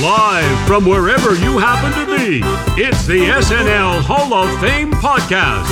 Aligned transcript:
Live 0.00 0.68
from 0.68 0.84
wherever 0.84 1.34
you 1.34 1.58
happen 1.58 1.90
to 2.06 2.16
be, 2.16 2.40
it's 2.80 3.04
the 3.04 3.18
SNL 3.18 4.00
Hall 4.02 4.32
of 4.32 4.60
Fame 4.60 4.92
podcast. 4.92 5.66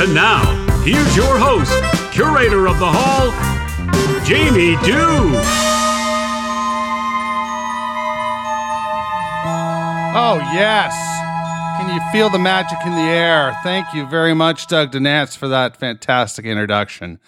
And 0.00 0.14
now, 0.14 0.44
here's 0.84 1.16
your 1.16 1.36
host, 1.36 1.72
curator 2.12 2.68
of 2.68 2.78
the 2.78 2.86
Hall, 2.86 3.32
Jamie 4.24 4.76
Dew. 4.84 5.34
Oh, 10.16 10.38
yes. 10.54 10.94
Can 11.80 11.92
you 11.92 12.00
feel 12.12 12.30
the 12.30 12.38
magic 12.38 12.78
in 12.86 12.92
the 12.92 13.10
air? 13.10 13.58
Thank 13.64 13.92
you 13.92 14.06
very 14.06 14.34
much, 14.34 14.68
Doug 14.68 14.92
DeNance, 14.92 15.36
for 15.36 15.48
that 15.48 15.76
fantastic 15.76 16.44
introduction. 16.44 17.18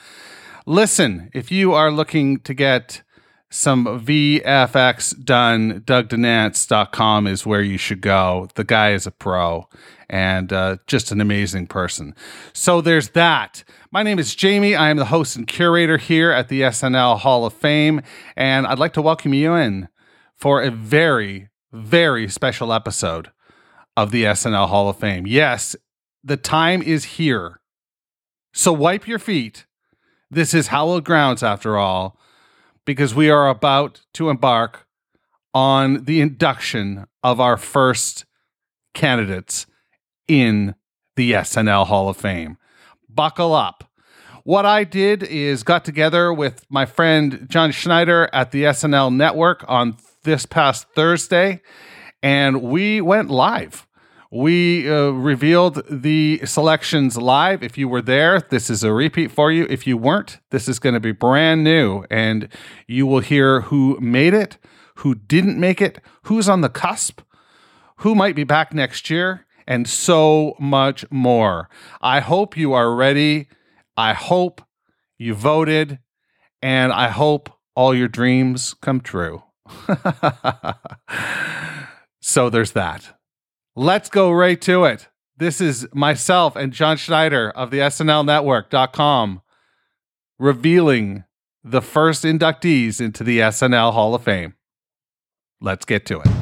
Listen, 0.68 1.30
if 1.32 1.52
you 1.52 1.74
are 1.74 1.92
looking 1.92 2.40
to 2.40 2.52
get 2.52 3.04
some 3.52 3.84
VFX 3.84 5.24
done, 5.24 5.80
DougDenance.com 5.82 7.28
is 7.28 7.46
where 7.46 7.62
you 7.62 7.78
should 7.78 8.00
go. 8.00 8.48
The 8.56 8.64
guy 8.64 8.90
is 8.90 9.06
a 9.06 9.12
pro 9.12 9.68
and 10.10 10.52
uh, 10.52 10.78
just 10.88 11.12
an 11.12 11.20
amazing 11.20 11.68
person. 11.68 12.16
So 12.52 12.80
there's 12.80 13.10
that. 13.10 13.62
My 13.92 14.02
name 14.02 14.18
is 14.18 14.34
Jamie. 14.34 14.74
I 14.74 14.90
am 14.90 14.96
the 14.96 15.04
host 15.04 15.36
and 15.36 15.46
curator 15.46 15.98
here 15.98 16.32
at 16.32 16.48
the 16.48 16.62
SNL 16.62 17.20
Hall 17.20 17.46
of 17.46 17.52
Fame, 17.52 18.00
and 18.36 18.66
I'd 18.66 18.80
like 18.80 18.94
to 18.94 19.02
welcome 19.02 19.34
you 19.34 19.54
in 19.54 19.86
for 20.34 20.60
a 20.60 20.72
very, 20.72 21.48
very 21.72 22.28
special 22.28 22.72
episode 22.72 23.30
of 23.96 24.10
the 24.10 24.24
SNL 24.24 24.68
Hall 24.68 24.88
of 24.88 24.98
Fame. 24.98 25.28
Yes, 25.28 25.76
the 26.24 26.36
time 26.36 26.82
is 26.82 27.04
here. 27.04 27.60
So 28.52 28.72
wipe 28.72 29.06
your 29.06 29.20
feet 29.20 29.64
this 30.30 30.54
is 30.54 30.68
hallowed 30.68 31.04
grounds, 31.04 31.42
after 31.42 31.76
all, 31.76 32.18
because 32.84 33.14
we 33.14 33.30
are 33.30 33.48
about 33.48 34.02
to 34.14 34.30
embark 34.30 34.86
on 35.54 36.04
the 36.04 36.20
induction 36.20 37.06
of 37.22 37.40
our 37.40 37.56
first 37.56 38.24
candidates 38.94 39.66
in 40.28 40.74
the 41.16 41.32
SNL 41.32 41.86
Hall 41.86 42.08
of 42.08 42.16
Fame. 42.16 42.58
Buckle 43.08 43.54
up. 43.54 43.84
What 44.44 44.66
I 44.66 44.84
did 44.84 45.22
is 45.22 45.62
got 45.62 45.84
together 45.84 46.32
with 46.32 46.64
my 46.70 46.86
friend 46.86 47.46
Jon 47.48 47.72
Schneider 47.72 48.28
at 48.32 48.52
the 48.52 48.64
SNL 48.64 49.14
Network 49.14 49.64
on 49.66 49.96
this 50.22 50.46
past 50.46 50.86
Thursday, 50.94 51.62
and 52.22 52.62
we 52.62 53.00
went 53.00 53.30
live 53.30 53.86
we 54.30 54.90
uh, 54.90 55.10
revealed 55.10 55.82
the 55.88 56.40
selections 56.44 57.16
live. 57.16 57.62
If 57.62 57.78
you 57.78 57.88
were 57.88 58.02
there, 58.02 58.40
this 58.40 58.68
is 58.70 58.82
a 58.82 58.92
repeat 58.92 59.30
for 59.30 59.52
you. 59.52 59.66
If 59.70 59.86
you 59.86 59.96
weren't, 59.96 60.40
this 60.50 60.68
is 60.68 60.78
going 60.78 60.94
to 60.94 61.00
be 61.00 61.12
brand 61.12 61.62
new, 61.64 62.04
and 62.10 62.48
you 62.86 63.06
will 63.06 63.20
hear 63.20 63.62
who 63.62 63.98
made 64.00 64.34
it, 64.34 64.58
who 64.96 65.14
didn't 65.14 65.58
make 65.58 65.80
it, 65.80 66.00
who's 66.24 66.48
on 66.48 66.60
the 66.60 66.68
cusp, 66.68 67.20
who 67.98 68.14
might 68.14 68.34
be 68.34 68.44
back 68.44 68.74
next 68.74 69.08
year, 69.10 69.46
and 69.66 69.88
so 69.88 70.54
much 70.58 71.04
more. 71.10 71.68
I 72.00 72.20
hope 72.20 72.56
you 72.56 72.72
are 72.72 72.94
ready. 72.94 73.48
I 73.96 74.12
hope 74.12 74.62
you 75.18 75.34
voted, 75.34 75.98
and 76.60 76.92
I 76.92 77.08
hope 77.08 77.50
all 77.74 77.94
your 77.94 78.08
dreams 78.08 78.74
come 78.80 79.00
true. 79.00 79.42
so 82.20 82.50
there's 82.50 82.72
that. 82.72 83.16
Let's 83.78 84.08
go 84.08 84.32
right 84.32 84.58
to 84.62 84.86
it. 84.86 85.08
This 85.36 85.60
is 85.60 85.86
myself 85.92 86.56
and 86.56 86.72
Jon 86.72 86.96
Schneider 86.96 87.50
of 87.50 87.70
the 87.70 87.80
SNL 87.80 88.24
Network.com 88.24 89.42
revealing 90.38 91.24
the 91.62 91.82
first 91.82 92.24
inductees 92.24 93.02
into 93.02 93.22
the 93.22 93.40
SNL 93.40 93.92
Hall 93.92 94.14
of 94.14 94.22
Fame. 94.22 94.54
Let's 95.60 95.84
get 95.84 96.06
to 96.06 96.20
it. 96.20 96.35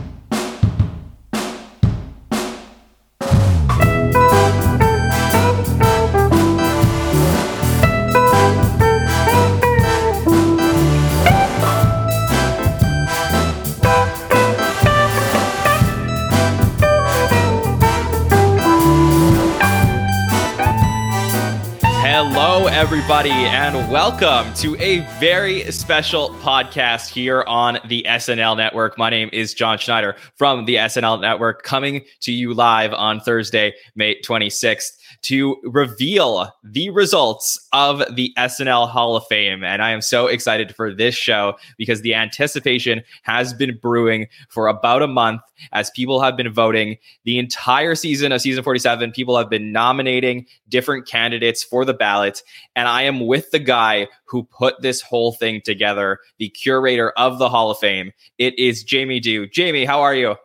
Everybody, 22.84 23.30
and 23.30 23.90
welcome 23.90 24.52
to 24.56 24.76
a 24.76 24.98
very 25.18 25.72
special 25.72 26.28
podcast 26.42 27.08
here 27.08 27.42
on 27.48 27.78
the 27.88 28.04
SNL 28.06 28.58
Network. 28.58 28.98
My 28.98 29.08
name 29.08 29.30
is 29.32 29.54
Jon 29.54 29.78
Schneider 29.78 30.16
from 30.36 30.66
the 30.66 30.74
SNL 30.74 31.18
Network, 31.18 31.62
coming 31.62 32.04
to 32.20 32.30
you 32.30 32.52
live 32.52 32.92
on 32.92 33.20
Thursday, 33.20 33.72
May 33.96 34.20
26th 34.20 34.98
to 35.24 35.56
reveal 35.64 36.52
the 36.62 36.90
results 36.90 37.58
of 37.72 38.02
the 38.14 38.32
SNL 38.36 38.90
Hall 38.90 39.16
of 39.16 39.26
Fame. 39.26 39.64
And 39.64 39.82
I 39.82 39.90
am 39.90 40.02
so 40.02 40.26
excited 40.26 40.76
for 40.76 40.92
this 40.92 41.14
show 41.14 41.54
because 41.78 42.02
the 42.02 42.14
anticipation 42.14 43.02
has 43.22 43.54
been 43.54 43.78
brewing 43.80 44.28
for 44.50 44.68
about 44.68 45.00
a 45.00 45.06
month 45.06 45.40
as 45.72 45.90
people 45.90 46.20
have 46.20 46.36
been 46.36 46.52
voting 46.52 46.98
the 47.24 47.38
entire 47.38 47.94
season 47.94 48.32
of 48.32 48.42
season 48.42 48.62
47. 48.62 49.12
People 49.12 49.38
have 49.38 49.48
been 49.48 49.72
nominating 49.72 50.46
different 50.68 51.06
candidates 51.06 51.62
for 51.62 51.86
the 51.86 51.94
ballot. 51.94 52.42
And 52.76 52.88
I 52.88 53.02
am 53.02 53.26
with 53.26 53.50
the 53.50 53.58
guy 53.58 54.08
who 54.26 54.44
put 54.44 54.80
this 54.80 55.00
whole 55.00 55.32
thing 55.32 55.60
together, 55.64 56.18
the 56.38 56.48
curator 56.48 57.10
of 57.10 57.38
the 57.38 57.48
Hall 57.48 57.70
of 57.70 57.78
Fame. 57.78 58.12
It 58.38 58.58
is 58.58 58.82
Jamie 58.82 59.20
Dew. 59.20 59.46
Jamie, 59.46 59.84
how 59.84 60.00
are 60.00 60.14
you? 60.14 60.36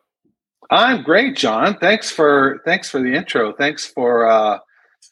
I'm 0.72 1.02
great, 1.02 1.36
Jon. 1.36 1.78
Thanks 1.80 2.12
for 2.12 2.62
thanks 2.66 2.90
for 2.90 3.02
the 3.02 3.16
intro. 3.16 3.54
Thanks 3.54 3.88
for 3.88 4.30
uh, 4.30 4.60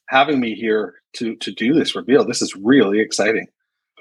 having 0.08 0.40
me 0.40 0.54
here 0.54 0.96
to 1.14 1.36
to 1.38 1.52
do 1.52 1.74
this 1.74 1.96
reveal. 1.96 2.26
This 2.26 2.42
is 2.42 2.56
really 2.56 3.00
exciting. 3.00 3.48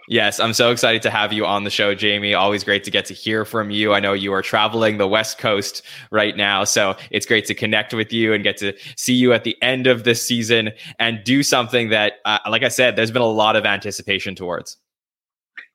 Yes, 0.08 0.38
I'm 0.38 0.52
so 0.52 0.70
excited 0.70 1.02
to 1.02 1.10
have 1.10 1.32
you 1.32 1.44
on 1.44 1.64
the 1.64 1.70
show, 1.70 1.94
Jamie. 1.94 2.32
Always 2.32 2.62
great 2.62 2.84
to 2.84 2.92
get 2.92 3.06
to 3.06 3.14
hear 3.14 3.44
from 3.44 3.70
you. 3.70 3.92
I 3.92 3.98
know 3.98 4.12
you 4.12 4.32
are 4.32 4.42
traveling 4.42 4.98
the 4.98 5.08
West 5.08 5.38
Coast 5.38 5.82
right 6.12 6.36
now, 6.36 6.62
so 6.62 6.96
it's 7.10 7.26
great 7.26 7.44
to 7.46 7.54
connect 7.54 7.92
with 7.92 8.12
you 8.12 8.32
and 8.32 8.44
get 8.44 8.56
to 8.58 8.72
see 8.96 9.14
you 9.14 9.32
at 9.32 9.42
the 9.42 9.60
end 9.62 9.88
of 9.88 10.04
this 10.04 10.22
season 10.22 10.70
and 11.00 11.24
do 11.24 11.42
something 11.42 11.88
that, 11.88 12.14
uh, 12.24 12.38
like 12.48 12.62
I 12.62 12.68
said, 12.68 12.94
there's 12.94 13.10
been 13.10 13.22
a 13.22 13.26
lot 13.26 13.56
of 13.56 13.66
anticipation 13.66 14.36
towards. 14.36 14.76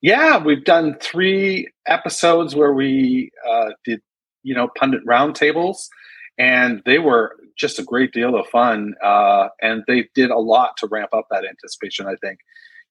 Yeah, 0.02 0.38
we've 0.38 0.64
done 0.64 0.98
three 1.02 1.68
episodes 1.86 2.56
where 2.56 2.74
we 2.74 3.32
uh, 3.48 3.72
did, 3.84 4.02
you 4.44 4.56
know, 4.56 4.70
pundit 4.78 5.06
roundtables, 5.06 5.88
and 6.38 6.82
they 6.86 7.00
were 7.00 7.36
just 7.58 7.80
a 7.80 7.84
great 7.84 8.14
deal 8.14 8.36
of 8.36 8.48
fun. 8.48 8.96
Uh, 9.04 9.50
and 9.62 9.84
they 9.88 10.08
did 10.16 10.32
a 10.32 10.40
lot 10.40 10.78
to 10.78 10.88
ramp 10.88 11.14
up 11.14 11.28
that 11.30 11.46
anticipation. 11.46 12.08
I 12.08 12.16
think, 12.16 12.40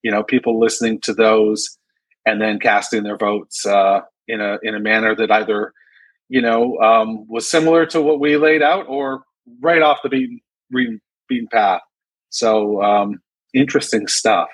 you 0.03 0.11
know, 0.11 0.23
people 0.23 0.59
listening 0.59 1.01
to 1.03 1.15
those 1.15 1.79
and 2.27 2.41
then 2.41 2.59
casting 2.59 3.03
their 3.03 3.17
votes 3.17 3.67
uh, 3.67 4.01
in 4.29 4.41
a 4.41 4.59
in 4.63 4.75
a 4.75 4.81
manner 4.81 5.15
that 5.15 5.31
either, 5.31 5.73
you 6.29 6.41
know, 6.41 6.79
um, 6.79 7.27
was 7.29 7.49
similar 7.49 7.87
to 7.87 8.01
what 8.01 8.21
we 8.21 8.37
laid 8.37 8.63
out 8.63 8.87
or 8.89 9.25
right 9.61 9.83
off 9.83 9.99
the 10.03 10.09
beaten 10.09 10.41
beaten 11.29 11.49
path. 11.51 11.81
So 12.31 12.83
um, 12.83 13.21
interesting 13.55 14.07
stuff. 14.07 14.49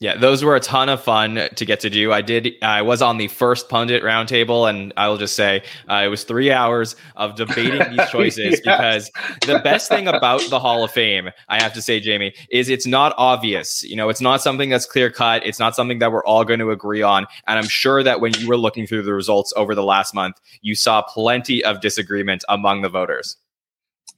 Yeah, 0.00 0.16
those 0.16 0.44
were 0.44 0.54
a 0.54 0.60
ton 0.60 0.88
of 0.88 1.02
fun 1.02 1.48
to 1.56 1.64
get 1.64 1.80
to 1.80 1.90
do. 1.90 2.12
I 2.12 2.22
did. 2.22 2.54
I 2.62 2.82
was 2.82 3.02
on 3.02 3.18
the 3.18 3.26
first 3.26 3.68
pundit 3.68 4.04
roundtable, 4.04 4.70
and 4.70 4.92
I 4.96 5.08
will 5.08 5.16
just 5.16 5.34
say 5.34 5.64
uh, 5.90 6.02
it 6.04 6.06
was 6.06 6.22
three 6.22 6.52
hours 6.52 6.94
of 7.16 7.34
debating 7.34 7.82
these 7.90 8.08
choices 8.10 8.60
because 8.60 9.10
the 9.44 9.58
best 9.58 9.88
thing 9.88 10.06
about 10.06 10.40
the 10.50 10.60
Hall 10.60 10.84
of 10.84 10.92
Fame, 10.92 11.30
I 11.48 11.60
have 11.60 11.72
to 11.72 11.82
say, 11.82 11.98
Jamie, 11.98 12.32
is 12.48 12.68
it's 12.68 12.86
not 12.86 13.12
obvious. 13.18 13.82
You 13.82 13.96
know, 13.96 14.08
it's 14.08 14.20
not 14.20 14.40
something 14.40 14.70
that's 14.70 14.86
clear 14.86 15.10
cut. 15.10 15.44
It's 15.44 15.58
not 15.58 15.74
something 15.74 15.98
that 15.98 16.12
we're 16.12 16.24
all 16.24 16.44
going 16.44 16.60
to 16.60 16.70
agree 16.70 17.02
on. 17.02 17.26
And 17.48 17.58
I'm 17.58 17.66
sure 17.66 18.04
that 18.04 18.20
when 18.20 18.34
you 18.34 18.46
were 18.46 18.56
looking 18.56 18.86
through 18.86 19.02
the 19.02 19.14
results 19.14 19.52
over 19.56 19.74
the 19.74 19.82
last 19.82 20.14
month, 20.14 20.36
you 20.62 20.76
saw 20.76 21.02
plenty 21.02 21.64
of 21.64 21.80
disagreement 21.80 22.44
among 22.48 22.82
the 22.82 22.88
voters. 22.88 23.36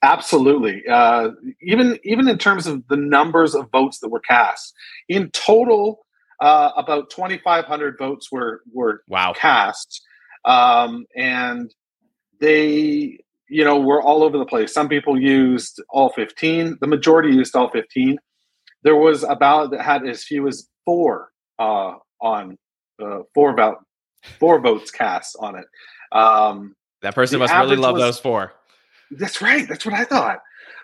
Absolutely. 0.02 0.82
Uh, 0.88 1.30
even 1.62 1.98
even 2.04 2.28
in 2.28 2.38
terms 2.38 2.66
of 2.66 2.86
the 2.88 2.96
numbers 2.96 3.54
of 3.54 3.70
votes 3.70 3.98
that 4.00 4.08
were 4.08 4.20
cast, 4.20 4.74
in 5.08 5.30
total, 5.30 6.06
uh, 6.40 6.70
about 6.76 7.10
2,500 7.10 7.98
votes 7.98 8.32
were 8.32 8.62
were 8.72 9.02
wow. 9.08 9.34
cast, 9.34 10.02
um, 10.46 11.04
and 11.14 11.74
they 12.40 13.18
you 13.48 13.64
know 13.64 13.78
were 13.78 14.02
all 14.02 14.22
over 14.22 14.38
the 14.38 14.46
place. 14.46 14.72
Some 14.72 14.88
people 14.88 15.20
used 15.20 15.82
all 15.90 16.08
15. 16.10 16.78
The 16.80 16.86
majority 16.86 17.34
used 17.34 17.54
all 17.54 17.68
15. 17.68 18.18
There 18.82 18.96
was 18.96 19.22
a 19.22 19.36
ballot 19.36 19.72
that 19.72 19.82
had 19.82 20.06
as 20.06 20.24
few 20.24 20.48
as 20.48 20.66
four 20.86 21.30
uh, 21.58 21.96
on 22.22 22.56
uh, 23.02 23.18
four 23.34 23.50
about 23.50 23.84
four 24.38 24.60
votes 24.60 24.90
cast 24.90 25.36
on 25.40 25.58
it. 25.58 25.66
Um, 26.12 26.74
that 27.02 27.14
person 27.14 27.38
must 27.38 27.52
really 27.52 27.76
love 27.76 27.94
was, 27.94 28.02
those 28.02 28.18
four. 28.18 28.54
That's 29.10 29.42
right. 29.42 29.68
That's 29.68 29.84
what 29.84 29.94
I 29.94 30.04
thought. 30.04 30.40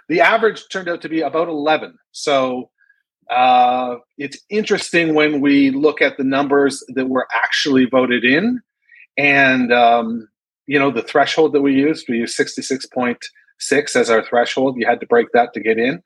The 0.09 0.21
average 0.21 0.65
turned 0.71 0.89
out 0.89 1.03
to 1.03 1.09
be 1.09 1.21
about 1.21 1.49
11. 1.49 1.99
So 2.13 2.71
uh, 3.31 3.97
it's 4.19 4.39
interesting 4.51 5.15
when 5.15 5.41
we 5.41 5.71
look 5.71 6.01
at 6.01 6.17
the 6.17 6.25
numbers 6.25 6.85
that 6.89 7.09
were 7.09 7.27
actually 7.33 7.87
voted 7.87 8.25
in, 8.25 8.61
and 9.17 9.73
um, 9.73 10.29
you 10.67 10.79
know 10.79 10.91
the 10.91 11.03
threshold 11.03 11.53
that 11.53 11.63
we 11.63 11.75
used. 11.75 12.07
We 12.09 12.19
used 12.19 12.37
sixty 12.37 12.63
six 12.63 12.87
point 12.87 13.19
six 13.59 13.97
as 13.97 14.11
our 14.11 14.25
threshold. 14.25 14.77
You 14.79 14.87
had 14.87 15.01
to 15.01 15.07
break 15.07 15.33
that 15.33 15.53
to 15.55 15.61
get 15.61 15.79
in. 15.79 16.03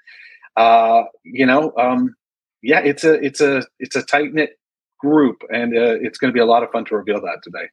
Uh, 0.56 1.02
you 1.24 1.44
know, 1.44 1.72
um, 1.76 2.14
yeah, 2.62 2.80
it's 2.80 3.04
a 3.04 3.14
it's 3.22 3.40
a 3.40 3.64
it's 3.78 3.96
a 3.96 4.02
tight 4.02 4.32
knit 4.32 4.58
group, 4.98 5.42
and 5.52 5.76
uh, 5.76 5.96
it's 6.00 6.16
going 6.16 6.32
to 6.32 6.34
be 6.34 6.40
a 6.40 6.46
lot 6.46 6.62
of 6.62 6.70
fun 6.70 6.86
to 6.86 6.96
reveal 6.96 7.20
that 7.20 7.40
today. 7.42 7.68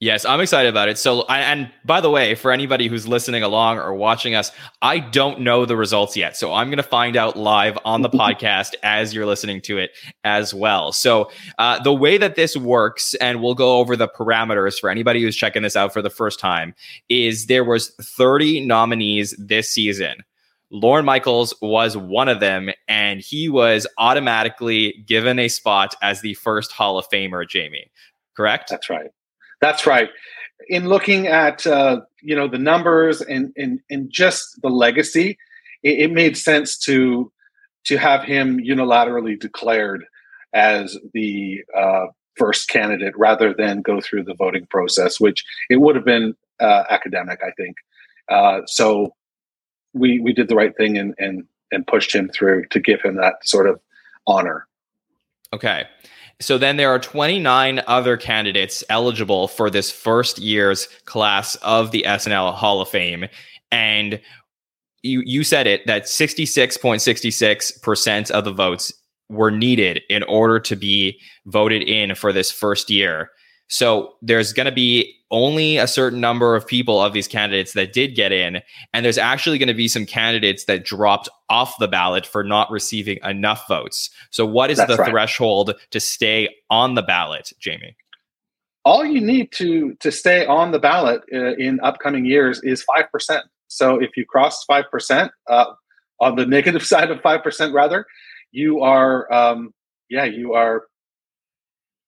Yes, 0.00 0.24
I'm 0.24 0.40
excited 0.40 0.68
about 0.68 0.88
it. 0.88 0.98
So, 0.98 1.22
and 1.28 1.70
by 1.84 2.00
the 2.00 2.10
way, 2.10 2.34
for 2.34 2.50
anybody 2.50 2.88
who's 2.88 3.06
listening 3.06 3.42
along 3.44 3.78
or 3.78 3.94
watching 3.94 4.34
us, 4.34 4.50
I 4.82 4.98
don't 4.98 5.40
know 5.40 5.64
the 5.64 5.76
results 5.76 6.16
yet. 6.16 6.36
So, 6.36 6.52
I'm 6.52 6.66
going 6.66 6.78
to 6.78 6.82
find 6.82 7.16
out 7.16 7.38
live 7.38 7.78
on 7.84 8.02
the 8.02 8.10
podcast 8.10 8.74
as 8.82 9.14
you're 9.14 9.24
listening 9.24 9.60
to 9.62 9.78
it 9.78 9.92
as 10.24 10.52
well. 10.52 10.90
So, 10.92 11.30
uh, 11.58 11.80
the 11.82 11.94
way 11.94 12.18
that 12.18 12.34
this 12.34 12.56
works, 12.56 13.14
and 13.14 13.40
we'll 13.40 13.54
go 13.54 13.78
over 13.78 13.96
the 13.96 14.08
parameters 14.08 14.80
for 14.80 14.90
anybody 14.90 15.22
who's 15.22 15.36
checking 15.36 15.62
this 15.62 15.76
out 15.76 15.92
for 15.92 16.02
the 16.02 16.10
first 16.10 16.40
time, 16.40 16.74
is 17.08 17.46
there 17.46 17.64
was 17.64 17.90
30 18.02 18.66
nominees 18.66 19.34
this 19.38 19.70
season. 19.70 20.16
Lorne 20.70 21.04
Michaels 21.04 21.54
was 21.62 21.96
one 21.96 22.28
of 22.28 22.40
them, 22.40 22.68
and 22.88 23.20
he 23.20 23.48
was 23.48 23.86
automatically 23.96 25.04
given 25.06 25.38
a 25.38 25.46
spot 25.46 25.94
as 26.02 26.20
the 26.20 26.34
first 26.34 26.72
Hall 26.72 26.98
of 26.98 27.08
Famer, 27.08 27.48
Jamie. 27.48 27.90
Correct? 28.34 28.70
That's 28.70 28.90
right. 28.90 29.12
That's 29.60 29.86
right. 29.86 30.10
In 30.68 30.88
looking 30.88 31.26
at 31.26 31.66
uh, 31.66 32.00
you 32.22 32.36
know 32.36 32.48
the 32.48 32.58
numbers 32.58 33.20
and 33.20 33.52
and 33.56 33.80
and 33.90 34.10
just 34.10 34.60
the 34.62 34.68
legacy, 34.68 35.38
it, 35.82 36.10
it 36.10 36.12
made 36.12 36.36
sense 36.36 36.78
to 36.78 37.30
to 37.84 37.96
have 37.96 38.24
him 38.24 38.58
unilaterally 38.58 39.38
declared 39.38 40.04
as 40.54 40.96
the 41.12 41.62
uh, 41.76 42.06
first 42.36 42.68
candidate 42.68 43.14
rather 43.16 43.52
than 43.52 43.82
go 43.82 44.00
through 44.00 44.24
the 44.24 44.34
voting 44.34 44.66
process, 44.66 45.20
which 45.20 45.44
it 45.68 45.80
would 45.80 45.96
have 45.96 46.04
been 46.04 46.34
uh, 46.60 46.84
academic, 46.88 47.40
I 47.46 47.50
think. 47.52 47.76
Uh, 48.28 48.60
so 48.66 49.14
we 49.92 50.18
we 50.20 50.32
did 50.32 50.48
the 50.48 50.56
right 50.56 50.76
thing 50.76 50.96
and 50.98 51.14
and 51.18 51.44
and 51.70 51.86
pushed 51.86 52.14
him 52.14 52.28
through 52.28 52.66
to 52.66 52.80
give 52.80 53.02
him 53.02 53.16
that 53.16 53.34
sort 53.46 53.68
of 53.68 53.80
honor. 54.26 54.66
Okay. 55.52 55.84
So 56.40 56.58
then 56.58 56.76
there 56.76 56.90
are 56.90 56.98
29 56.98 57.80
other 57.86 58.16
candidates 58.16 58.82
eligible 58.88 59.46
for 59.48 59.68
this 59.70 59.90
first 59.90 60.38
year's 60.38 60.88
class 61.04 61.54
of 61.56 61.90
the 61.90 62.04
SNL 62.06 62.54
Hall 62.54 62.80
of 62.80 62.88
Fame. 62.88 63.26
And 63.70 64.18
you, 65.02 65.22
you 65.24 65.44
said 65.44 65.66
it 65.66 65.86
that 65.86 66.04
66.66% 66.04 68.30
of 68.30 68.44
the 68.44 68.52
votes 68.52 68.92
were 69.28 69.50
needed 69.50 70.00
in 70.08 70.22
order 70.24 70.58
to 70.60 70.76
be 70.76 71.20
voted 71.46 71.82
in 71.82 72.14
for 72.14 72.32
this 72.32 72.50
first 72.50 72.88
year. 72.90 73.30
So 73.68 74.14
there's 74.22 74.52
going 74.52 74.66
to 74.66 74.72
be 74.72 75.14
only 75.30 75.78
a 75.78 75.86
certain 75.86 76.20
number 76.20 76.54
of 76.54 76.66
people 76.66 77.02
of 77.02 77.12
these 77.12 77.26
candidates 77.26 77.72
that 77.72 77.92
did 77.92 78.14
get 78.14 78.30
in. 78.30 78.60
And 78.92 79.04
there's 79.04 79.18
actually 79.18 79.58
going 79.58 79.68
to 79.68 79.74
be 79.74 79.88
some 79.88 80.06
candidates 80.06 80.64
that 80.66 80.84
dropped 80.84 81.28
off 81.48 81.74
the 81.78 81.88
ballot 81.88 82.26
for 82.26 82.44
not 82.44 82.70
receiving 82.70 83.18
enough 83.24 83.66
votes. 83.66 84.10
So, 84.30 84.46
what 84.46 84.70
is 84.70 84.78
That's 84.78 84.96
the 84.96 84.98
right. 84.98 85.10
threshold 85.10 85.74
to 85.90 86.00
stay 86.00 86.48
on 86.70 86.94
the 86.94 87.02
ballot, 87.02 87.52
Jamie? 87.58 87.96
All 88.84 89.04
you 89.04 89.20
need 89.20 89.50
to 89.52 89.94
to 90.00 90.12
stay 90.12 90.46
on 90.46 90.70
the 90.70 90.78
ballot 90.78 91.22
uh, 91.32 91.56
in 91.56 91.80
upcoming 91.80 92.26
years 92.26 92.60
is 92.62 92.82
five 92.82 93.10
percent. 93.10 93.44
So 93.68 94.00
if 94.00 94.16
you 94.16 94.26
cross 94.26 94.62
five 94.64 94.84
percent, 94.90 95.32
uh, 95.48 95.72
on 96.20 96.36
the 96.36 96.46
negative 96.56 96.84
side 96.84 97.10
of 97.10 97.20
five 97.22 97.42
percent, 97.42 97.72
rather, 97.72 98.06
you 98.52 98.82
are, 98.82 99.32
um, 99.32 99.72
yeah, 100.08 100.24
you 100.24 100.52
are 100.52 100.84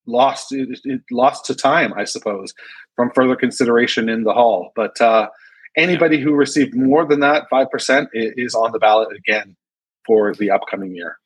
lost 0.07 0.53
it, 0.53 0.81
it, 0.85 1.03
lost 1.11 1.45
to 1.47 1.55
time, 1.55 1.93
I 1.95 2.05
suppose, 2.05 2.55
from 2.95 3.11
further 3.15 3.37
consideration 3.37 4.09
in 4.09 4.25
the 4.25 4.33
hall. 4.33 4.73
But 4.75 5.01
uh, 5.01 5.29
anybody 5.77 6.21
who 6.21 6.35
received 6.35 6.75
more 6.75 7.05
than 7.05 7.21
that 7.21 7.49
five 7.51 7.71
percent 7.71 8.09
is 8.13 8.55
on 8.55 8.73
the 8.73 8.79
ballot 8.79 9.09
again 9.17 9.57
for 10.07 10.35
the 10.35 10.51
upcoming 10.51 10.95
year. 10.95 11.19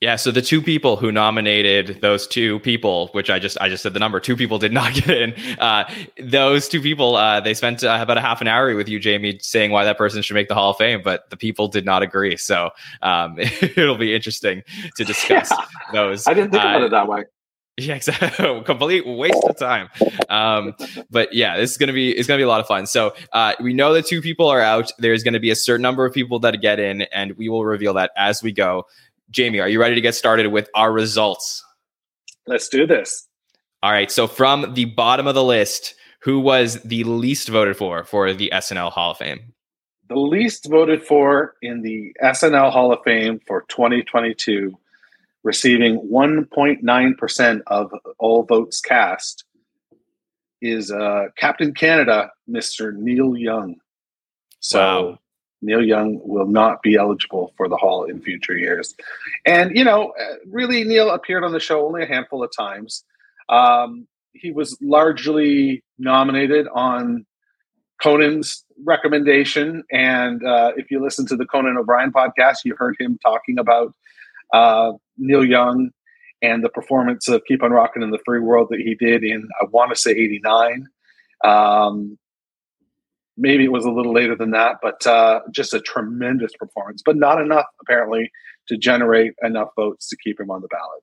Yeah, 0.00 0.14
so 0.14 0.30
the 0.30 0.42
two 0.42 0.62
people 0.62 0.96
who 0.96 1.10
nominated 1.10 2.00
those 2.00 2.28
two 2.28 2.60
people, 2.60 3.08
which 3.08 3.30
I 3.30 3.40
just 3.40 3.60
I 3.60 3.68
just 3.68 3.82
said 3.82 3.94
the 3.94 3.98
number, 3.98 4.20
two 4.20 4.36
people 4.36 4.58
did 4.58 4.72
not 4.72 4.94
get 4.94 5.10
in. 5.10 5.34
Uh, 5.58 5.90
those 6.22 6.68
two 6.68 6.80
people, 6.80 7.16
uh, 7.16 7.40
they 7.40 7.52
spent 7.52 7.82
uh, 7.82 7.98
about 8.00 8.16
a 8.16 8.20
half 8.20 8.40
an 8.40 8.46
hour 8.46 8.76
with 8.76 8.88
you, 8.88 9.00
Jamie, 9.00 9.40
saying 9.42 9.72
why 9.72 9.82
that 9.84 9.98
person 9.98 10.22
should 10.22 10.34
make 10.34 10.46
the 10.46 10.54
Hall 10.54 10.70
of 10.70 10.76
Fame, 10.76 11.02
but 11.02 11.28
the 11.30 11.36
people 11.36 11.66
did 11.66 11.84
not 11.84 12.04
agree. 12.04 12.36
So 12.36 12.70
um, 13.02 13.34
it'll 13.38 13.98
be 13.98 14.14
interesting 14.14 14.62
to 14.96 15.04
discuss 15.04 15.50
yeah. 15.50 15.64
those. 15.92 16.28
I 16.28 16.34
didn't 16.34 16.52
think 16.52 16.62
about 16.62 16.82
uh, 16.82 16.86
it 16.86 16.90
that 16.90 17.08
way. 17.08 17.24
Yeah, 17.78 17.94
exactly. 17.96 18.62
Complete 18.64 19.06
waste 19.06 19.44
of 19.44 19.56
time. 19.56 19.88
Um, 20.28 20.74
but 21.10 21.32
yeah, 21.32 21.56
this 21.56 21.70
is 21.70 21.78
gonna 21.78 21.92
be 21.92 22.10
it's 22.10 22.26
gonna 22.26 22.38
be 22.38 22.42
a 22.42 22.48
lot 22.48 22.60
of 22.60 22.66
fun. 22.66 22.86
So 22.86 23.14
uh, 23.32 23.54
we 23.60 23.72
know 23.72 23.92
that 23.94 24.06
two 24.06 24.20
people 24.20 24.48
are 24.48 24.60
out. 24.60 24.90
There's 24.98 25.22
gonna 25.22 25.40
be 25.40 25.50
a 25.50 25.56
certain 25.56 25.82
number 25.82 26.04
of 26.04 26.12
people 26.12 26.40
that 26.40 26.60
get 26.60 26.80
in, 26.80 27.02
and 27.02 27.36
we 27.36 27.48
will 27.48 27.64
reveal 27.64 27.94
that 27.94 28.10
as 28.16 28.42
we 28.42 28.52
go. 28.52 28.84
Jamie, 29.30 29.60
are 29.60 29.68
you 29.68 29.80
ready 29.80 29.94
to 29.94 30.00
get 30.00 30.14
started 30.14 30.48
with 30.48 30.68
our 30.74 30.92
results? 30.92 31.64
Let's 32.46 32.68
do 32.68 32.86
this. 32.86 33.28
All 33.82 33.92
right. 33.92 34.10
So 34.10 34.26
from 34.26 34.74
the 34.74 34.86
bottom 34.86 35.26
of 35.26 35.34
the 35.34 35.44
list, 35.44 35.94
who 36.22 36.40
was 36.40 36.82
the 36.82 37.04
least 37.04 37.48
voted 37.48 37.76
for 37.76 38.02
for 38.04 38.32
the 38.32 38.50
SNL 38.52 38.90
Hall 38.90 39.12
of 39.12 39.18
Fame? 39.18 39.52
The 40.08 40.18
least 40.18 40.68
voted 40.68 41.04
for 41.04 41.54
in 41.62 41.82
the 41.82 42.12
SNL 42.24 42.72
Hall 42.72 42.92
of 42.92 43.00
Fame 43.04 43.40
for 43.46 43.66
2022 43.68 44.76
receiving 45.44 46.00
1.9% 46.12 47.60
of 47.66 47.92
all 48.18 48.42
votes 48.44 48.80
cast, 48.80 49.44
is 50.60 50.90
uh, 50.90 51.26
Captain 51.36 51.72
Canada, 51.72 52.30
Mr. 52.50 52.92
Neil 52.94 53.36
Young. 53.36 53.76
So 54.60 54.80
wow. 54.80 55.18
Neil 55.62 55.84
Young 55.84 56.20
will 56.22 56.46
not 56.46 56.82
be 56.82 56.96
eligible 56.96 57.52
for 57.56 57.68
the 57.68 57.76
Hall 57.76 58.04
in 58.04 58.20
future 58.20 58.56
years. 58.56 58.94
And, 59.46 59.76
you 59.76 59.84
know, 59.84 60.12
uh, 60.20 60.34
really, 60.46 60.84
Neil 60.84 61.10
appeared 61.10 61.44
on 61.44 61.52
the 61.52 61.60
show 61.60 61.86
only 61.86 62.02
a 62.02 62.06
handful 62.06 62.42
of 62.42 62.50
times. 62.56 63.04
Um, 63.48 64.06
he 64.32 64.50
was 64.50 64.76
largely 64.80 65.82
nominated 65.98 66.68
on 66.74 67.26
Conan's 68.00 68.64
recommendation. 68.84 69.82
And 69.90 70.44
uh, 70.44 70.72
if 70.76 70.90
you 70.90 71.02
listen 71.02 71.26
to 71.26 71.36
the 71.36 71.46
Conan 71.46 71.76
O'Brien 71.76 72.12
podcast, 72.12 72.58
you 72.64 72.76
heard 72.76 72.96
him 72.98 73.18
talking 73.24 73.58
about 73.58 73.94
uh, 74.52 74.92
Neil 75.16 75.44
Young 75.44 75.90
and 76.42 76.64
the 76.64 76.68
performance 76.68 77.28
of 77.28 77.44
Keep 77.46 77.62
on 77.62 77.72
Rocking 77.72 78.02
in 78.02 78.10
the 78.10 78.20
Free 78.24 78.40
World 78.40 78.68
that 78.70 78.80
he 78.80 78.94
did 78.94 79.24
in, 79.24 79.48
I 79.60 79.66
want 79.66 79.90
to 79.90 80.00
say 80.00 80.12
89. 80.12 80.86
Um, 81.44 82.18
maybe 83.36 83.64
it 83.64 83.72
was 83.72 83.84
a 83.84 83.90
little 83.90 84.12
later 84.12 84.36
than 84.36 84.50
that, 84.52 84.76
but 84.82 85.06
uh, 85.06 85.40
just 85.50 85.74
a 85.74 85.80
tremendous 85.80 86.52
performance, 86.58 87.02
but 87.04 87.16
not 87.16 87.40
enough 87.40 87.66
apparently 87.80 88.30
to 88.68 88.76
generate 88.76 89.32
enough 89.42 89.68
votes 89.76 90.08
to 90.08 90.16
keep 90.16 90.38
him 90.38 90.50
on 90.50 90.60
the 90.60 90.68
ballot. 90.68 91.02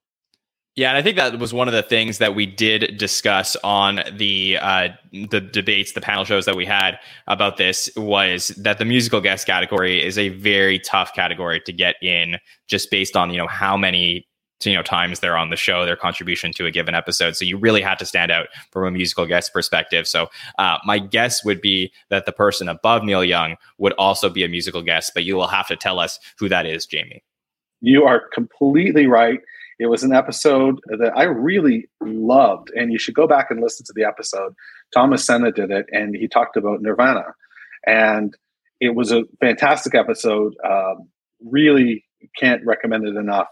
Yeah, 0.75 0.89
and 0.89 0.97
I 0.97 1.01
think 1.01 1.15
that 1.15 1.39
was 1.39 1.53
one 1.53 1.69
of 1.69 1.73
the 1.73 1.83
things 1.83 2.17
that 2.17 2.35
we 2.35 2.45
did 2.45 2.97
discuss 2.97 3.55
on 3.63 4.01
the 4.11 4.57
uh, 4.61 4.89
the 5.29 5.39
debates, 5.39 5.93
the 5.93 6.01
panel 6.01 6.25
shows 6.25 6.45
that 6.45 6.57
we 6.57 6.65
had 6.65 6.99
about 7.27 7.55
this 7.55 7.89
was 7.95 8.49
that 8.57 8.77
the 8.77 8.83
musical 8.83 9.21
guest 9.21 9.47
category 9.47 10.03
is 10.03 10.17
a 10.17 10.29
very 10.29 10.79
tough 10.79 11.13
category 11.13 11.61
to 11.61 11.71
get 11.71 11.95
in, 12.03 12.37
just 12.67 12.91
based 12.91 13.15
on 13.15 13.29
you 13.29 13.37
know 13.37 13.47
how 13.47 13.77
many 13.77 14.27
you 14.65 14.73
know 14.73 14.81
times 14.81 15.21
they're 15.21 15.37
on 15.37 15.49
the 15.49 15.55
show, 15.55 15.85
their 15.85 15.95
contribution 15.95 16.51
to 16.51 16.65
a 16.65 16.71
given 16.71 16.93
episode. 16.93 17.37
So 17.37 17.45
you 17.45 17.57
really 17.57 17.81
had 17.81 17.97
to 17.99 18.05
stand 18.05 18.29
out 18.29 18.47
from 18.71 18.83
a 18.83 18.91
musical 18.91 19.25
guest 19.25 19.53
perspective. 19.53 20.05
So 20.09 20.27
uh, 20.59 20.79
my 20.83 20.99
guess 20.99 21.45
would 21.45 21.61
be 21.61 21.93
that 22.09 22.25
the 22.25 22.33
person 22.33 22.67
above 22.67 23.01
Neil 23.01 23.23
Young 23.23 23.55
would 23.77 23.93
also 23.93 24.29
be 24.29 24.43
a 24.43 24.49
musical 24.49 24.81
guest, 24.81 25.11
but 25.13 25.23
you 25.23 25.37
will 25.37 25.47
have 25.47 25.69
to 25.69 25.77
tell 25.77 25.99
us 25.99 26.19
who 26.37 26.49
that 26.49 26.65
is, 26.65 26.85
Jamie. 26.85 27.23
You 27.79 28.03
are 28.03 28.27
completely 28.33 29.07
right. 29.07 29.39
It 29.79 29.87
was 29.87 30.03
an 30.03 30.13
episode 30.13 30.79
that 30.85 31.11
I 31.15 31.23
really 31.23 31.89
loved, 32.01 32.71
and 32.75 32.91
you 32.91 32.99
should 32.99 33.15
go 33.15 33.27
back 33.27 33.51
and 33.51 33.61
listen 33.61 33.85
to 33.85 33.93
the 33.95 34.05
episode. 34.05 34.53
Thomas 34.93 35.25
Senna 35.25 35.51
did 35.51 35.71
it, 35.71 35.85
and 35.91 36.15
he 36.15 36.27
talked 36.27 36.55
about 36.55 36.81
Nirvana, 36.81 37.25
and 37.85 38.35
it 38.79 38.95
was 38.95 39.11
a 39.11 39.23
fantastic 39.39 39.95
episode. 39.95 40.55
Um, 40.67 41.09
really 41.43 42.05
can't 42.39 42.65
recommend 42.65 43.07
it 43.07 43.15
enough. 43.15 43.47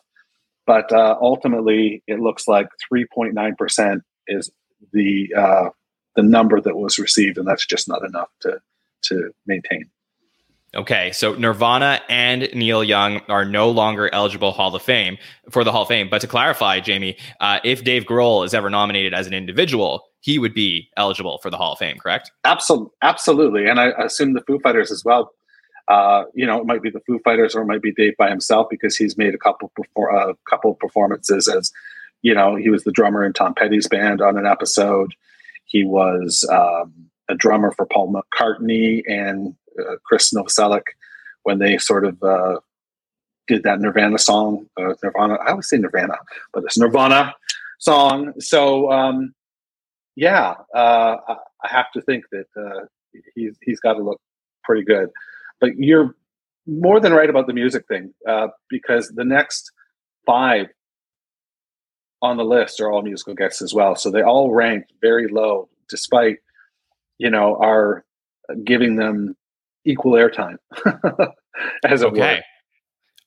But 0.66 0.92
uh, 0.94 1.18
ultimately, 1.22 2.04
it 2.08 2.20
looks 2.20 2.48
like 2.48 2.68
3.9 2.92 3.58
percent 3.58 4.04
is 4.28 4.50
the 4.94 5.34
uh, 5.36 5.70
the 6.16 6.24
number 6.24 6.62
that 6.62 6.78
was 6.78 7.00
received, 7.00 7.38
and 7.38 7.48
that's 7.48 7.66
just 7.66 7.88
not 7.88 8.06
enough 8.06 8.30
to 8.42 8.60
to 9.06 9.32
maintain. 9.46 9.90
Okay, 10.76 11.12
so 11.12 11.36
Nirvana 11.36 12.02
and 12.10 12.50
Neil 12.54 12.84
Young 12.84 13.22
are 13.30 13.46
no 13.46 13.70
longer 13.70 14.12
eligible 14.12 14.52
Hall 14.52 14.76
of 14.76 14.82
Fame 14.82 15.20
for 15.52 15.64
the 15.64 15.72
Hall 15.72 15.84
of 15.84 15.88
Fame. 15.88 16.10
But 16.10 16.22
to 16.22 16.28
clarify, 16.28 16.80
Jamie, 16.80 17.16
uh, 17.40 17.60
if 17.64 17.84
Dave 17.84 18.06
Grohl 18.06 18.44
is 18.44 18.56
ever 18.56 18.72
nominated 18.72 19.14
as 19.14 19.28
an 19.28 19.36
individual, 19.36 20.10
he 20.22 20.40
would 20.40 20.54
be 20.56 20.90
eligible 20.98 21.38
for 21.44 21.52
the 21.52 21.58
Hall 21.58 21.74
of 21.74 21.80
Fame, 21.80 21.98
correct? 22.00 22.32
Absolutely, 22.44 22.90
absolutely, 23.04 23.68
and 23.68 23.80
I 23.80 23.90
assume 24.04 24.34
the 24.34 24.42
Foo 24.42 24.60
Fighters 24.60 24.92
as 24.92 25.06
well. 25.06 25.32
Uh, 25.90 26.24
you 26.34 26.46
know, 26.46 26.60
it 26.60 26.66
might 26.66 26.82
be 26.82 26.90
the 26.90 27.02
Foo 27.02 27.20
Fighters 27.24 27.54
or 27.54 27.62
it 27.62 27.66
might 27.66 27.82
be 27.82 27.92
Dave 27.92 28.18
by 28.18 28.30
himself 28.30 28.68
because 28.70 28.96
he's 28.96 29.18
made 29.18 29.36
a 29.36 29.38
couple 29.38 29.72
a 29.78 30.02
uh, 30.02 30.34
couple 30.50 30.74
performances 30.76 31.48
as 31.48 31.72
you 32.22 32.34
know 32.34 32.56
he 32.56 32.70
was 32.70 32.86
the 32.86 32.92
drummer 32.92 33.26
in 33.26 33.34
Tom 33.34 33.54
Petty's 33.54 33.88
band 33.88 34.22
on 34.22 34.38
an 34.38 34.46
episode. 34.46 35.14
He 35.66 35.84
was 35.84 36.48
um, 36.50 36.94
a 37.30 37.36
drummer 37.36 37.72
for 37.72 37.86
Paul 37.86 38.14
McCartney 38.14 39.04
and 39.08 39.56
uh, 39.80 39.96
Chris 40.06 40.34
Novoselic 40.34 40.84
when 41.44 41.60
they 41.60 41.78
sort 41.78 42.06
of 42.06 42.22
uh, 42.24 42.60
did 43.48 43.64
that 43.64 43.80
Nirvana 43.80 44.18
song. 44.18 44.68
Uh, 44.78 44.94
Nirvana, 45.04 45.36
I 45.36 45.52
always 45.52 45.70
say 45.70 45.78
Nirvana, 45.78 46.16
but 46.54 46.64
it's 46.64 46.78
Nirvana 46.78 47.34
song. 47.80 48.34
So 48.40 48.92
um, 48.92 49.34
yeah, 50.16 50.56
uh, 50.74 51.18
I, 51.28 51.36
I 51.64 51.68
have 51.68 51.92
to 51.94 52.02
think 52.02 52.26
that 52.32 52.48
uh, 52.58 52.86
he's 53.36 53.58
he's 53.62 53.80
got 53.80 53.94
to 53.94 54.04
look 54.04 54.20
pretty 54.64 54.84
good. 54.84 55.10
But 55.60 55.78
you're 55.78 56.16
more 56.66 57.00
than 57.00 57.14
right 57.14 57.30
about 57.30 57.48
the 57.48 57.54
music 57.54 57.88
thing 57.88 58.14
uh, 58.28 58.48
because 58.70 59.10
the 59.10 59.26
next 59.26 59.72
five 60.26 60.68
on 62.22 62.38
the 62.38 62.46
list 62.46 62.80
are 62.80 62.90
all 62.90 63.02
musical 63.02 63.34
guests 63.34 63.62
as 63.62 63.74
well. 63.74 63.96
So 63.96 64.10
they 64.10 64.22
all 64.22 64.54
ranked 64.54 64.94
very 65.02 65.28
low, 65.28 65.70
despite 65.90 66.38
you 67.18 67.30
know 67.30 67.58
our 67.58 68.06
giving 68.64 68.96
them 68.96 69.36
equal 69.86 70.14
airtime, 70.14 70.58
as 71.86 72.02
it 72.02 72.08
okay. 72.08 72.20
were. 72.20 72.42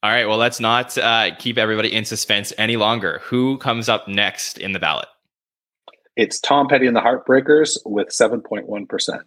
All 0.03 0.11
right. 0.11 0.27
Well, 0.27 0.39
let's 0.39 0.61
not 0.61 0.97
uh, 0.99 1.35
keep 1.37 1.59
everybody 1.59 1.93
in 1.93 2.05
suspense 2.05 2.53
any 2.59 2.77
longer. 2.77 3.21
Who 3.25 3.59
comes 3.59 3.89
up 3.89 4.07
next 4.07 4.59
in 4.59 4.73
the 4.73 4.79
ballot? 4.79 5.09
It's 6.17 6.39
Tom 6.39 6.69
Petty 6.69 6.87
and 6.87 6.95
the 6.95 7.01
Heartbreakers 7.01 7.79
with 7.85 8.09
7.1%. 8.09 9.21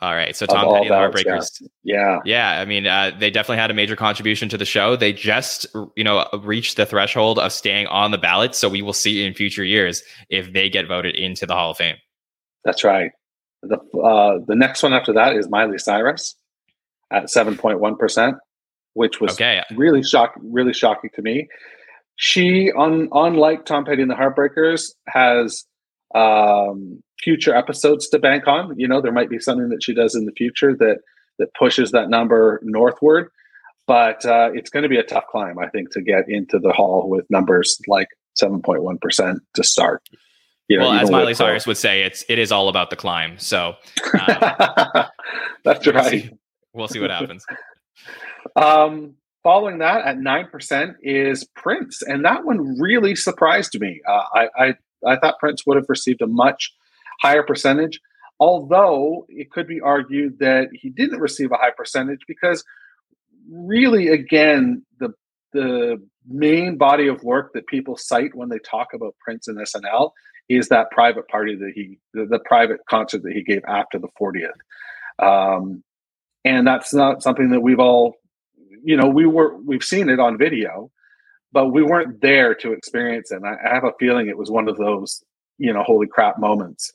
All 0.00 0.14
right. 0.14 0.34
So 0.34 0.46
Tom 0.46 0.72
Petty 0.72 0.86
and 0.86 0.90
the 0.90 0.94
Heartbreakers. 0.94 1.62
Yeah. 1.82 2.20
Yeah. 2.24 2.60
I 2.60 2.64
mean, 2.64 2.86
uh, 2.86 3.10
they 3.18 3.30
definitely 3.30 3.58
had 3.58 3.70
a 3.70 3.74
major 3.74 3.96
contribution 3.96 4.48
to 4.48 4.56
the 4.56 4.64
show. 4.64 4.94
They 4.96 5.12
just, 5.12 5.66
you 5.96 6.04
know, 6.04 6.26
reached 6.42 6.76
the 6.76 6.86
threshold 6.86 7.38
of 7.38 7.52
staying 7.52 7.88
on 7.88 8.12
the 8.12 8.18
ballot. 8.18 8.54
So 8.54 8.68
we 8.68 8.80
will 8.80 8.92
see 8.92 9.24
in 9.24 9.34
future 9.34 9.64
years 9.64 10.02
if 10.30 10.52
they 10.52 10.70
get 10.70 10.86
voted 10.86 11.16
into 11.16 11.46
the 11.46 11.54
Hall 11.54 11.72
of 11.72 11.76
Fame. 11.76 11.96
That's 12.64 12.84
right. 12.84 13.10
The, 13.62 13.78
uh, 13.98 14.38
the 14.46 14.54
next 14.54 14.82
one 14.82 14.92
after 14.92 15.12
that 15.14 15.34
is 15.34 15.48
Miley 15.48 15.78
Cyrus 15.78 16.36
at 17.10 17.24
7.1% 17.24 18.38
which 18.98 19.20
was 19.20 19.34
okay. 19.34 19.62
really 19.76 20.02
shocking, 20.02 20.52
really 20.52 20.72
shocking 20.72 21.08
to 21.14 21.22
me. 21.22 21.48
She, 22.16 22.72
on 22.72 23.08
unlike 23.12 23.64
Tom 23.64 23.84
Petty 23.84 24.02
and 24.02 24.10
the 24.10 24.16
Heartbreakers, 24.16 24.90
has 25.06 25.64
um, 26.16 27.00
future 27.22 27.54
episodes 27.54 28.08
to 28.08 28.18
bank 28.18 28.48
on. 28.48 28.74
You 28.76 28.88
know, 28.88 29.00
there 29.00 29.12
might 29.12 29.30
be 29.30 29.38
something 29.38 29.68
that 29.68 29.84
she 29.84 29.94
does 29.94 30.16
in 30.16 30.24
the 30.24 30.32
future 30.32 30.74
that 30.78 30.98
that 31.38 31.54
pushes 31.54 31.92
that 31.92 32.08
number 32.08 32.60
northward. 32.64 33.28
But 33.86 34.26
uh, 34.26 34.50
it's 34.52 34.68
going 34.68 34.82
to 34.82 34.88
be 34.88 34.98
a 34.98 35.04
tough 35.04 35.24
climb, 35.30 35.60
I 35.60 35.68
think, 35.68 35.92
to 35.92 36.02
get 36.02 36.24
into 36.28 36.58
the 36.58 36.72
hall 36.72 37.08
with 37.08 37.24
numbers 37.30 37.80
like 37.86 38.08
seven 38.34 38.60
point 38.60 38.82
one 38.82 38.98
percent 38.98 39.38
to 39.54 39.62
start. 39.62 40.02
You 40.68 40.78
know, 40.78 40.90
well, 40.90 41.00
as 41.00 41.10
Miley 41.10 41.34
Cyrus 41.34 41.66
would 41.66 41.78
say, 41.78 42.02
it's 42.02 42.24
it 42.28 42.38
is 42.38 42.52
all 42.52 42.68
about 42.68 42.90
the 42.90 42.96
climb. 42.96 43.38
So 43.38 43.74
um, 44.12 44.26
that's 45.64 45.86
we'll 45.86 45.94
right. 45.94 46.10
See, 46.10 46.30
we'll 46.74 46.88
see 46.88 47.00
what 47.00 47.10
happens. 47.10 47.44
Um, 48.56 49.14
following 49.42 49.78
that 49.78 50.04
at 50.04 50.16
9% 50.16 50.94
is 51.02 51.44
Prince. 51.54 52.02
And 52.02 52.24
that 52.24 52.44
one 52.44 52.78
really 52.78 53.14
surprised 53.14 53.78
me. 53.80 54.00
Uh, 54.06 54.24
I, 54.34 54.48
I, 54.56 54.74
I 55.06 55.16
thought 55.16 55.38
Prince 55.38 55.64
would 55.66 55.76
have 55.76 55.86
received 55.88 56.22
a 56.22 56.26
much 56.26 56.72
higher 57.20 57.42
percentage, 57.42 58.00
although 58.40 59.26
it 59.28 59.50
could 59.50 59.66
be 59.66 59.80
argued 59.80 60.38
that 60.40 60.68
he 60.72 60.90
didn't 60.90 61.20
receive 61.20 61.52
a 61.52 61.56
high 61.56 61.72
percentage 61.76 62.20
because 62.26 62.64
really, 63.50 64.08
again, 64.08 64.84
the, 64.98 65.14
the 65.52 65.96
main 66.26 66.76
body 66.76 67.08
of 67.08 67.22
work 67.22 67.52
that 67.54 67.66
people 67.66 67.96
cite 67.96 68.34
when 68.34 68.48
they 68.48 68.58
talk 68.58 68.88
about 68.94 69.16
Prince 69.24 69.48
and 69.48 69.58
SNL 69.58 70.10
is 70.48 70.68
that 70.68 70.90
private 70.90 71.28
party 71.28 71.54
that 71.56 71.72
he, 71.74 71.98
the, 72.14 72.26
the 72.26 72.38
private 72.38 72.80
concert 72.88 73.22
that 73.22 73.32
he 73.32 73.42
gave 73.42 73.62
after 73.66 73.98
the 73.98 74.08
40th. 74.20 74.52
Um, 75.18 75.82
and 76.44 76.66
that's 76.66 76.94
not 76.94 77.22
something 77.22 77.50
that 77.50 77.60
we've 77.60 77.80
all 77.80 78.16
you 78.82 78.96
know, 78.96 79.08
we 79.08 79.26
were 79.26 79.56
we've 79.62 79.84
seen 79.84 80.08
it 80.08 80.20
on 80.20 80.38
video, 80.38 80.90
but 81.52 81.68
we 81.68 81.82
weren't 81.82 82.20
there 82.20 82.54
to 82.56 82.72
experience 82.72 83.30
it. 83.30 83.36
And 83.36 83.46
I, 83.46 83.56
I 83.64 83.74
have 83.74 83.84
a 83.84 83.92
feeling 83.98 84.28
it 84.28 84.38
was 84.38 84.50
one 84.50 84.68
of 84.68 84.76
those, 84.76 85.22
you 85.58 85.72
know, 85.72 85.82
holy 85.82 86.06
crap 86.06 86.38
moments 86.38 86.92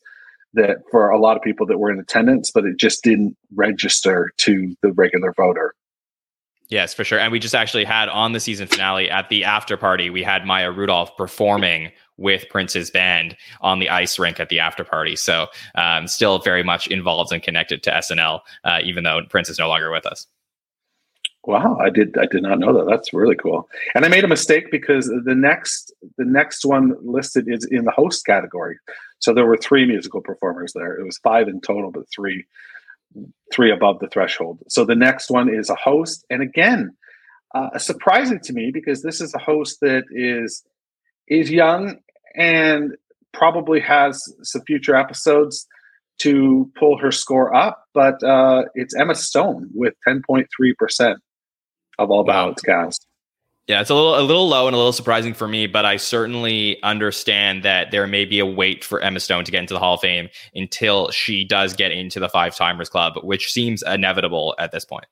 that 0.53 0.77
for 0.91 1.09
a 1.09 1.19
lot 1.19 1.35
of 1.35 1.43
people 1.43 1.65
that 1.67 1.79
were 1.79 1.91
in 1.91 1.99
attendance, 1.99 2.51
but 2.51 2.65
it 2.65 2.77
just 2.77 3.03
didn't 3.03 3.35
register 3.55 4.31
to 4.37 4.75
the 4.81 4.91
regular 4.93 5.33
voter. 5.35 5.73
Yes, 6.69 6.93
for 6.93 7.03
sure. 7.03 7.19
And 7.19 7.31
we 7.31 7.39
just 7.39 7.55
actually 7.55 7.83
had 7.83 8.07
on 8.09 8.31
the 8.31 8.39
season 8.39 8.67
finale 8.67 9.09
at 9.09 9.29
the 9.29 9.43
after 9.43 9.77
party, 9.77 10.09
we 10.09 10.23
had 10.23 10.45
Maya 10.45 10.71
Rudolph 10.71 11.15
performing 11.17 11.91
with 12.17 12.45
Prince's 12.49 12.91
band 12.91 13.35
on 13.61 13.79
the 13.79 13.89
ice 13.89 14.19
rink 14.19 14.39
at 14.39 14.49
the 14.49 14.59
after 14.59 14.83
party. 14.83 15.15
So, 15.15 15.47
um, 15.75 16.07
still 16.07 16.39
very 16.39 16.63
much 16.63 16.87
involved 16.87 17.31
and 17.31 17.41
connected 17.41 17.83
to 17.83 17.91
SNL, 17.91 18.41
uh, 18.63 18.79
even 18.83 19.03
though 19.03 19.21
Prince 19.29 19.49
is 19.49 19.59
no 19.59 19.67
longer 19.67 19.91
with 19.91 20.05
us. 20.05 20.27
Wow, 21.45 21.77
I 21.81 21.89
did 21.89 22.17
I 22.17 22.25
did 22.25 22.43
not 22.43 22.59
know 22.59 22.71
that. 22.73 22.85
That's 22.89 23.13
really 23.13 23.35
cool. 23.35 23.67
And 23.95 24.05
I 24.05 24.07
made 24.07 24.23
a 24.23 24.29
mistake 24.29 24.71
because 24.71 25.07
the 25.07 25.35
next 25.35 25.93
the 26.17 26.23
next 26.23 26.63
one 26.63 26.95
listed 27.01 27.49
is 27.49 27.65
in 27.65 27.83
the 27.83 27.91
host 27.91 28.25
category. 28.25 28.77
So 29.19 29.33
there 29.33 29.45
were 29.45 29.57
three 29.57 29.85
musical 29.85 30.21
performers 30.21 30.71
there. 30.71 30.93
It 30.93 31.03
was 31.03 31.17
five 31.17 31.49
in 31.49 31.59
total, 31.59 31.91
but 31.91 32.05
three 32.09 32.45
three 33.53 33.71
above 33.71 33.99
the 33.99 34.07
threshold. 34.07 34.59
So 34.69 34.85
the 34.85 34.95
next 34.95 35.29
one 35.29 35.53
is 35.53 35.69
a 35.69 35.75
host, 35.75 36.25
and 36.29 36.41
again, 36.41 36.95
uh, 37.53 37.77
surprising 37.77 38.39
to 38.39 38.53
me 38.53 38.71
because 38.71 39.01
this 39.01 39.19
is 39.19 39.33
a 39.33 39.39
host 39.39 39.79
that 39.81 40.05
is 40.11 40.63
is 41.27 41.51
young 41.51 41.97
and 42.35 42.95
probably 43.33 43.79
has 43.79 44.21
some 44.43 44.61
future 44.63 44.95
episodes 44.95 45.67
to 46.19 46.71
pull 46.77 46.97
her 46.97 47.11
score 47.11 47.53
up, 47.53 47.85
but 47.93 48.21
uh, 48.23 48.63
it's 48.75 48.95
Emma 48.95 49.15
Stone 49.15 49.69
with 49.73 49.93
10.3 50.07 50.45
percent 50.77 51.19
of 51.99 52.11
all 52.11 52.23
ballots 52.23 52.61
cast. 52.61 53.05
Yeah, 53.67 53.79
it's 53.79 53.89
a 53.89 53.95
little 53.95 54.19
a 54.19 54.21
little 54.21 54.47
low 54.49 54.67
and 54.67 54.73
a 54.73 54.77
little 54.77 54.91
surprising 54.91 55.33
for 55.33 55.47
me, 55.47 55.67
but 55.67 55.85
I 55.85 55.95
certainly 55.95 56.81
understand 56.83 57.63
that 57.63 57.91
there 57.91 58.05
may 58.07 58.25
be 58.25 58.39
a 58.39 58.45
wait 58.45 58.83
for 58.83 58.99
Emma 58.99 59.21
Stone 59.21 59.45
to 59.45 59.51
get 59.51 59.59
into 59.59 59.73
the 59.73 59.79
Hall 59.79 59.93
of 59.93 60.01
Fame 60.01 60.27
until 60.53 61.11
she 61.11 61.45
does 61.45 61.73
get 61.73 61.91
into 61.91 62.19
the 62.19 62.27
Five 62.27 62.55
Timers 62.57 62.89
Club, 62.89 63.13
which 63.23 63.51
seems 63.51 63.81
inevitable 63.81 64.53
at 64.59 64.71
this 64.73 64.83
point. 64.83 65.05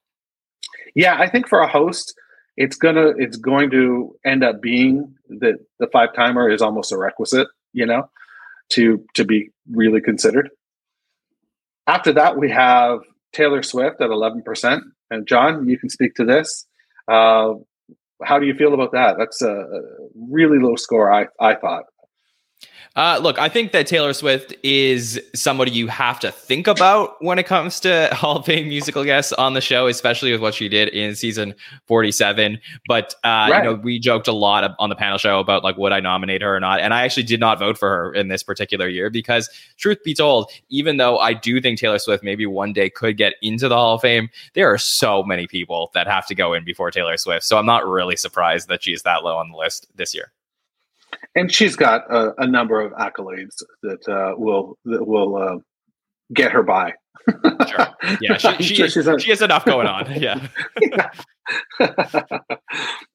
Yeah, 0.96 1.15
I 1.18 1.30
think 1.30 1.48
for 1.48 1.62
a 1.62 1.68
host, 1.68 2.13
it's 2.58 2.75
gonna 2.75 3.13
it's 3.17 3.38
going 3.38 3.72
to 3.72 4.15
end 4.25 4.43
up 4.43 4.62
being 4.62 5.15
that 5.29 5.55
the 5.79 5.88
five 5.88 6.13
timer 6.13 6.50
is 6.50 6.62
almost 6.62 6.91
a 6.91 6.98
requisite, 6.98 7.48
you 7.74 7.86
know, 7.86 8.10
to 8.70 9.03
to 9.15 9.25
be 9.25 9.50
really 9.72 10.01
considered. 10.01 10.50
After 11.88 12.13
that, 12.13 12.38
we 12.38 12.50
have 12.50 13.00
Taylor 13.34 13.63
Swift 13.63 14.01
at 14.01 14.10
eleven 14.10 14.41
percent, 14.43 14.84
and 15.10 15.27
Jon, 15.27 15.67
you 15.67 15.77
can 15.77 15.89
speak 15.89 16.15
to 16.15 16.25
this. 16.25 16.65
Uh, 17.08 17.53
how 18.24 18.39
do 18.39 18.46
you 18.46 18.53
feel 18.53 18.74
about 18.74 18.91
that? 18.91 19.17
That's 19.17 19.41
a, 19.41 19.65
really 20.15 20.60
low 20.60 20.75
score, 20.75 21.12
I, 21.12 21.27
I 21.39 21.55
thought. 21.55 21.86
Uh, 22.95 23.19
look, 23.21 23.39
I 23.39 23.48
think 23.48 23.71
that 23.71 23.88
Taylor 23.88 24.12
Swift 24.12 24.53
is 24.63 25.19
somebody 25.33 25.71
you 25.71 25.88
have 25.88 26.19
to 26.19 26.31
think 26.31 26.67
about 26.67 27.15
when 27.24 27.39
it 27.39 27.45
comes 27.45 27.79
to 27.81 28.10
Hall 28.13 28.38
of 28.38 28.45
Fame 28.45 28.67
musical 28.67 29.05
guests 29.05 29.31
on 29.33 29.53
the 29.53 29.62
show, 29.62 29.88
especially 29.88 30.33
with 30.33 30.41
what 30.41 30.53
she 30.53 30.67
did 30.67 30.89
in 30.89 31.15
season 31.15 31.55
47. 31.88 32.60
But, 32.88 33.15
uh, 33.24 33.48
right. 33.50 33.57
you 33.57 33.63
know, 33.63 33.75
we 33.75 33.98
joked 33.98 34.27
a 34.27 34.33
lot 34.33 34.75
on 34.77 34.89
the 34.89 34.95
panel 34.95 35.17
show 35.17 35.39
about 35.39 35.63
like, 35.63 35.77
would 35.77 35.93
I 35.93 36.01
nominate 36.01 36.41
her 36.41 36.53
or 36.53 36.60
not? 36.60 36.81
And 36.81 36.93
I 36.93 37.03
actually 37.03 37.24
did 37.24 37.39
not 37.39 37.60
vote 37.60 37.77
for 37.77 37.89
her 37.89 38.13
in 38.13 38.27
this 38.27 38.43
particular 38.43 38.89
year 38.89 39.10
because, 39.10 39.50
truth 39.77 40.00
be 40.03 40.13
told, 40.13 40.51
even 40.69 40.98
though 40.98 41.17
I 41.17 41.33
do 41.33 41.62
think 41.62 41.79
Taylor 41.79 42.00
Swift 42.00 42.25
maybe 42.25 42.45
one 42.45 42.74
day 42.74 42.89
could 42.89 43.15
get 43.15 43.36
into 43.41 43.69
the 43.69 43.75
Hall 43.75 43.95
of 43.95 44.01
Fame, 44.01 44.29
there 44.53 44.71
are 44.71 44.77
so 44.77 45.24
many 45.24 45.48
people 45.48 45.91
that 45.93 46.07
have 46.07 46.27
to 46.27 46.36
go 46.36 46.53
in 46.53 46.65
before 46.65 46.91
Taylor 46.91 47.15
Swift. 47.15 47.45
So 47.45 47.57
I'm 47.57 47.65
not 47.65 47.88
really 47.88 48.17
surprised 48.17 48.67
that 48.67 48.83
she's 48.83 49.03
that 49.03 49.24
low 49.24 49.38
on 49.38 49.51
the 49.51 49.57
list 49.57 49.88
this 49.95 50.13
year 50.13 50.33
and 51.36 51.51
she's 51.53 51.75
got 51.75 52.12
a, 52.12 52.34
a 52.41 52.48
number 52.48 52.82
of 52.82 52.91
accolades 52.94 53.56
that 53.84 54.08
uh, 54.08 54.34
will 54.38 54.77
that 54.86 55.06
will 55.06 55.36
uh, 55.36 55.58
get 56.34 56.51
her 56.51 56.63
by. 56.63 56.94
sure. 57.68 57.88
Yeah, 58.22 58.38
she, 58.38 58.63
she, 58.63 58.75
sure 58.89 59.20
she 59.20 59.30
has 59.30 59.41
enough 59.41 59.65
going 59.65 59.88
on. 59.88 60.12
Yeah. 60.22 60.48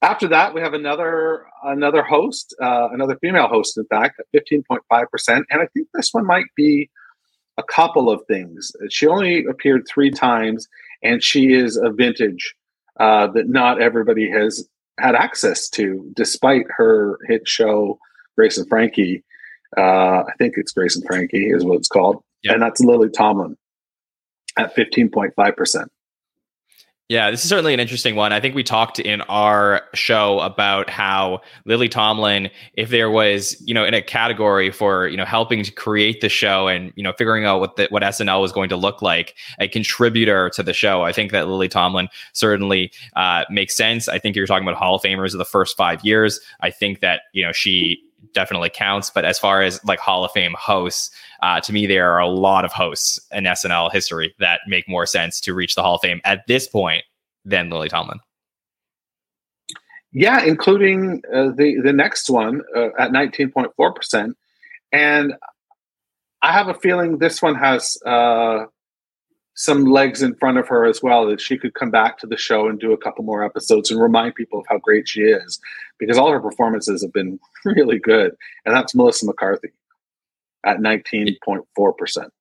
After 0.03 0.29
that, 0.29 0.53
we 0.55 0.61
have 0.61 0.75
another 0.75 1.47
another 1.65 2.03
host, 2.03 2.55
uh, 2.63 2.89
another 2.93 3.17
female 3.21 3.49
host, 3.49 3.79
in 3.79 3.87
fact, 3.87 4.21
at 4.21 4.27
fifteen 4.33 4.63
point 4.69 4.83
five 4.89 5.11
percent, 5.11 5.47
and 5.51 5.63
I 5.63 5.67
think 5.73 5.89
this 5.95 6.11
one 6.13 6.27
might 6.27 6.47
be 6.57 6.91
a 7.59 7.63
couple 7.63 8.11
of 8.11 8.21
things. 8.29 8.73
She 8.91 9.07
only 9.07 9.47
appeared 9.47 9.87
three 9.89 10.11
times, 10.11 10.69
and 11.03 11.23
she 11.23 11.53
is 11.53 11.77
a 11.77 11.91
vintage 11.91 12.55
uh, 13.01 13.29
that 13.29 13.49
not 13.49 13.81
everybody 13.81 14.31
has 14.31 14.69
had 14.99 15.15
access 15.15 15.69
to, 15.71 16.11
despite 16.15 16.67
her 16.71 17.19
hit 17.27 17.47
show 17.47 17.99
Grace 18.37 18.59
and 18.59 18.69
Frankie. 18.69 19.25
Uh, 19.77 20.23
I 20.23 20.33
think 20.39 20.55
it's 20.57 20.73
Grace 20.73 20.97
and 20.97 21.05
Frankie 21.07 21.51
is 21.51 21.65
what 21.65 21.79
it's 21.79 21.89
called, 21.89 22.23
yep. 22.43 22.55
and 22.55 22.63
that's 22.63 22.81
Lily 22.81 23.11
Tomlin 23.11 23.57
at 24.57 24.75
fifteen 24.75 25.11
point 25.11 25.35
five 25.35 25.57
percent. 25.57 25.91
Yeah, 27.09 27.31
this 27.31 27.45
is 27.45 27.49
certainly 27.49 27.73
an 27.73 27.79
interesting 27.79 28.17
one. 28.17 28.33
I 28.33 28.41
think 28.41 28.57
we 28.57 28.65
talked 28.65 28.99
in 28.99 29.21
our 29.23 29.83
show 29.95 30.41
about 30.41 30.91
how 30.91 31.41
Lily 31.65 31.89
Tomlin, 31.89 32.51
if 32.75 32.91
there 32.91 33.11
was, 33.11 33.57
you 33.61 33.73
know, 33.75 33.85
in 33.85 33.95
a 33.95 34.03
category 34.03 34.73
for, 34.73 35.07
you 35.07 35.17
know, 35.17 35.25
helping 35.25 35.63
to 35.63 35.71
create 35.71 36.21
the 36.21 36.29
show 36.29 36.67
and, 36.67 36.93
you 36.97 37.05
know, 37.05 37.13
figuring 37.13 37.45
out 37.45 37.61
what 37.61 37.77
the, 37.77 37.87
what 37.91 38.03
SNL 38.03 38.41
was 38.41 38.51
going 38.51 38.69
to 38.71 38.77
look 38.77 39.03
like, 39.03 39.37
a 39.61 39.69
contributor 39.69 40.51
to 40.51 40.65
the 40.65 40.73
show, 40.73 41.03
I 41.03 41.13
think 41.13 41.31
that 41.31 41.47
Lily 41.47 41.69
Tomlin 41.69 42.09
certainly 42.33 42.91
uh, 43.15 43.45
makes 43.51 43.77
sense. 43.77 44.09
I 44.09 44.19
think 44.19 44.35
you're 44.35 44.49
talking 44.49 44.67
about 44.67 44.77
Hall 44.77 44.97
of 44.97 45.03
Famers 45.03 45.33
of 45.33 45.39
the 45.39 45.45
first 45.45 45.77
five 45.77 46.05
years. 46.05 46.41
I 46.59 46.71
think 46.71 47.03
that, 47.03 47.21
you 47.33 47.45
know, 47.45 47.53
she 47.53 48.03
definitely 48.33 48.71
counts. 48.71 49.11
But 49.11 49.25
as 49.25 49.39
far 49.39 49.63
as 49.63 49.83
like 49.85 49.99
Hall 49.99 50.25
of 50.25 50.33
Fame 50.33 50.55
hosts, 50.59 51.11
uh, 51.43 51.61
to 51.61 51.73
me, 51.73 51.87
there 51.87 52.11
are 52.13 52.19
a 52.19 52.29
lot 52.29 52.65
of 52.65 52.73
hosts 52.73 53.21
in 53.33 53.45
SNL 53.45 53.93
history 53.93 54.35
that 54.39 54.61
make 54.67 54.89
more 54.89 55.07
sense 55.07 55.41
to 55.41 55.55
reach 55.55 55.75
the 55.75 55.83
Hall 55.83 55.97
of 55.97 56.01
Fame 56.01 56.21
at 56.25 56.47
this 56.47 56.67
point 56.67 57.05
than 57.45 57.71
Lily 57.71 57.89
Tomlin. 57.89 58.21
Yeah, 60.13 60.43
including 60.43 61.23
uh, 61.33 61.51
the 61.55 61.81
the 61.83 61.93
next 61.93 62.31
one 62.31 62.63
uh, 62.75 62.89
at 62.99 63.13
nineteen 63.13 63.51
point 63.51 63.71
four 63.77 63.93
percent, 63.93 64.37
and 64.91 65.35
I 66.43 66.53
have 66.53 66.69
a 66.69 66.75
feeling 66.75 67.19
this 67.19 67.43
one 67.43 67.55
has 67.57 67.99
uh, 68.07 68.65
some 69.57 69.85
legs 69.85 70.23
in 70.23 70.35
front 70.37 70.59
of 70.59 70.69
her 70.69 70.87
as 70.87 71.03
well. 71.03 71.27
That 71.27 71.41
she 71.41 71.59
could 71.59 71.75
come 71.75 71.91
back 71.91 72.19
to 72.19 72.27
the 72.27 72.37
show 72.37 72.69
and 72.69 72.79
do 72.79 72.93
a 72.93 72.99
couple 72.99 73.25
more 73.25 73.45
episodes 73.45 73.91
and 73.91 74.01
remind 74.01 74.35
people 74.35 74.61
of 74.61 74.67
how 74.69 74.79
great 74.79 75.09
she 75.09 75.23
is, 75.23 75.61
because 75.99 76.17
all 76.17 76.31
her 76.31 76.41
performances 76.41 77.03
have 77.03 77.13
been 77.13 77.41
really 77.65 77.99
good. 77.99 78.37
And 78.65 78.75
that's 78.75 78.95
Melissa 78.95 79.27
McCarthy 79.27 79.71
at 80.65 80.81
nineteen 80.81 81.37
point 81.45 81.65
four 81.75 81.93
percent 81.93 82.33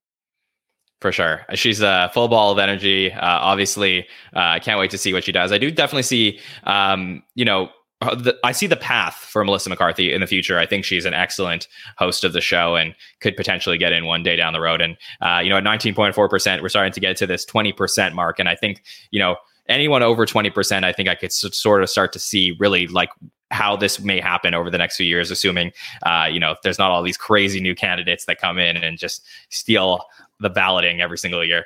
for 1.01 1.11
sure. 1.11 1.45
She's 1.53 1.81
a 1.81 2.09
full 2.13 2.27
ball 2.27 2.51
of 2.51 2.57
energy. 2.57 3.11
Uh, 3.11 3.19
obviously, 3.21 4.07
uh, 4.35 4.39
I 4.39 4.57
uh, 4.57 4.59
can't 4.59 4.79
wait 4.79 4.89
to 4.91 4.97
see 4.97 5.13
what 5.13 5.23
she 5.23 5.31
does. 5.31 5.51
I 5.51 5.57
do 5.57 5.69
definitely 5.69 6.03
see, 6.03 6.39
um, 6.63 7.21
you 7.35 7.45
know, 7.45 7.69
uh, 8.01 8.15
the, 8.15 8.37
I 8.43 8.51
see 8.51 8.67
the 8.67 8.75
path 8.75 9.15
for 9.15 9.43
Melissa 9.45 9.69
McCarthy 9.69 10.13
in 10.13 10.21
the 10.21 10.27
future. 10.27 10.59
I 10.59 10.65
think 10.65 10.83
she's 10.83 11.05
an 11.05 11.13
excellent 11.13 11.67
host 11.97 12.23
of 12.23 12.33
the 12.33 12.41
show 12.41 12.75
and 12.75 12.93
could 13.21 13.37
potentially 13.37 13.77
get 13.77 13.93
in 13.93 14.05
one 14.05 14.23
day 14.23 14.35
down 14.35 14.53
the 14.53 14.59
road. 14.59 14.81
And 14.81 14.97
uh, 15.21 15.39
you 15.43 15.49
know, 15.49 15.57
at 15.57 15.63
19.4%, 15.63 16.61
we're 16.61 16.69
starting 16.69 16.93
to 16.93 16.99
get 16.99 17.15
to 17.17 17.27
this 17.27 17.45
20% 17.45 18.13
mark. 18.13 18.39
And 18.39 18.49
I 18.49 18.55
think 18.55 18.83
you 19.11 19.19
know 19.19 19.37
anyone 19.67 20.03
over 20.03 20.25
20%, 20.25 20.83
I 20.83 20.91
think 20.91 21.09
I 21.09 21.15
could 21.15 21.27
s- 21.27 21.57
sort 21.57 21.83
of 21.83 21.89
start 21.89 22.13
to 22.13 22.19
see 22.19 22.55
really 22.59 22.87
like 22.87 23.09
how 23.51 23.75
this 23.75 23.99
may 23.99 24.19
happen 24.19 24.53
over 24.53 24.69
the 24.69 24.77
next 24.77 24.97
few 24.97 25.05
years, 25.05 25.31
assuming 25.31 25.71
uh, 26.03 26.27
you 26.29 26.39
know 26.39 26.55
there's 26.63 26.79
not 26.79 26.91
all 26.91 27.03
these 27.03 27.17
crazy 27.17 27.61
new 27.61 27.75
candidates 27.75 28.25
that 28.25 28.39
come 28.39 28.57
in 28.57 28.77
and 28.77 28.97
just 28.97 29.25
steal 29.49 30.03
the 30.39 30.49
balloting 30.49 31.01
every 31.01 31.17
single 31.17 31.43
year. 31.45 31.65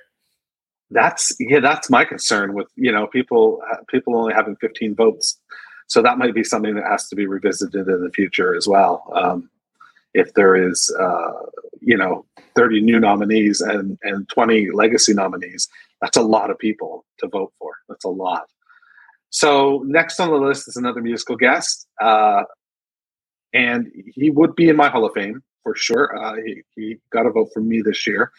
That's 0.91 1.35
yeah, 1.39 1.59
that's 1.59 1.89
my 1.89 2.05
concern 2.05 2.53
with 2.53 2.67
you 2.75 2.91
know 2.91 3.07
people 3.07 3.61
uh, 3.71 3.77
people 3.87 4.15
only 4.15 4.33
having 4.33 4.55
15 4.57 4.95
votes, 4.95 5.37
so 5.89 6.01
that 6.03 6.17
might 6.17 6.35
be 6.35 6.43
something 6.43 6.75
that 6.75 6.85
has 6.85 7.09
to 7.09 7.15
be 7.15 7.25
revisited 7.25 7.87
in 7.87 8.03
the 8.03 8.11
future 8.11 8.55
as 8.55 8.67
well. 8.67 9.11
Um, 9.13 9.49
if 10.13 10.33
there 10.35 10.55
is 10.55 10.95
uh, 10.99 11.31
you 11.81 11.97
know 11.97 12.25
30 12.55 12.81
new 12.81 12.99
nominees 12.99 13.59
and 13.61 13.97
and 14.03 14.29
20 14.29 14.71
legacy 14.71 15.13
nominees, 15.13 15.67
that's 16.01 16.17
a 16.17 16.21
lot 16.21 16.49
of 16.49 16.57
people 16.57 17.05
to 17.19 17.27
vote 17.27 17.51
for. 17.59 17.73
That's 17.89 18.05
a 18.05 18.09
lot. 18.09 18.47
So 19.31 19.83
next 19.85 20.19
on 20.19 20.29
the 20.29 20.35
list 20.35 20.67
is 20.67 20.75
another 20.75 21.01
musical 21.01 21.35
guest, 21.35 21.87
uh, 22.01 22.43
and 23.53 23.91
he 24.15 24.31
would 24.31 24.55
be 24.55 24.69
in 24.69 24.75
my 24.75 24.89
Hall 24.89 25.05
of 25.05 25.13
Fame 25.13 25.43
for 25.63 25.75
sure. 25.75 26.17
Uh, 26.17 26.35
he, 26.45 26.61
he, 26.75 26.97
got 27.11 27.27
a 27.27 27.31
vote 27.31 27.49
from 27.53 27.67
me 27.67 27.81
this 27.83 28.07
year, 28.07 28.31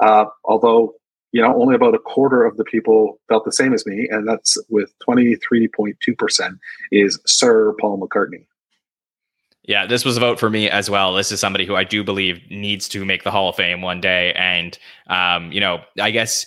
uh, 0.00 0.24
although 0.44 0.94
you 1.32 1.42
know 1.42 1.54
only 1.60 1.74
about 1.74 1.94
a 1.94 1.98
quarter 1.98 2.44
of 2.44 2.56
the 2.56 2.64
people 2.64 3.18
felt 3.28 3.44
the 3.44 3.52
same 3.52 3.72
as 3.72 3.84
me, 3.86 4.08
and 4.10 4.28
that's 4.28 4.56
with 4.68 4.92
twenty 5.00 5.34
three 5.36 5.68
point 5.68 5.96
two 6.00 6.14
percent 6.14 6.58
is 6.90 7.18
Sir 7.26 7.74
Paul 7.80 7.98
McCartney. 7.98 8.44
Yeah, 9.64 9.86
this 9.86 10.04
was 10.04 10.16
a 10.16 10.20
vote 10.20 10.40
for 10.40 10.50
me 10.50 10.68
as 10.68 10.90
well. 10.90 11.14
This 11.14 11.30
is 11.30 11.38
somebody 11.38 11.64
who 11.64 11.76
I 11.76 11.84
do 11.84 12.02
believe 12.02 12.40
needs 12.50 12.88
to 12.88 13.04
make 13.04 13.22
the 13.22 13.30
Hall 13.30 13.48
of 13.48 13.54
Fame 13.54 13.80
one 13.80 14.00
day. 14.00 14.32
And, 14.32 14.76
um, 15.06 15.52
you 15.52 15.60
know, 15.60 15.82
I 16.00 16.10
guess 16.10 16.46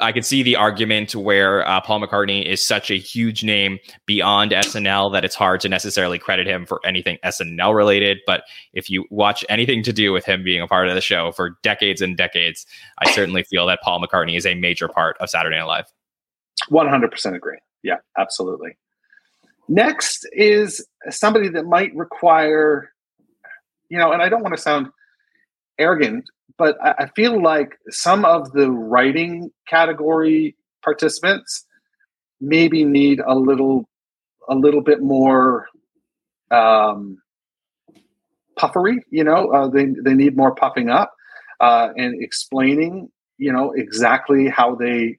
I 0.00 0.12
could 0.12 0.24
see 0.24 0.42
the 0.42 0.56
argument 0.56 1.14
where 1.14 1.66
uh, 1.66 1.80
Paul 1.80 2.00
McCartney 2.00 2.44
is 2.44 2.66
such 2.66 2.90
a 2.90 2.98
huge 2.98 3.44
name 3.44 3.78
beyond 4.06 4.52
SNL 4.52 5.12
that 5.12 5.24
it's 5.24 5.34
hard 5.34 5.60
to 5.60 5.68
necessarily 5.68 6.18
credit 6.18 6.46
him 6.46 6.66
for 6.66 6.80
anything 6.84 7.18
SNL 7.24 7.74
related. 7.74 8.18
But 8.26 8.44
if 8.72 8.90
you 8.90 9.04
watch 9.10 9.44
anything 9.48 9.82
to 9.84 9.92
do 9.92 10.12
with 10.12 10.24
him 10.24 10.42
being 10.44 10.62
a 10.62 10.66
part 10.66 10.88
of 10.88 10.94
the 10.94 11.00
show 11.00 11.32
for 11.32 11.58
decades 11.62 12.00
and 12.00 12.16
decades, 12.16 12.66
I 12.98 13.10
certainly 13.10 13.42
feel 13.44 13.66
that 13.66 13.80
Paul 13.82 14.00
McCartney 14.00 14.36
is 14.36 14.46
a 14.46 14.54
major 14.54 14.88
part 14.88 15.16
of 15.20 15.30
Saturday 15.30 15.56
Night 15.56 15.64
Live. 15.64 15.86
100% 16.70 17.34
agree. 17.34 17.58
Yeah, 17.82 17.96
absolutely. 18.18 18.76
Next 19.68 20.26
is 20.32 20.86
somebody 21.10 21.48
that 21.50 21.64
might 21.64 21.94
require, 21.94 22.90
you 23.88 23.98
know, 23.98 24.12
and 24.12 24.22
I 24.22 24.28
don't 24.28 24.42
want 24.42 24.54
to 24.54 24.60
sound 24.60 24.88
arrogant, 25.78 26.24
but 26.58 26.76
I, 26.82 27.06
feel 27.16 27.42
like 27.42 27.78
some 27.90 28.24
of 28.24 28.52
the 28.52 28.70
writing 28.70 29.50
category 29.68 30.56
participants 30.82 31.66
maybe 32.40 32.84
need 32.84 33.20
a 33.26 33.34
little, 33.34 33.88
a 34.48 34.54
little 34.54 34.80
bit 34.80 35.02
more 35.02 35.66
um, 36.50 37.18
puffery. 38.56 39.00
You 39.10 39.24
know, 39.24 39.50
uh, 39.50 39.68
they 39.68 39.86
they 39.86 40.14
need 40.14 40.36
more 40.36 40.54
puffing 40.54 40.90
up 40.90 41.14
uh, 41.60 41.88
and 41.96 42.22
explaining, 42.22 43.10
you 43.38 43.52
know, 43.52 43.72
exactly 43.72 44.48
how 44.48 44.74
they 44.74 45.18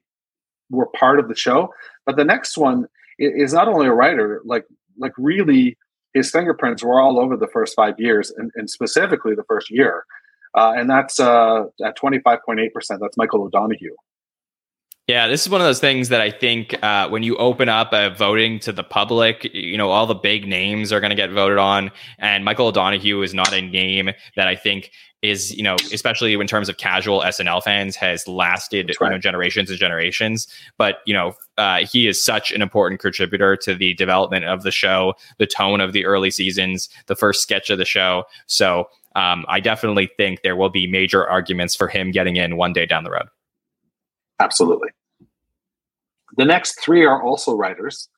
were 0.70 0.86
part 0.86 1.18
of 1.18 1.28
the 1.28 1.36
show. 1.36 1.72
But 2.04 2.16
the 2.16 2.24
next 2.24 2.56
one 2.56 2.86
is 3.18 3.52
not 3.52 3.68
only 3.68 3.86
a 3.86 3.92
writer, 3.92 4.42
like 4.44 4.64
like 4.98 5.12
really 5.18 5.76
his 6.14 6.30
fingerprints 6.30 6.82
were 6.82 7.00
all 7.00 7.20
over 7.20 7.36
the 7.36 7.48
first 7.48 7.74
five 7.76 7.94
years, 7.98 8.30
and, 8.36 8.50
and 8.54 8.70
specifically 8.70 9.34
the 9.34 9.44
first 9.44 9.70
year, 9.70 10.04
and 10.56 10.88
that's 10.88 11.20
uh, 11.20 11.64
at 11.84 11.96
twenty 11.96 12.18
five 12.20 12.38
point 12.44 12.60
eight 12.60 12.72
percent. 12.72 13.00
That's 13.00 13.16
Michael 13.16 13.42
O'Donoghue. 13.42 13.94
Yeah, 15.08 15.28
this 15.28 15.42
is 15.42 15.48
one 15.48 15.60
of 15.60 15.66
those 15.68 15.78
things 15.78 16.08
that 16.08 16.20
I 16.20 16.32
think 16.32 16.82
uh, 16.82 17.08
when 17.08 17.22
you 17.22 17.36
open 17.36 17.68
up 17.68 17.92
a 17.92 18.10
voting 18.10 18.58
to 18.60 18.72
the 18.72 18.82
public, 18.82 19.44
you 19.54 19.78
know, 19.78 19.88
all 19.88 20.04
the 20.04 20.16
big 20.16 20.48
names 20.48 20.92
are 20.92 20.98
going 20.98 21.10
to 21.10 21.16
get 21.16 21.30
voted 21.30 21.58
on. 21.58 21.92
And 22.18 22.44
Michael 22.44 22.66
O'Donoghue 22.66 23.22
is 23.22 23.32
not 23.32 23.52
a 23.52 23.62
name 23.62 24.10
that 24.34 24.48
I 24.48 24.56
think 24.56 24.90
is, 25.22 25.56
you 25.56 25.62
know, 25.62 25.76
especially 25.92 26.34
in 26.34 26.46
terms 26.48 26.68
of 26.68 26.78
casual 26.78 27.20
SNL 27.20 27.62
fans, 27.62 27.94
has 27.94 28.26
lasted 28.26 28.96
right. 29.00 29.06
you 29.06 29.12
know, 29.12 29.18
generations 29.18 29.70
and 29.70 29.78
generations. 29.78 30.48
But, 30.76 30.96
you 31.06 31.14
know, 31.14 31.34
uh, 31.56 31.86
he 31.86 32.08
is 32.08 32.20
such 32.20 32.50
an 32.50 32.60
important 32.60 33.00
contributor 33.00 33.56
to 33.58 33.76
the 33.76 33.94
development 33.94 34.44
of 34.44 34.64
the 34.64 34.72
show, 34.72 35.14
the 35.38 35.46
tone 35.46 35.80
of 35.80 35.92
the 35.92 36.04
early 36.04 36.32
seasons, 36.32 36.88
the 37.06 37.14
first 37.14 37.42
sketch 37.42 37.70
of 37.70 37.78
the 37.78 37.84
show. 37.84 38.24
So 38.46 38.88
um, 39.14 39.44
I 39.48 39.60
definitely 39.60 40.10
think 40.16 40.42
there 40.42 40.56
will 40.56 40.68
be 40.68 40.88
major 40.88 41.28
arguments 41.28 41.76
for 41.76 41.86
him 41.86 42.10
getting 42.10 42.34
in 42.34 42.56
one 42.56 42.72
day 42.72 42.86
down 42.86 43.04
the 43.04 43.12
road. 43.12 43.28
Absolutely. 44.38 44.90
The 46.36 46.44
next 46.44 46.80
three 46.82 47.04
are 47.04 47.22
also 47.22 47.54
writers, 47.56 48.08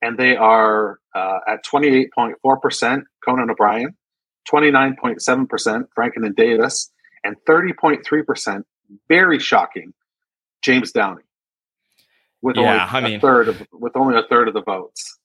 and 0.00 0.18
they 0.18 0.36
are 0.36 0.98
uh, 1.14 1.38
at 1.48 1.64
28.4% 1.64 3.02
Conan 3.24 3.50
O'Brien, 3.50 3.96
29.7% 4.50 5.84
Franken 5.96 6.26
and 6.26 6.36
Davis, 6.36 6.90
and 7.24 7.36
30.3%, 7.48 8.62
very 9.08 9.38
shocking, 9.38 9.92
James 10.62 10.92
Downey. 10.92 11.22
With 12.42 12.56
yeah, 12.56 12.88
only 12.90 13.06
I 13.06 13.08
mean, 13.08 13.18
a 13.18 13.20
third 13.20 13.48
of 13.48 13.64
with 13.72 13.96
only 13.96 14.18
a 14.18 14.24
third 14.24 14.48
of 14.48 14.54
the 14.54 14.62
votes. 14.62 15.20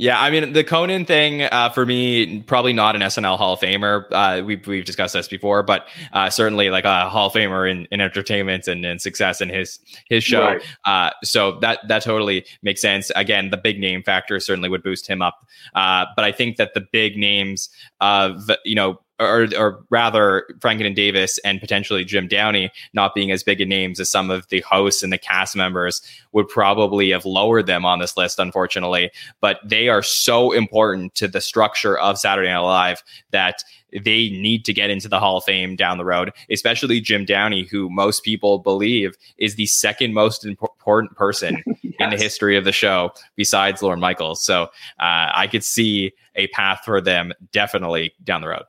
Yeah, 0.00 0.20
I 0.20 0.30
mean 0.30 0.52
the 0.52 0.62
Conan 0.62 1.06
thing 1.06 1.42
uh, 1.42 1.70
for 1.70 1.84
me 1.84 2.40
probably 2.42 2.72
not 2.72 2.94
an 2.94 3.02
SNL 3.02 3.36
Hall 3.36 3.54
of 3.54 3.60
Famer. 3.60 4.04
Uh, 4.12 4.44
we've 4.44 4.64
we've 4.64 4.84
discussed 4.84 5.12
this 5.12 5.26
before, 5.26 5.64
but 5.64 5.88
uh, 6.12 6.30
certainly 6.30 6.70
like 6.70 6.84
a 6.84 7.08
Hall 7.08 7.26
of 7.26 7.32
Famer 7.32 7.68
in, 7.68 7.88
in 7.90 8.00
entertainment 8.00 8.68
and, 8.68 8.84
and 8.84 9.02
success 9.02 9.40
in 9.40 9.48
his 9.48 9.80
his 10.08 10.22
show. 10.22 10.42
Right. 10.42 10.62
Uh, 10.84 11.10
so 11.24 11.58
that 11.62 11.80
that 11.88 12.04
totally 12.04 12.46
makes 12.62 12.80
sense. 12.80 13.10
Again, 13.16 13.50
the 13.50 13.56
big 13.56 13.80
name 13.80 14.04
factor 14.04 14.38
certainly 14.38 14.68
would 14.68 14.84
boost 14.84 15.08
him 15.08 15.20
up. 15.20 15.44
Uh, 15.74 16.06
but 16.14 16.24
I 16.24 16.30
think 16.30 16.58
that 16.58 16.74
the 16.74 16.86
big 16.92 17.16
names 17.16 17.68
of 18.00 18.52
you 18.64 18.76
know 18.76 19.00
or, 19.20 19.48
or 19.56 19.84
rather 19.90 20.46
Franken 20.58 20.86
and 20.86 20.96
Davis 20.96 21.38
and 21.38 21.60
potentially 21.60 22.04
Jim 22.04 22.28
Downey 22.28 22.70
not 22.92 23.14
being 23.14 23.30
as 23.30 23.42
big 23.42 23.60
a 23.60 23.66
names 23.66 23.98
as 23.98 24.10
some 24.10 24.30
of 24.30 24.48
the 24.48 24.60
hosts 24.60 25.02
and 25.02 25.12
the 25.12 25.18
cast 25.18 25.56
members 25.56 26.00
would 26.32 26.48
probably 26.48 27.10
have 27.10 27.24
lowered 27.24 27.66
them 27.66 27.84
on 27.84 27.98
this 27.98 28.16
list, 28.16 28.38
unfortunately. 28.38 29.10
But 29.40 29.58
they 29.64 29.88
are 29.88 30.02
so 30.02 30.52
important 30.52 31.14
to 31.16 31.28
the 31.28 31.40
structure 31.40 31.98
of 31.98 32.18
Saturday 32.18 32.48
Night 32.48 32.58
Live 32.58 33.02
that 33.30 33.64
they 33.92 34.28
need 34.28 34.64
to 34.66 34.74
get 34.74 34.90
into 34.90 35.08
the 35.08 35.18
Hall 35.18 35.38
of 35.38 35.44
Fame 35.44 35.74
down 35.74 35.96
the 35.96 36.04
road, 36.04 36.30
especially 36.50 37.00
Jim 37.00 37.24
Downey, 37.24 37.64
who 37.64 37.88
most 37.88 38.22
people 38.22 38.58
believe 38.58 39.16
is 39.38 39.56
the 39.56 39.66
second 39.66 40.12
most 40.12 40.44
important 40.44 41.16
person 41.16 41.62
yes. 41.82 41.94
in 42.00 42.10
the 42.10 42.16
history 42.16 42.56
of 42.56 42.64
the 42.64 42.72
show 42.72 43.10
besides 43.34 43.82
Lorne 43.82 43.98
Michaels. 43.98 44.44
So 44.44 44.64
uh, 45.00 45.32
I 45.34 45.48
could 45.50 45.64
see 45.64 46.12
a 46.36 46.48
path 46.48 46.82
for 46.84 47.00
them 47.00 47.32
definitely 47.50 48.12
down 48.22 48.42
the 48.42 48.48
road 48.48 48.64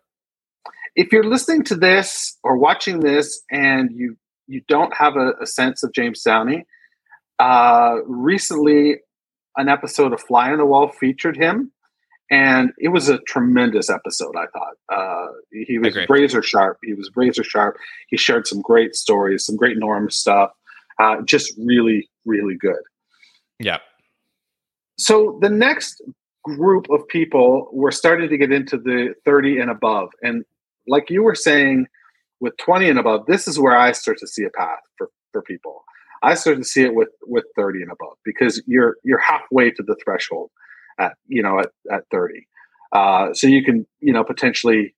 if 1.00 1.14
you're 1.14 1.24
listening 1.24 1.64
to 1.64 1.76
this 1.78 2.38
or 2.44 2.58
watching 2.58 3.00
this 3.00 3.42
and 3.50 3.90
you 3.94 4.18
you 4.48 4.62
don't 4.68 4.94
have 4.94 5.16
a, 5.16 5.32
a 5.42 5.46
sense 5.46 5.82
of 5.82 5.94
James 5.94 6.22
Downey, 6.24 6.66
uh, 7.40 7.98
recently, 8.06 8.98
an 9.56 9.70
episode 9.70 10.12
of 10.12 10.20
Fly 10.20 10.52
on 10.52 10.58
the 10.58 10.66
Wall 10.66 10.90
featured 10.90 11.38
him, 11.38 11.72
and 12.30 12.72
it 12.80 12.90
was 12.90 13.08
a 13.08 13.20
tremendous 13.20 13.90
episode. 13.90 14.36
I 14.36 14.48
thought 14.48 14.76
uh, 14.94 15.28
he 15.68 15.80
was 15.80 15.98
razor 16.10 16.44
sharp. 16.44 16.80
He 16.84 16.94
was 16.94 17.10
razor 17.16 17.46
sharp. 17.46 17.78
He 18.10 18.18
shared 18.18 18.46
some 18.46 18.62
great 18.62 18.94
stories, 18.94 19.46
some 19.46 19.56
great 19.56 19.78
Norm 19.78 20.10
stuff. 20.10 20.52
Uh, 21.00 21.22
just 21.22 21.54
really, 21.58 22.10
really 22.26 22.58
good. 22.58 22.82
Yeah. 23.58 23.78
So 24.98 25.40
the 25.42 25.50
next 25.50 26.02
group 26.44 26.88
of 26.90 27.08
people 27.08 27.70
were 27.72 27.92
starting 27.92 28.28
to 28.30 28.38
get 28.38 28.52
into 28.52 28.78
the 28.78 29.14
30 29.24 29.60
and 29.60 29.70
above, 29.70 30.10
and 30.24 30.44
like 30.90 31.10
you 31.10 31.24
were 31.24 31.36
saying, 31.36 31.88
with 32.40 32.56
20 32.58 32.90
and 32.90 33.00
above, 33.00 33.26
this 33.26 33.48
is 33.48 33.60
where 33.60 33.78
I 33.78 33.92
start 33.92 34.18
to 34.20 34.28
see 34.28 34.44
a 34.44 34.50
path 34.50 34.80
for, 34.98 35.10
for 35.32 35.42
people. 35.42 35.84
I 36.22 36.34
start 36.34 36.58
to 36.58 36.64
see 36.64 36.84
it 36.84 36.94
with 36.94 37.10
with 37.26 37.46
30 37.56 37.82
and 37.84 37.92
above 37.92 38.18
because 38.26 38.62
you're 38.68 38.98
you're 39.04 39.20
halfway 39.20 39.72
to 39.72 39.84
the 39.84 39.96
threshold 40.04 40.52
at 40.98 41.14
you 41.28 41.42
know 41.42 41.60
at, 41.60 41.70
at 41.92 42.04
30. 42.12 42.46
Uh, 42.92 43.34
so 43.34 43.48
you 43.48 43.64
can 43.64 43.86
you 44.02 44.12
know 44.12 44.24
potentially 44.24 44.94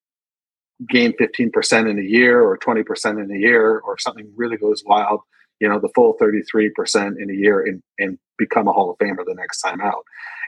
gain 0.89 1.13
15% 1.13 1.89
in 1.89 1.99
a 1.99 2.01
year 2.01 2.41
or 2.41 2.58
20% 2.58 3.23
in 3.23 3.32
a 3.32 3.38
year 3.38 3.80
or 3.80 3.97
something 3.99 4.32
really 4.36 4.58
goes 4.58 4.84
wild, 4.86 5.21
you 5.60 5.69
know, 5.69 5.80
the 5.80 5.89
full 5.89 6.17
33% 6.19 7.21
in 7.21 7.30
a 7.30 7.34
year 7.34 7.62
and, 7.63 7.84
and 7.99 8.17
become 8.38 8.67
a 8.67 8.73
Hall 8.73 8.89
of 8.89 8.97
Famer 8.97 9.23
the 9.25 9.36
next 9.36 9.62
time 9.62 9.80
out. 9.80 10.04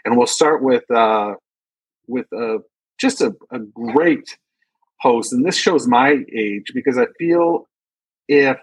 And 0.06 0.18
we'll 0.18 0.28
start 0.28 0.64
with 0.64 0.90
uh, 0.92 1.36
with 2.08 2.26
uh, 2.34 2.58
just 3.00 3.22
a, 3.22 3.34
a 3.52 3.60
great 3.60 4.38
host. 5.00 5.34
And 5.34 5.46
this 5.46 5.58
shows 5.58 5.88
my 5.88 6.24
age 6.36 6.72
because 6.74 6.98
I 6.98 7.06
feel 7.18 7.68
if 8.28 8.58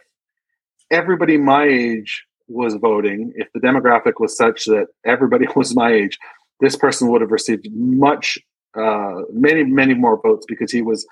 everybody 0.91 1.37
my 1.37 1.65
age 1.65 2.25
was 2.49 2.75
voting, 2.75 3.33
if 3.37 3.49
the 3.53 3.61
demographic 3.61 4.15
was 4.19 4.37
such 4.37 4.65
that 4.67 4.87
everybody 5.05 5.47
was 5.57 5.75
my 5.75 5.93
age, 5.93 6.19
this 6.61 6.77
person 6.77 7.09
would 7.09 7.21
have 7.21 7.31
received 7.31 7.69
much, 7.73 8.39
uh, 8.77 9.23
many, 9.33 9.65
many 9.65 9.95
more 9.95 10.21
votes 10.21 10.45
because 10.49 10.71
he 10.71 10.83
was 10.83 11.07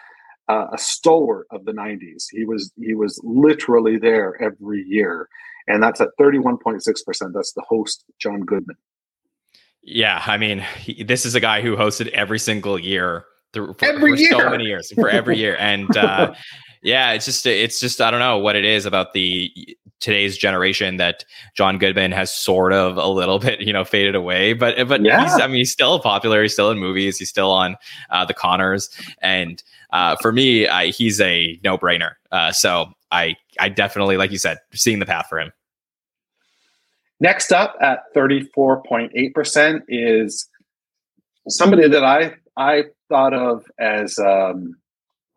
uh, 0.49 0.67
a 0.73 0.79
stalwart 0.79 1.47
of 1.51 1.65
the 1.65 1.73
90s. 1.73 2.25
He 2.31 2.45
was 2.45 2.73
he 2.77 2.95
was 2.95 3.21
literally 3.23 3.99
there 3.99 4.41
every 4.43 4.83
year, 4.87 5.29
and 5.67 5.83
that's 5.83 6.01
at 6.01 6.09
31.6 6.21 6.83
percent. 7.05 7.33
That's 7.35 7.53
the 7.53 7.65
host, 7.69 8.05
John 8.19 8.41
Goodman. 8.41 8.77
Yeah, 9.83 10.23
I 10.27 10.37
mean, 10.37 10.65
he, 10.79 11.03
this 11.03 11.25
is 11.25 11.35
a 11.35 11.41
guy 11.41 11.63
who 11.63 11.77
hosted 11.77 12.09
every 12.09 12.39
single 12.39 12.79
year 12.79 13.25
through 13.53 13.75
for, 13.75 13.85
every 13.85 14.13
for 14.13 14.17
year. 14.17 14.31
so 14.31 14.51
many 14.51 14.65
years 14.65 14.93
for 14.93 15.09
every 15.09 15.39
year, 15.39 15.57
and 15.59 15.97
uh, 15.97 16.35
yeah, 16.83 17.13
it's 17.13 17.25
just 17.25 17.47
it's 17.47 17.81
just 17.81 18.01
I 18.01 18.11
don't 18.11 18.21
know 18.21 18.39
what 18.39 18.57
it 18.57 18.65
is 18.65 18.87
about 18.87 19.13
the 19.13 19.53
today's 20.01 20.39
generation 20.39 20.97
that 20.99 21.25
John 21.57 21.79
Goodman 21.79 22.13
has 22.13 22.33
sort 22.33 22.73
of 22.73 22.97
a 22.97 23.09
little 23.09 23.39
bit 23.41 23.61
you 23.61 23.73
know 23.73 23.85
faded 23.85 24.15
away, 24.15 24.53
but 24.53 24.89
but 24.89 25.03
yeah. 25.05 25.25
he's 25.25 25.41
I 25.41 25.47
mean 25.47 25.57
he's 25.57 25.73
still 25.73 26.01
popular. 26.01 26.43
He's 26.43 26.53
still 26.53 26.71
in 26.71 26.79
movies. 26.79 27.19
He's 27.19 27.29
still 27.29 27.51
on 27.51 27.77
uh, 28.11 28.25
the 28.25 28.35
Conners 28.35 28.89
and 29.23 29.63
uh, 29.91 30.17
for 30.17 30.33
me, 30.33 30.69
I, 30.69 30.89
he's 30.89 31.21
a 31.21 31.59
no 31.65 31.79
brainer. 31.79 32.13
Uh, 32.31 32.53
so 32.53 32.93
I 33.11 33.37
I 33.59 33.69
definitely 33.69 34.17
like 34.17 34.31
you 34.31 34.39
said 34.39 34.59
seeing 34.75 34.99
the 34.99 35.07
path 35.07 35.27
for 35.29 35.41
him. 35.41 35.53
Next 37.21 37.53
up 37.53 37.75
at 37.81 38.03
34.8% 38.15 39.81
is 39.89 40.49
somebody 41.49 41.89
that 41.89 42.05
I 42.05 42.35
I 42.57 42.85
thought 43.09 43.35
of 43.35 43.65
as 43.79 44.19
um, 44.19 44.77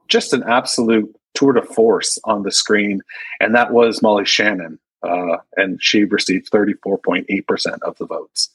just 0.08 0.34
an 0.34 0.44
absolute 0.44 1.14
tour 1.34 1.54
de 1.54 1.62
force 1.62 2.18
on 2.26 2.44
the 2.44 2.52
screen, 2.52 3.02
and 3.40 3.56
that 3.56 3.72
was 3.72 4.02
Molly 4.02 4.26
Shannon. 4.26 4.80
Uh, 5.04 5.38
and 5.58 5.82
she 5.82 6.04
received 6.04 6.52
34.8% 6.52 7.82
of 7.82 7.98
the 7.98 8.06
votes. 8.06 8.50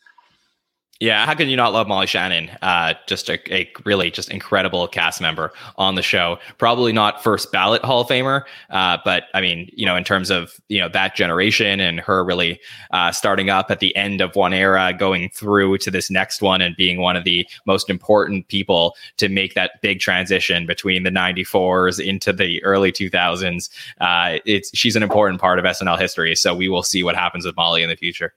Yeah, 0.99 1.27
how 1.27 1.35
can 1.35 1.49
you 1.49 1.57
not 1.57 1.75
love 1.75 1.89
Molly 1.89 2.07
Shannon? 2.07 2.49
Uh, 2.63 2.95
just 3.07 3.29
a, 3.29 3.55
a, 3.55 3.71
really 3.85 4.11
just 4.11 4.31
incredible 4.31 4.89
cast 4.89 5.21
member 5.21 5.53
on 5.77 5.95
the 5.95 6.01
show. 6.01 6.39
Probably 6.57 6.91
not 6.91 7.23
first 7.23 7.53
ballot 7.53 7.85
Hall 7.85 8.01
of 8.01 8.09
Famer, 8.09 8.45
uh, 8.71 8.97
but 9.05 9.25
I 9.35 9.43
mean, 9.43 9.69
you 9.75 9.85
know, 9.85 9.95
in 9.95 10.05
terms 10.05 10.31
of 10.31 10.59
you 10.69 10.81
know 10.81 10.89
that 10.89 11.15
generation 11.15 11.81
and 11.81 12.01
her 12.01 12.25
really 12.25 12.59
uh, 12.93 13.13
starting 13.13 13.51
up 13.51 13.71
at 13.71 13.81
the 13.81 13.95
end 13.95 14.23
of 14.23 14.35
one 14.37 14.55
era, 14.55 14.95
going 14.99 15.29
through 15.29 15.77
to 15.79 15.91
this 15.91 16.11
next 16.11 16.41
one, 16.41 16.63
and 16.63 16.75
being 16.77 16.99
one 16.99 17.17
of 17.17 17.25
the 17.25 17.47
most 17.67 17.91
important 17.91 18.49
people 18.49 18.97
to 19.19 19.29
make 19.29 19.53
that 19.53 19.83
big 19.83 20.01
transition 20.01 20.65
between 20.65 21.03
the 21.03 21.11
'94s 21.11 22.03
into 22.03 22.33
the 22.33 22.65
early 22.65 22.91
2000s. 22.91 23.69
Uh, 24.01 24.39
it's 24.47 24.75
she's 24.75 24.97
an 24.97 25.03
important 25.03 25.43
part 25.43 25.59
of 25.59 25.67
SNL 25.67 25.99
history, 25.99 26.35
so 26.35 26.55
we 26.55 26.71
will 26.71 26.83
see 26.83 27.03
what 27.03 27.15
happens 27.15 27.45
with 27.45 27.55
Molly 27.55 27.83
in 27.83 27.91
the 27.91 27.97
future 27.97 28.33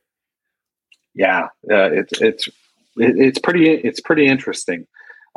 yeah, 1.19 1.47
uh, 1.69 1.91
it's 1.91 2.21
it's 2.21 2.49
it's 2.95 3.39
pretty 3.39 3.69
it's 3.69 3.99
pretty 3.99 4.25
interesting. 4.25 4.87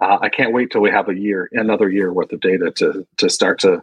Uh, 0.01 0.19
I 0.23 0.29
can't 0.29 0.53
wait 0.53 0.71
till 0.71 0.81
we 0.81 0.93
have 0.93 1.09
a 1.09 1.19
year, 1.19 1.49
another 1.53 1.91
year 1.91 2.13
worth 2.13 2.33
of 2.33 2.41
data 2.41 2.71
to 2.77 3.05
to 3.19 3.29
start 3.29 3.59
to, 3.61 3.83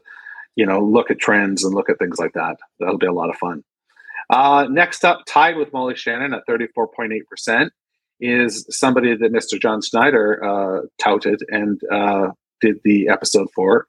you 0.55 0.65
know, 0.65 0.79
look 0.79 1.11
at 1.11 1.19
trends 1.19 1.65
and 1.65 1.75
look 1.75 1.89
at 1.89 1.99
things 1.99 2.17
like 2.17 2.31
that. 2.33 2.55
That'll 2.79 2.97
be 2.97 3.05
a 3.05 3.11
lot 3.11 3.29
of 3.29 3.35
fun. 3.35 3.65
Uh, 4.29 4.65
next 4.71 5.03
up, 5.03 5.23
tied 5.27 5.57
with 5.57 5.73
Molly 5.73 5.95
Shannon 5.95 6.33
at 6.33 6.43
thirty 6.47 6.67
four 6.73 6.87
point 6.87 7.11
eight 7.11 7.27
percent, 7.27 7.73
is 8.21 8.65
somebody 8.69 9.13
that 9.17 9.33
Mr. 9.33 9.59
Jon 9.59 9.81
Schneider 9.81 10.41
uh, 10.41 10.81
touted 11.03 11.41
and 11.49 11.81
uh, 11.91 12.29
did 12.61 12.79
the 12.85 13.09
episode 13.09 13.49
for. 13.53 13.87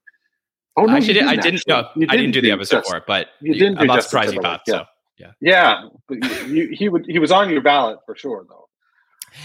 Oh 0.76 0.86
no, 0.86 0.96
actually, 0.96 1.14
didn't, 1.14 1.28
I 1.28 1.36
didn't. 1.36 1.62
No, 1.68 1.88
didn't 1.94 2.10
I 2.10 2.16
didn't 2.16 2.32
do 2.32 2.40
the 2.40 2.50
episode 2.50 2.78
just, 2.78 2.90
for 2.90 2.96
it, 2.96 3.04
but 3.06 3.28
you 3.40 3.54
didn't. 3.54 3.78
I'm 3.78 3.86
not 3.86 4.02
surprised 4.02 4.34
you 4.34 4.42
thought 4.42 4.62
yeah. 4.66 4.78
so. 4.78 4.84
Yeah. 5.20 5.32
Yeah. 5.40 5.88
He, 6.46 6.68
he 6.74 6.88
would 6.88 7.04
he 7.06 7.18
was 7.18 7.30
on 7.30 7.50
your 7.50 7.60
ballot 7.60 7.98
for 8.06 8.16
sure 8.16 8.46
though. 8.48 8.60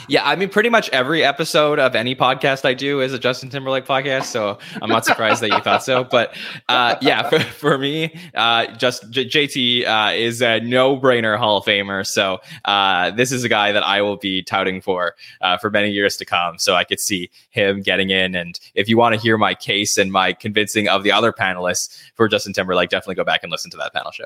Yeah, 0.07 0.27
I 0.27 0.35
mean, 0.35 0.49
pretty 0.49 0.69
much 0.69 0.89
every 0.89 1.23
episode 1.23 1.79
of 1.79 1.95
any 1.95 2.15
podcast 2.15 2.65
I 2.65 2.73
do 2.73 3.01
is 3.01 3.13
a 3.13 3.19
Justin 3.19 3.49
Timberlake 3.49 3.85
podcast, 3.85 4.25
so 4.25 4.57
I'm 4.81 4.89
not 4.89 5.05
surprised 5.05 5.41
that 5.41 5.49
you 5.51 5.59
thought 5.59 5.83
so. 5.83 6.03
But 6.03 6.35
uh, 6.69 6.95
yeah, 7.01 7.29
for, 7.29 7.39
for 7.39 7.77
me, 7.77 8.19
uh, 8.33 8.67
just 8.77 9.09
J- 9.09 9.27
JT 9.27 9.85
uh, 9.85 10.13
is 10.13 10.41
a 10.41 10.59
no-brainer 10.59 11.37
Hall 11.37 11.57
of 11.57 11.65
Famer. 11.65 12.05
So 12.05 12.39
uh, 12.65 13.11
this 13.11 13.31
is 13.31 13.43
a 13.43 13.49
guy 13.49 13.71
that 13.71 13.83
I 13.83 14.01
will 14.01 14.17
be 14.17 14.41
touting 14.41 14.81
for 14.81 15.15
uh, 15.41 15.57
for 15.57 15.69
many 15.69 15.91
years 15.91 16.17
to 16.17 16.25
come. 16.25 16.57
So 16.57 16.75
I 16.75 16.83
could 16.83 16.99
see 16.99 17.29
him 17.49 17.81
getting 17.81 18.09
in. 18.09 18.35
And 18.35 18.59
if 18.73 18.89
you 18.89 18.97
want 18.97 19.15
to 19.15 19.21
hear 19.21 19.37
my 19.37 19.53
case 19.53 19.97
and 19.97 20.11
my 20.11 20.33
convincing 20.33 20.87
of 20.87 21.03
the 21.03 21.11
other 21.11 21.31
panelists 21.31 21.99
for 22.15 22.27
Justin 22.27 22.53
Timberlake, 22.53 22.89
definitely 22.89 23.15
go 23.15 23.23
back 23.23 23.43
and 23.43 23.51
listen 23.51 23.71
to 23.71 23.77
that 23.77 23.93
panel 23.93 24.11
show. 24.11 24.25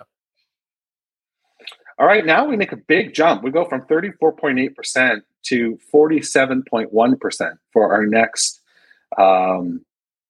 All 1.99 2.07
right, 2.07 2.25
now 2.25 2.45
we 2.45 2.55
make 2.55 2.71
a 2.71 2.77
big 2.77 3.13
jump. 3.13 3.43
We 3.43 3.51
go 3.51 3.65
from 3.65 3.81
34.8% 3.81 5.21
to 5.47 5.79
47.1% 5.93 7.51
for 7.73 7.93
our 7.93 8.05
next 8.05 8.61
um, 9.17 9.85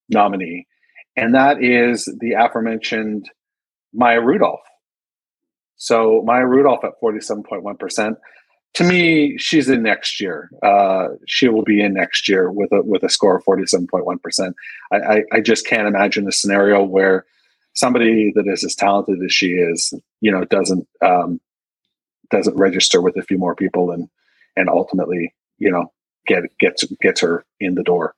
nominee. 0.10 0.66
And 1.16 1.36
that 1.36 1.64
is 1.64 2.06
the 2.22 2.34
aforementioned 2.34 3.30
Maya 3.94 4.20
Rudolph. 4.20 4.62
So 5.76 6.24
Maya 6.26 6.48
Rudolph 6.48 6.84
at 6.84 7.00
47.1%. 7.04 8.16
To 8.76 8.84
me, 8.84 9.38
she's 9.38 9.70
in 9.70 9.84
next 9.84 10.20
year. 10.20 10.50
Uh, 10.64 11.10
she 11.28 11.50
will 11.50 11.64
be 11.64 11.82
in 11.82 11.94
next 11.94 12.28
year 12.28 12.52
with 12.52 12.72
a 12.72 12.84
with 12.84 13.04
a 13.04 13.10
score 13.10 13.38
of 13.38 13.44
47.1%. 13.44 14.54
I, 14.92 14.98
I, 14.98 15.24
I 15.34 15.42
just 15.42 15.66
can't 15.66 15.88
imagine 15.88 16.28
a 16.28 16.32
scenario 16.32 16.84
where 16.84 17.26
somebody 17.74 18.32
that 18.36 18.48
is 18.48 18.64
as 18.64 18.76
talented 18.76 19.24
as 19.24 19.34
she 19.34 19.54
is, 19.54 19.94
you 20.22 20.32
know, 20.32 20.46
doesn't 20.46 20.88
um, 21.04 21.40
doesn't 22.32 22.58
register 22.58 23.02
with 23.02 23.16
a 23.18 23.24
few 23.24 23.38
more 23.38 23.56
people 23.56 23.92
and 23.92 24.08
and 24.56 24.70
ultimately 24.70 25.34
you 25.58 25.72
know 25.72 25.92
get 26.28 26.44
gets 26.60 26.84
gets 27.02 27.22
her 27.22 27.46
in 27.60 27.76
the 27.76 27.84
door 27.84 28.14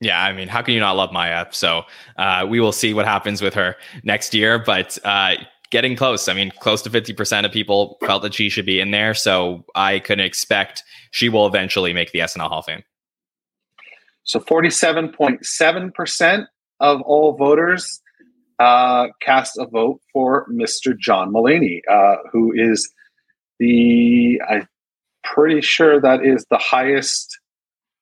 yeah, 0.00 0.22
I 0.22 0.32
mean, 0.32 0.48
how 0.48 0.60
can 0.60 0.74
you 0.74 0.80
not 0.80 0.96
love 0.96 1.10
Maya? 1.10 1.46
So 1.52 1.84
uh, 2.18 2.46
we 2.46 2.60
will 2.60 2.72
see 2.72 2.92
what 2.92 3.06
happens 3.06 3.40
with 3.40 3.54
her 3.54 3.76
next 4.04 4.34
year, 4.34 4.58
but 4.58 4.98
uh, 5.04 5.36
getting 5.70 5.96
close. 5.96 6.28
I 6.28 6.34
mean, 6.34 6.52
close 6.60 6.82
to 6.82 6.90
50% 6.90 7.44
of 7.44 7.52
people 7.52 7.98
felt 8.04 8.22
that 8.22 8.34
she 8.34 8.48
should 8.48 8.66
be 8.66 8.80
in 8.80 8.90
there. 8.90 9.14
So 9.14 9.64
I 9.74 10.00
can 10.00 10.20
expect 10.20 10.82
she 11.12 11.28
will 11.28 11.46
eventually 11.46 11.92
make 11.92 12.12
the 12.12 12.20
SNL 12.20 12.48
Hall 12.48 12.58
of 12.58 12.66
Fame. 12.66 12.82
So 14.24 14.40
47.7% 14.40 16.46
of 16.80 17.00
all 17.02 17.36
voters 17.36 18.02
uh, 18.58 19.08
cast 19.22 19.56
a 19.58 19.66
vote 19.66 20.00
for 20.12 20.46
Mr. 20.50 20.98
John 20.98 21.32
Mulaney, 21.32 21.80
uh, 21.90 22.16
who 22.32 22.52
is 22.52 22.90
the 23.58 24.40
I'm 24.48 24.68
pretty 25.22 25.60
sure 25.60 26.00
that 26.00 26.24
is 26.24 26.46
the 26.50 26.58
highest. 26.58 27.38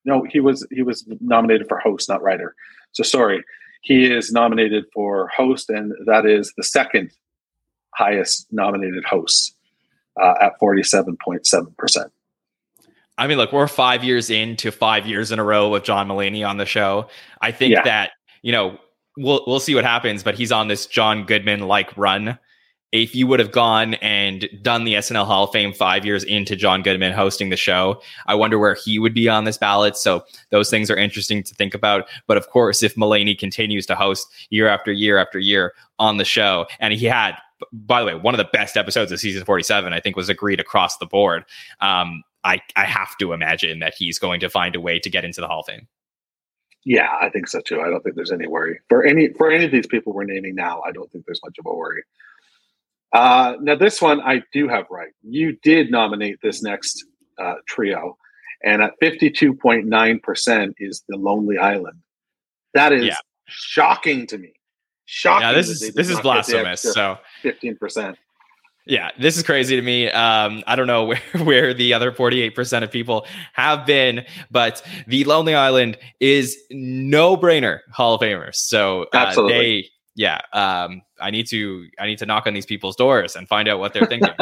No, 0.04 0.24
he 0.28 0.40
was 0.40 0.66
he 0.70 0.82
was 0.82 1.06
nominated 1.20 1.68
for 1.68 1.78
host, 1.78 2.08
not 2.08 2.22
writer. 2.22 2.54
So 2.92 3.02
sorry, 3.02 3.42
he 3.82 4.12
is 4.12 4.32
nominated 4.32 4.84
for 4.92 5.28
host, 5.28 5.70
and 5.70 5.92
that 6.06 6.26
is 6.26 6.52
the 6.56 6.62
second 6.62 7.10
highest 7.94 8.46
nominated 8.50 9.04
host 9.04 9.56
uh, 10.20 10.34
at 10.40 10.58
forty 10.58 10.82
seven 10.82 11.16
point 11.22 11.46
seven 11.46 11.74
percent. 11.78 12.12
I 13.16 13.26
mean, 13.26 13.38
look, 13.38 13.52
we're 13.52 13.68
five 13.68 14.02
years 14.02 14.28
into 14.28 14.72
five 14.72 15.06
years 15.06 15.30
in 15.30 15.38
a 15.38 15.44
row 15.44 15.68
with 15.68 15.84
John 15.84 16.08
Mulaney 16.08 16.46
on 16.46 16.56
the 16.56 16.66
show. 16.66 17.08
I 17.40 17.52
think 17.52 17.74
yeah. 17.74 17.82
that 17.82 18.10
you 18.42 18.52
know 18.52 18.78
we'll 19.16 19.44
we'll 19.46 19.60
see 19.60 19.74
what 19.74 19.84
happens, 19.84 20.22
but 20.22 20.34
he's 20.34 20.52
on 20.52 20.68
this 20.68 20.86
John 20.86 21.24
Goodman 21.24 21.60
like 21.60 21.96
run 21.96 22.38
if 22.94 23.12
you 23.12 23.26
would 23.26 23.40
have 23.40 23.50
gone 23.50 23.94
and 23.94 24.48
done 24.62 24.84
the 24.84 24.94
SNL 24.94 25.26
Hall 25.26 25.44
of 25.44 25.50
Fame 25.50 25.72
five 25.72 26.06
years 26.06 26.22
into 26.22 26.54
John 26.54 26.80
Goodman 26.80 27.12
hosting 27.12 27.50
the 27.50 27.56
show, 27.56 28.00
I 28.26 28.36
wonder 28.36 28.56
where 28.56 28.76
he 28.76 29.00
would 29.00 29.12
be 29.12 29.28
on 29.28 29.42
this 29.42 29.58
ballot. 29.58 29.96
So 29.96 30.24
those 30.50 30.70
things 30.70 30.88
are 30.92 30.96
interesting 30.96 31.42
to 31.42 31.54
think 31.56 31.74
about. 31.74 32.06
But 32.28 32.36
of 32.36 32.50
course, 32.50 32.84
if 32.84 32.94
Mulaney 32.94 33.36
continues 33.36 33.84
to 33.86 33.96
host 33.96 34.28
year 34.50 34.68
after 34.68 34.92
year 34.92 35.18
after 35.18 35.40
year 35.40 35.74
on 35.98 36.18
the 36.18 36.24
show, 36.24 36.66
and 36.78 36.94
he 36.94 37.06
had, 37.06 37.34
by 37.72 37.98
the 37.98 38.06
way, 38.06 38.14
one 38.14 38.32
of 38.32 38.38
the 38.38 38.48
best 38.52 38.76
episodes 38.76 39.10
of 39.10 39.18
season 39.18 39.44
47, 39.44 39.92
I 39.92 39.98
think 39.98 40.14
was 40.14 40.28
agreed 40.28 40.60
across 40.60 40.96
the 40.98 41.06
board. 41.06 41.44
Um, 41.80 42.22
I, 42.44 42.60
I 42.76 42.84
have 42.84 43.16
to 43.18 43.32
imagine 43.32 43.80
that 43.80 43.94
he's 43.98 44.20
going 44.20 44.38
to 44.38 44.48
find 44.48 44.76
a 44.76 44.80
way 44.80 45.00
to 45.00 45.10
get 45.10 45.24
into 45.24 45.40
the 45.40 45.48
Hall 45.48 45.60
of 45.60 45.66
Fame. 45.66 45.88
Yeah, 46.84 47.08
I 47.20 47.28
think 47.28 47.48
so 47.48 47.60
too. 47.60 47.80
I 47.80 47.90
don't 47.90 48.04
think 48.04 48.14
there's 48.14 48.30
any 48.30 48.46
worry 48.46 48.78
for 48.88 49.04
any 49.04 49.32
for 49.32 49.50
any 49.50 49.64
of 49.64 49.70
these 49.70 49.86
people 49.86 50.12
we're 50.12 50.24
naming 50.24 50.54
now. 50.54 50.82
I 50.82 50.92
don't 50.92 51.10
think 51.10 51.24
there's 51.24 51.40
much 51.42 51.56
of 51.58 51.64
a 51.66 51.74
worry. 51.74 52.02
Uh, 53.14 53.54
now, 53.60 53.76
this 53.76 54.02
one 54.02 54.20
I 54.20 54.42
do 54.52 54.66
have 54.68 54.86
right. 54.90 55.12
You 55.22 55.56
did 55.62 55.90
nominate 55.90 56.38
this 56.42 56.62
next 56.62 57.06
uh, 57.38 57.54
trio, 57.66 58.18
and 58.64 58.82
at 58.82 58.92
52.9% 59.00 60.74
is 60.78 61.04
The 61.08 61.16
Lonely 61.16 61.56
Island. 61.56 62.00
That 62.74 62.92
is 62.92 63.04
yeah. 63.04 63.16
shocking 63.46 64.26
to 64.26 64.36
me. 64.36 64.52
Shocking. 65.04 65.46
Yeah, 65.46 65.52
this 65.52 65.68
is 65.68 65.94
this 65.94 66.10
is 66.10 66.18
blasphemous. 66.20 66.80
So 66.80 67.18
15%. 67.44 68.16
Yeah, 68.86 69.10
this 69.18 69.36
is 69.36 69.42
crazy 69.42 69.76
to 69.76 69.82
me. 69.82 70.10
Um, 70.10 70.62
I 70.66 70.76
don't 70.76 70.86
know 70.86 71.04
where, 71.32 71.44
where 71.44 71.74
the 71.74 71.94
other 71.94 72.10
48% 72.10 72.82
of 72.82 72.90
people 72.90 73.26
have 73.52 73.86
been, 73.86 74.24
but 74.50 74.82
the 75.06 75.24
Lonely 75.24 75.54
Island 75.54 75.98
is 76.20 76.58
no 76.70 77.36
brainer 77.36 77.80
Hall 77.92 78.14
of 78.14 78.20
Famers. 78.20 78.56
So 78.56 79.06
uh, 79.12 79.46
they, 79.46 79.88
yeah, 80.14 80.40
um, 80.52 81.00
I 81.20 81.30
need 81.30 81.46
to, 81.48 81.88
I 81.98 82.06
need 82.06 82.18
to 82.18 82.26
knock 82.26 82.46
on 82.46 82.54
these 82.54 82.66
people's 82.66 82.94
doors 82.96 83.36
and 83.36 83.48
find 83.48 83.68
out 83.68 83.78
what 83.78 83.92
they're 83.92 84.06
thinking. 84.06 84.28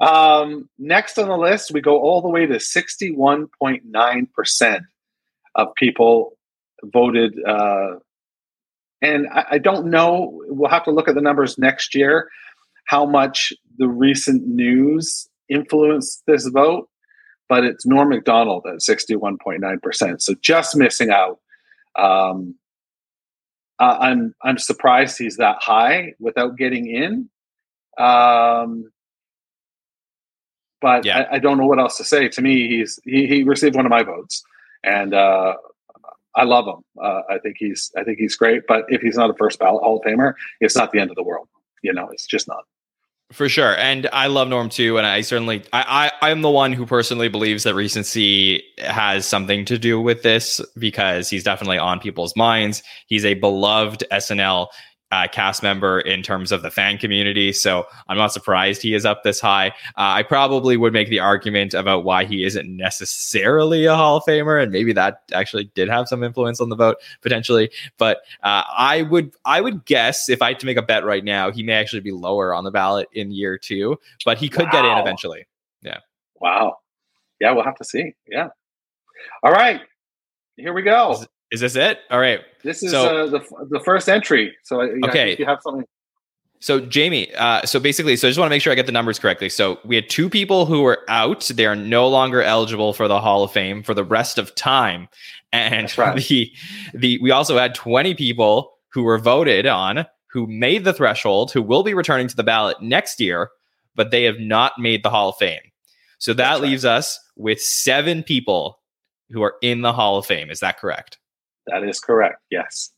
um, 0.00 0.68
next 0.78 1.18
on 1.18 1.28
the 1.28 1.36
list, 1.36 1.72
we 1.72 1.80
go 1.80 2.00
all 2.00 2.22
the 2.22 2.28
way 2.28 2.46
to 2.46 2.56
61.9% 2.56 4.80
of 5.54 5.68
people 5.76 6.36
voted 6.84 7.34
uh, 7.46 7.94
and 9.02 9.26
I, 9.32 9.44
I 9.52 9.58
don't 9.58 9.86
know, 9.86 10.40
we'll 10.46 10.70
have 10.70 10.84
to 10.84 10.90
look 10.90 11.08
at 11.08 11.14
the 11.14 11.20
numbers 11.20 11.58
next 11.58 11.94
year, 11.94 12.30
how 12.86 13.06
much 13.06 13.52
the 13.78 13.88
recent 13.88 14.46
news 14.46 15.28
influenced 15.48 16.22
this 16.26 16.46
vote. 16.48 16.88
But 17.48 17.64
it's 17.64 17.86
Norm 17.86 18.08
Macdonald 18.08 18.66
at 18.66 18.80
61.9%. 18.80 20.20
So 20.20 20.34
just 20.42 20.76
missing 20.76 21.10
out. 21.10 21.38
Um, 21.98 22.56
uh, 23.78 23.96
I'm 24.00 24.34
I'm 24.42 24.58
surprised 24.58 25.18
he's 25.18 25.36
that 25.36 25.56
high 25.60 26.14
without 26.18 26.56
getting 26.56 26.86
in. 26.86 27.28
Um, 27.98 28.90
but 30.80 31.04
yeah. 31.04 31.26
I, 31.30 31.36
I, 31.36 31.38
don't 31.38 31.56
know 31.56 31.66
what 31.66 31.78
else 31.78 31.96
to 31.96 32.04
say. 32.04 32.28
To 32.28 32.42
me, 32.42 32.68
he's 32.68 33.00
he, 33.04 33.26
he 33.26 33.42
received 33.42 33.74
one 33.74 33.86
of 33.86 33.90
my 33.90 34.02
votes, 34.02 34.44
and 34.84 35.14
uh, 35.14 35.54
I 36.34 36.44
love 36.44 36.66
him. 36.66 36.84
Uh, 37.02 37.22
I 37.30 37.38
think 37.38 37.56
he's 37.58 37.90
I 37.96 38.04
think 38.04 38.18
he's 38.18 38.36
great. 38.36 38.62
But 38.68 38.84
if 38.88 39.00
he's 39.00 39.16
not 39.16 39.30
a 39.30 39.34
first 39.34 39.58
ballot 39.58 39.82
Hall 39.82 39.98
of 39.98 40.04
Famer, 40.04 40.34
it's 40.60 40.76
not 40.76 40.92
the 40.92 41.00
end 41.00 41.10
of 41.10 41.16
the 41.16 41.22
world. 41.22 41.48
You 41.82 41.92
know, 41.92 42.08
it's 42.10 42.26
just 42.26 42.48
not. 42.48 42.64
For 43.32 43.48
sure. 43.48 43.76
And 43.76 44.08
I 44.12 44.28
love 44.28 44.48
Norm 44.48 44.68
too. 44.68 44.98
And 44.98 45.06
I 45.06 45.20
certainly 45.20 45.64
I, 45.72 46.10
I 46.22 46.30
I'm 46.30 46.42
the 46.42 46.50
one 46.50 46.72
who 46.72 46.86
personally 46.86 47.28
believes 47.28 47.64
that 47.64 47.74
recency 47.74 48.62
has 48.78 49.26
something 49.26 49.64
to 49.64 49.78
do 49.78 50.00
with 50.00 50.22
this 50.22 50.60
because 50.78 51.28
he's 51.28 51.42
definitely 51.42 51.78
on 51.78 51.98
people's 51.98 52.36
minds. 52.36 52.84
He's 53.08 53.24
a 53.24 53.34
beloved 53.34 54.04
SNL 54.12 54.68
uh, 55.16 55.28
cast 55.28 55.62
member 55.62 56.00
in 56.00 56.22
terms 56.22 56.52
of 56.52 56.62
the 56.62 56.70
fan 56.70 56.98
community. 56.98 57.52
So 57.52 57.86
I'm 58.08 58.18
not 58.18 58.32
surprised 58.32 58.82
he 58.82 58.94
is 58.94 59.06
up 59.06 59.22
this 59.22 59.40
high. 59.40 59.68
Uh, 59.96 60.12
I 60.18 60.22
probably 60.22 60.76
would 60.76 60.92
make 60.92 61.08
the 61.08 61.20
argument 61.20 61.72
about 61.72 62.04
why 62.04 62.24
he 62.24 62.44
isn't 62.44 62.68
necessarily 62.68 63.86
a 63.86 63.94
Hall 63.94 64.18
of 64.18 64.24
Famer, 64.24 64.62
and 64.62 64.70
maybe 64.70 64.92
that 64.92 65.22
actually 65.32 65.70
did 65.74 65.88
have 65.88 66.06
some 66.08 66.22
influence 66.22 66.60
on 66.60 66.68
the 66.68 66.76
vote 66.76 66.98
potentially. 67.22 67.70
But 67.96 68.18
uh, 68.42 68.64
I 68.76 69.02
would 69.02 69.32
I 69.44 69.60
would 69.60 69.86
guess 69.86 70.28
if 70.28 70.42
I 70.42 70.48
had 70.48 70.60
to 70.60 70.66
make 70.66 70.76
a 70.76 70.82
bet 70.82 71.04
right 71.04 71.24
now, 71.24 71.50
he 71.50 71.62
may 71.62 71.74
actually 71.74 72.00
be 72.00 72.12
lower 72.12 72.52
on 72.52 72.64
the 72.64 72.70
ballot 72.70 73.08
in 73.12 73.30
year 73.30 73.56
two, 73.56 73.98
but 74.24 74.36
he 74.36 74.48
could 74.48 74.66
wow. 74.66 74.72
get 74.72 74.84
in 74.84 74.98
eventually. 74.98 75.46
Yeah. 75.82 76.00
Wow. 76.40 76.78
Yeah, 77.40 77.52
we'll 77.52 77.64
have 77.64 77.76
to 77.76 77.84
see. 77.84 78.14
Yeah. 78.28 78.48
All 79.42 79.52
right. 79.52 79.80
Here 80.56 80.72
we 80.72 80.82
go. 80.82 81.24
Is, 81.50 81.62
is 81.62 81.74
this 81.74 81.90
it? 81.90 82.00
All 82.10 82.20
right. 82.20 82.40
This 82.62 82.82
is 82.82 82.90
so, 82.90 83.24
uh, 83.24 83.26
the 83.26 83.40
the 83.70 83.80
first 83.80 84.08
entry. 84.08 84.56
So 84.64 84.80
okay, 85.04 85.36
you 85.38 85.46
have 85.46 85.60
something. 85.62 85.84
So 86.58 86.80
Jamie, 86.80 87.32
uh, 87.34 87.64
so 87.66 87.78
basically, 87.78 88.16
so 88.16 88.26
I 88.26 88.30
just 88.30 88.38
want 88.38 88.48
to 88.48 88.50
make 88.50 88.62
sure 88.62 88.72
I 88.72 88.76
get 88.76 88.86
the 88.86 88.92
numbers 88.92 89.18
correctly. 89.18 89.48
So 89.48 89.78
we 89.84 89.94
had 89.94 90.08
two 90.08 90.28
people 90.28 90.66
who 90.66 90.82
were 90.82 91.04
out; 91.08 91.50
they 91.54 91.66
are 91.66 91.76
no 91.76 92.08
longer 92.08 92.42
eligible 92.42 92.92
for 92.92 93.08
the 93.08 93.20
Hall 93.20 93.44
of 93.44 93.52
Fame 93.52 93.82
for 93.82 93.94
the 93.94 94.04
rest 94.04 94.38
of 94.38 94.54
time, 94.54 95.08
and 95.52 95.96
right. 95.98 96.16
the 96.16 96.50
the 96.94 97.18
we 97.20 97.30
also 97.30 97.56
had 97.56 97.74
twenty 97.74 98.14
people 98.14 98.72
who 98.88 99.02
were 99.02 99.18
voted 99.18 99.66
on 99.66 100.06
who 100.36 100.46
made 100.46 100.84
the 100.84 100.92
threshold, 100.92 101.50
who 101.50 101.62
will 101.62 101.82
be 101.82 101.94
returning 101.94 102.28
to 102.28 102.36
the 102.36 102.42
ballot 102.42 102.82
next 102.82 103.20
year, 103.20 103.48
but 103.94 104.10
they 104.10 104.24
have 104.24 104.38
not 104.38 104.72
made 104.78 105.02
the 105.02 105.08
Hall 105.08 105.30
of 105.30 105.36
Fame. 105.36 105.60
So 106.18 106.32
that 106.34 106.50
That's 106.50 106.60
leaves 106.60 106.84
right. 106.84 106.96
us 106.96 107.20
with 107.36 107.60
seven 107.60 108.22
people 108.22 108.80
who 109.30 109.42
are 109.42 109.54
in 109.62 109.80
the 109.80 109.94
Hall 109.94 110.18
of 110.18 110.26
Fame. 110.26 110.50
Is 110.50 110.60
that 110.60 110.78
correct? 110.78 111.16
That 111.66 111.84
is 111.84 112.00
correct. 112.00 112.42
Yes. 112.50 112.92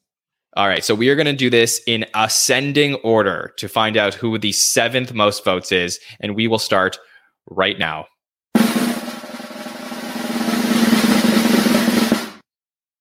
All 0.57 0.67
right. 0.67 0.85
So 0.85 0.95
we 0.95 1.09
are 1.09 1.15
going 1.15 1.27
to 1.27 1.33
do 1.33 1.51
this 1.51 1.81
in 1.87 2.05
ascending 2.15 2.95
order 2.97 3.53
to 3.59 3.69
find 3.69 3.97
out 3.97 4.15
who 4.15 4.39
the 4.39 4.53
seventh 4.53 5.13
most 5.13 5.45
votes 5.45 5.73
is. 5.73 6.01
And 6.21 6.35
we 6.35 6.49
will 6.49 6.59
start 6.59 6.99
right 7.51 7.79
now. 7.79 8.07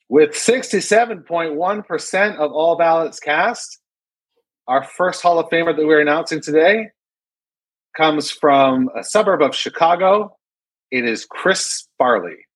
With 0.09 0.31
67.1% 0.31 2.37
of 2.37 2.51
all 2.51 2.77
ballots 2.77 3.19
cast, 3.19 3.79
our 4.67 4.83
first 4.83 5.21
Hall 5.21 5.37
of 5.37 5.49
Famer 5.49 5.75
that 5.75 5.85
we're 5.85 6.01
announcing 6.01 6.41
today 6.41 6.89
comes 7.95 8.31
from 8.31 8.89
a 8.97 9.03
suburb 9.03 9.41
of 9.41 9.55
Chicago. 9.55 10.35
It 10.91 11.05
is 11.05 11.25
Chris 11.25 11.87
Farley. 11.97 12.46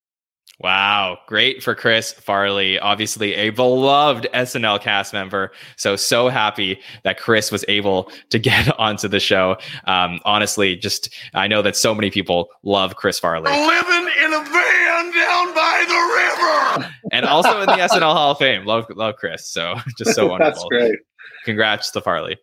Wow, 0.64 1.18
great 1.26 1.64
for 1.64 1.74
Chris 1.74 2.14
Farley, 2.14 2.78
obviously 2.78 3.34
a 3.34 3.50
beloved 3.50 4.28
SNL 4.32 4.80
cast 4.80 5.12
member. 5.12 5.52
So 5.76 5.96
so 5.96 6.30
happy 6.30 6.80
that 7.04 7.18
Chris 7.18 7.52
was 7.52 7.66
able 7.68 8.12
to 8.30 8.38
get 8.52 8.78
onto 8.78 9.08
the 9.08 9.20
show. 9.20 9.58
Um, 9.86 10.20
honestly, 10.24 10.76
just 10.76 11.10
I 11.34 11.48
know 11.48 11.64
that 11.64 11.76
so 11.76 11.96
many 11.96 12.12
people 12.12 12.50
love 12.62 12.96
Chris 12.96 13.18
Farley. 13.18 13.50
Living 13.50 14.10
in 14.24 14.34
a 14.34 14.44
van 14.44 15.12
down 15.12 15.56
by 15.56 15.86
the 15.88 16.84
river, 16.84 16.94
and 17.12 17.26
also 17.26 17.62
in 17.62 17.66
the 17.66 17.74
SNL 17.74 18.14
Hall 18.14 18.32
of 18.32 18.38
Fame. 18.38 18.64
Love 18.64 18.86
love 18.92 19.16
Chris. 19.16 19.50
So 19.50 19.76
just 19.98 20.14
so 20.14 20.28
wonderful. 20.28 20.68
That's 20.70 20.90
great. 20.90 21.00
Congrats 21.44 21.90
to 21.92 22.02
Farley. 22.02 22.38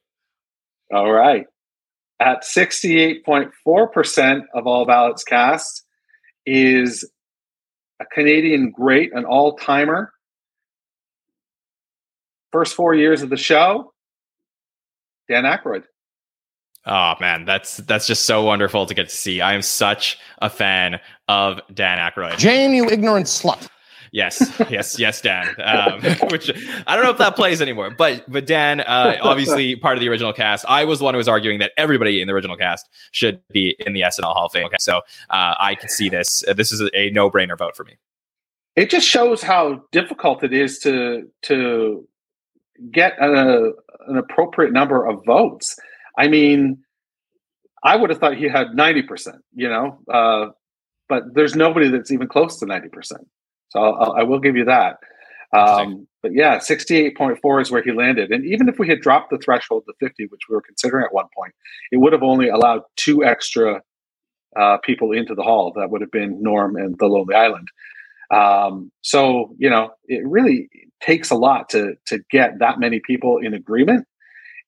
All 0.93 1.13
right, 1.13 1.47
at 2.19 2.45
sixty 2.45 2.99
eight 2.99 3.25
point 3.25 3.53
four 3.63 3.87
percent 3.87 4.43
of 4.55 4.67
all 4.67 4.87
ballots 4.87 5.23
cast 5.23 5.85
is 6.47 7.09
a 8.01 8.07
Canadian 8.07 8.71
great, 8.71 9.13
an 9.15 9.25
all 9.25 9.57
timer. 9.57 10.13
First 12.53 12.75
four 12.75 12.95
years 12.95 13.23
of 13.23 13.29
the 13.29 13.37
show, 13.37 13.93
Dan 15.29 15.45
Aykroyd. 15.45 15.85
Oh 16.87 17.15
man, 17.21 17.45
that's 17.45 17.79
that's 17.79 18.07
just 18.07 18.25
so 18.25 18.43
wonderful 18.43 18.87
to 18.87 18.95
get 18.95 19.11
to 19.11 19.15
see. 19.15 19.43
I 19.43 19.53
am 19.53 19.61
such 19.61 20.19
a 20.39 20.49
fan 20.49 21.01
of 21.29 21.61
Dan 21.75 21.99
Aykroyd. 21.99 22.39
Jane, 22.39 22.73
you 22.73 22.89
ignorant 22.89 23.27
slut. 23.27 23.69
Yes, 24.13 24.53
yes, 24.71 24.99
yes, 24.99 25.21
Dan. 25.21 25.49
Um, 25.63 26.01
which 26.31 26.51
I 26.87 26.95
don't 26.97 27.05
know 27.05 27.11
if 27.11 27.19
that 27.19 27.37
plays 27.37 27.61
anymore, 27.61 27.91
but 27.91 28.25
but 28.31 28.47
Dan, 28.47 28.81
uh, 28.81 29.17
obviously 29.23 29.77
part 29.77 29.97
of 29.97 30.01
the 30.01 30.09
original 30.09 30.33
cast. 30.33 30.65
I 30.69 30.85
was 30.85 30.99
the 30.99 31.05
one 31.05 31.15
who 31.15 31.19
was 31.19 31.29
arguing 31.29 31.59
that 31.59 31.73
everybody 31.77 32.21
in 32.21 32.27
the 32.29 32.35
original 32.35 32.57
cast 32.57 32.89
should 33.13 33.41
be 33.49 33.77
in 33.81 33.93
the 33.93 34.03
SNL 34.03 34.33
Hall 34.33 34.47
of 34.47 34.53
Fame. 34.53 34.67
Okay, 34.67 34.77
so 34.79 34.99
uh, 35.31 35.55
I 35.59 35.75
can 35.75 35.89
see 35.89 36.09
this. 36.09 36.45
This 36.57 36.73
is 36.73 36.81
a, 36.81 36.89
a 36.97 37.11
no 37.11 37.31
brainer 37.31 37.57
vote 37.57 37.77
for 37.77 37.85
me. 37.85 37.99
It 38.77 38.91
just 38.91 39.09
shows 39.09 39.43
how 39.43 39.83
difficult 39.93 40.45
it 40.45 40.53
is 40.53 40.79
to 40.81 41.29
to 41.43 42.07
get 42.93 43.19
a, 43.21 43.73
an 44.07 44.17
appropriate 44.17 44.73
number 44.73 45.05
of 45.05 45.25
votes. 45.25 45.77
I 46.17 46.29
mean, 46.29 46.85
I 47.83 47.97
would 47.97 48.11
have 48.11 48.19
thought 48.19 48.37
he 48.37 48.49
had 48.49 48.75
ninety 48.75 49.03
percent. 49.03 49.43
You 49.55 49.69
know, 49.69 49.99
uh, 50.13 50.51
but 51.09 51.35
there's 51.35 51.57
nobody 51.57 51.89
that's 51.89 52.11
even 52.11 52.29
close 52.29 52.59
to 52.61 52.67
ninety 52.67 52.89
percent. 52.89 53.27
So 53.71 53.81
I'll, 53.81 54.13
I 54.13 54.23
will 54.23 54.41
give 54.41 54.57
you 54.57 54.65
that. 54.65 54.99
Um, 55.53 56.07
but 56.23 56.33
yeah, 56.35 56.59
68.4 56.59 57.63
is 57.63 57.71
where 57.71 57.83
he 57.83 57.93
landed. 57.93 58.31
And 58.31 58.45
even 58.45 58.69
if 58.69 58.79
we 58.79 58.89
had 58.89 59.01
dropped 59.01 59.31
the 59.31 59.39
threshold 59.39 59.85
to 59.87 59.95
50, 60.01 60.27
which 60.27 60.43
we 60.49 60.55
were 60.55 60.63
considering 60.63 61.05
at 61.05 61.15
one 61.15 61.27
point, 61.37 61.55
it 61.91 61.99
would 61.99 62.13
have 62.13 62.23
only 62.23 62.49
allowed 62.49 62.83
two 62.97 63.25
extra 63.25 63.83
uh, 64.59 64.79
people 64.79 65.13
into 65.13 65.35
the 65.35 65.43
hall. 65.43 65.73
That 65.77 65.91
would 65.91 66.01
have 66.01 66.11
been 66.11 66.43
Norm 66.43 66.77
and 66.77 66.99
the 66.99 67.07
Lonely 67.07 67.35
Island. 67.35 67.69
Um, 68.31 68.93
so, 69.01 69.55
you 69.59 69.71
know, 69.71 69.91
it 70.07 70.23
really 70.27 70.69
takes 71.01 71.31
a 71.31 71.35
lot 71.35 71.71
to, 71.71 71.95
to 72.07 72.19
get 72.31 72.59
that 72.59 72.79
many 72.79 73.01
people 73.01 73.39
in 73.39 73.55
agreement. 73.55 74.07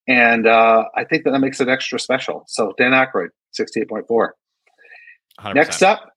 and 0.08 0.46
uh, 0.46 0.84
I 0.96 1.04
think 1.04 1.24
that 1.24 1.32
that 1.32 1.40
makes 1.40 1.60
it 1.60 1.68
extra 1.68 1.98
special. 1.98 2.44
So 2.46 2.72
Dan 2.78 2.92
Aykroyd, 2.92 3.28
sixty 3.52 3.80
eight 3.80 3.88
point 3.88 4.06
four. 4.08 4.34
Next 5.54 5.82
up 5.82 6.09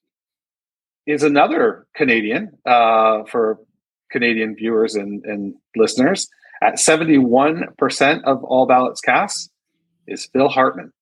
is 1.06 1.24
another 1.24 1.88
Canadian 1.96 2.52
uh, 2.66 3.24
for 3.26 3.60
Canadian 4.12 4.56
viewers 4.56 4.96
and, 4.96 5.24
and 5.26 5.54
listeners. 5.76 6.30
At 6.62 6.80
seventy 6.80 7.18
one 7.18 7.66
percent 7.78 8.24
of 8.26 8.44
all 8.44 8.66
ballots 8.66 9.02
cast 9.02 9.52
is 10.08 10.30
Phil 10.32 10.48
Hartman. 10.48 10.94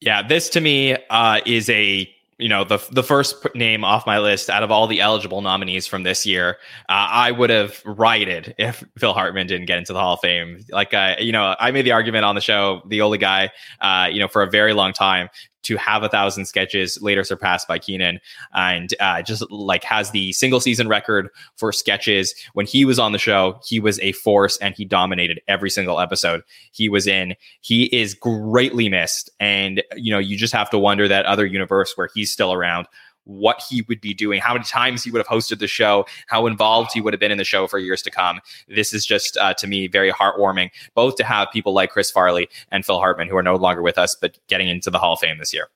Yeah, 0.00 0.26
this 0.26 0.48
to 0.50 0.60
me 0.60 0.96
uh, 1.10 1.40
is 1.46 1.70
a 1.70 2.12
you 2.38 2.48
know 2.48 2.64
the 2.64 2.84
the 2.90 3.04
first 3.04 3.36
name 3.54 3.84
off 3.84 4.04
my 4.04 4.18
list 4.18 4.50
out 4.50 4.64
of 4.64 4.72
all 4.72 4.88
the 4.88 5.00
eligible 5.00 5.42
nominees 5.42 5.86
from 5.86 6.02
this 6.02 6.26
year. 6.26 6.56
Uh, 6.88 7.06
I 7.10 7.30
would 7.30 7.50
have 7.50 7.80
rioted 7.84 8.56
if 8.58 8.82
Phil 8.98 9.12
Hartman 9.12 9.46
didn't 9.46 9.66
get 9.66 9.78
into 9.78 9.92
the 9.92 10.00
Hall 10.00 10.14
of 10.14 10.20
Fame. 10.20 10.64
Like 10.70 10.92
I, 10.92 11.18
you 11.18 11.30
know, 11.30 11.54
I 11.60 11.70
made 11.70 11.86
the 11.86 11.92
argument 11.92 12.24
on 12.24 12.34
the 12.34 12.40
show, 12.40 12.82
the 12.88 13.00
only 13.00 13.18
guy, 13.18 13.52
uh, 13.80 14.08
you 14.10 14.18
know, 14.18 14.26
for 14.26 14.42
a 14.42 14.50
very 14.50 14.72
long 14.72 14.92
time 14.92 15.28
to 15.62 15.76
have 15.76 16.02
a 16.02 16.08
thousand 16.08 16.46
sketches, 16.46 16.98
later 17.00 17.24
surpassed 17.24 17.68
by 17.68 17.78
Kenan, 17.78 18.20
and 18.54 18.94
uh, 19.00 19.22
just 19.22 19.48
like 19.50 19.84
has 19.84 20.10
the 20.10 20.32
single 20.32 20.60
season 20.60 20.88
record 20.88 21.28
for 21.56 21.72
sketches. 21.72 22.34
When 22.54 22.66
he 22.66 22.84
was 22.84 22.98
on 22.98 23.12
the 23.12 23.18
show, 23.18 23.60
he 23.64 23.80
was 23.80 23.98
a 24.00 24.12
force 24.12 24.56
and 24.58 24.74
he 24.74 24.84
dominated 24.84 25.40
every 25.48 25.70
single 25.70 26.00
episode 26.00 26.42
he 26.72 26.88
was 26.88 27.06
in. 27.06 27.34
He 27.60 27.84
is 27.84 28.14
greatly 28.14 28.88
missed, 28.88 29.30
and 29.40 29.82
you 29.96 30.12
know 30.12 30.18
you 30.18 30.36
just 30.36 30.52
have 30.52 30.70
to 30.70 30.78
wonder 30.78 31.08
that 31.08 31.26
other 31.26 31.46
universe 31.46 31.92
where 31.96 32.08
he's 32.14 32.32
still 32.32 32.52
around 32.52 32.86
what 33.24 33.62
he 33.68 33.82
would 33.82 34.00
be 34.00 34.14
doing, 34.14 34.40
how 34.40 34.52
many 34.52 34.64
times 34.64 35.04
he 35.04 35.10
would 35.10 35.18
have 35.18 35.26
hosted 35.26 35.58
the 35.58 35.66
show, 35.66 36.04
how 36.26 36.46
involved 36.46 36.90
he 36.92 37.00
would 37.00 37.12
have 37.12 37.20
been 37.20 37.30
in 37.30 37.38
the 37.38 37.44
show 37.44 37.66
for 37.66 37.78
years 37.78 38.02
to 38.02 38.10
come. 38.10 38.40
This 38.68 38.92
is 38.92 39.06
just, 39.06 39.36
uh, 39.36 39.54
to 39.54 39.66
me, 39.66 39.86
very 39.86 40.10
heartwarming, 40.10 40.70
both 40.94 41.16
to 41.16 41.24
have 41.24 41.48
people 41.52 41.72
like 41.72 41.90
Chris 41.90 42.10
Farley 42.10 42.48
and 42.70 42.84
Phil 42.84 42.98
Hartman, 42.98 43.28
who 43.28 43.36
are 43.36 43.42
no 43.42 43.56
longer 43.56 43.82
with 43.82 43.98
us, 43.98 44.16
but 44.20 44.38
getting 44.48 44.68
into 44.68 44.90
the 44.90 44.98
Hall 44.98 45.14
of 45.14 45.20
Fame 45.20 45.38
this 45.38 45.54
year. 45.54 45.68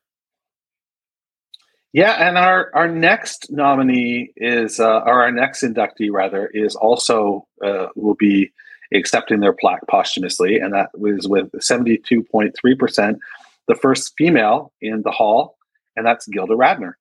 Yeah, 1.92 2.28
and 2.28 2.36
our, 2.36 2.70
our 2.74 2.88
next 2.88 3.50
nominee 3.50 4.30
is, 4.36 4.80
uh, 4.80 5.00
or 5.00 5.22
our 5.22 5.32
next 5.32 5.62
inductee 5.62 6.12
rather, 6.12 6.48
is 6.48 6.76
also 6.76 7.46
uh, 7.64 7.86
will 7.96 8.16
be 8.16 8.52
accepting 8.92 9.40
their 9.40 9.54
plaque 9.54 9.86
posthumously, 9.88 10.58
and 10.58 10.74
that 10.74 10.90
was 10.98 11.26
with 11.26 11.50
72.3%, 11.52 13.18
the 13.66 13.74
first 13.74 14.12
female 14.18 14.72
in 14.82 15.02
the 15.02 15.10
hall, 15.10 15.56
and 15.96 16.04
that's 16.04 16.26
Gilda 16.28 16.54
Radner. 16.54 16.94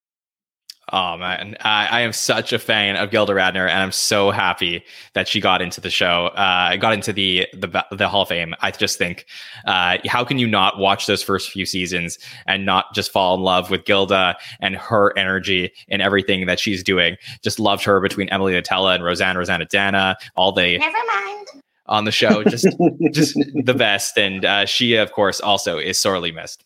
Oh 0.94 1.18
man, 1.18 1.58
I, 1.62 1.88
I, 1.88 2.02
am 2.02 2.14
such 2.14 2.54
a 2.54 2.60
fan 2.60 2.96
of 2.96 3.10
Gilda 3.10 3.34
Radner, 3.34 3.68
and 3.68 3.82
I'm 3.82 3.92
so 3.92 4.30
happy 4.30 4.84
that 5.14 5.28
she 5.28 5.42
got 5.42 5.60
into 5.60 5.82
the 5.82 5.90
show, 5.90 6.28
uh, 6.28 6.76
got 6.76 6.94
into 6.94 7.12
the 7.12 7.48
the 7.54 7.84
the 7.90 8.08
Hall 8.08 8.22
of 8.22 8.28
Fame. 8.28 8.54
I 8.62 8.70
just 8.70 9.00
think, 9.00 9.26
uh, 9.66 9.98
how 10.06 10.24
can 10.24 10.38
you 10.38 10.48
not 10.48 10.78
watch 10.78 11.08
those 11.08 11.24
first 11.24 11.50
few 11.50 11.66
seasons 11.66 12.20
and 12.46 12.68
not 12.68 12.94
just 12.94 13.12
fall 13.12 13.34
in 13.34 13.42
love 13.42 13.72
with 13.72 13.86
Gilda 13.86 14.38
and 14.60 14.76
her 14.76 15.12
energy 15.18 15.72
and 15.90 16.04
everything 16.04 16.46
that 16.46 16.60
she's 16.60 16.84
doing? 16.84 17.18
Just 17.44 17.60
loved 17.60 17.84
her 17.84 18.00
between 18.00 18.30
Emily 18.30 18.54
Litella 18.54 18.94
and 18.94 19.04
Roseanne 19.04 19.38
Roseannadanna, 19.38 20.16
all 20.36 20.52
the 20.52 20.78
never 20.78 20.98
mind 21.08 21.48
on 21.88 22.06
the 22.06 22.12
show, 22.12 22.44
just 22.44 22.68
just 23.12 23.34
the 23.64 23.74
best. 23.76 24.20
And 24.20 24.46
uh, 24.46 24.66
she, 24.68 24.96
of 24.96 25.12
course, 25.14 25.40
also 25.40 25.80
is 25.80 26.00
sorely 26.00 26.32
missed. 26.32 26.64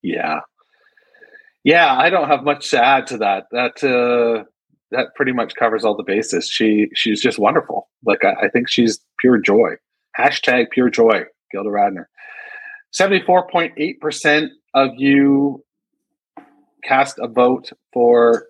Yeah, 0.00 0.40
yeah, 1.66 1.98
I 1.98 2.10
don't 2.10 2.28
have 2.28 2.44
much 2.44 2.70
to 2.70 2.82
add 2.82 3.08
to 3.08 3.18
that. 3.18 3.48
That 3.50 3.82
uh, 3.82 4.44
that 4.92 5.16
pretty 5.16 5.32
much 5.32 5.56
covers 5.56 5.84
all 5.84 5.96
the 5.96 6.04
bases. 6.04 6.48
She 6.48 6.86
she's 6.94 7.20
just 7.20 7.40
wonderful. 7.40 7.88
Like 8.04 8.24
I, 8.24 8.44
I 8.44 8.48
think 8.48 8.68
she's 8.68 9.00
pure 9.18 9.38
joy. 9.38 9.70
Hashtag 10.16 10.70
pure 10.70 10.90
joy. 10.90 11.24
Gilda 11.50 11.70
Radner. 11.70 12.04
Seventy 12.92 13.20
four 13.20 13.48
point 13.48 13.74
eight 13.78 14.00
percent 14.00 14.52
of 14.74 14.90
you 14.96 15.64
cast 16.84 17.18
a 17.18 17.26
vote 17.26 17.72
for 17.92 18.46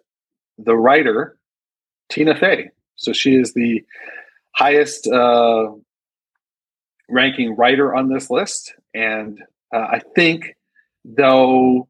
the 0.59 0.77
writer 0.77 1.39
Tina 2.11 2.37
Fey. 2.37 2.69
So 2.97 3.15
she 3.15 3.35
is 3.37 3.55
the 3.55 3.83
highest 4.55 5.07
uh, 5.07 5.71
ranking 7.09 7.57
writer 7.57 7.97
on 7.97 8.11
this 8.11 8.29
list, 8.29 8.75
and 8.93 9.41
uh, 9.75 9.79
I 9.79 10.03
think 10.15 10.55
though 11.03 11.89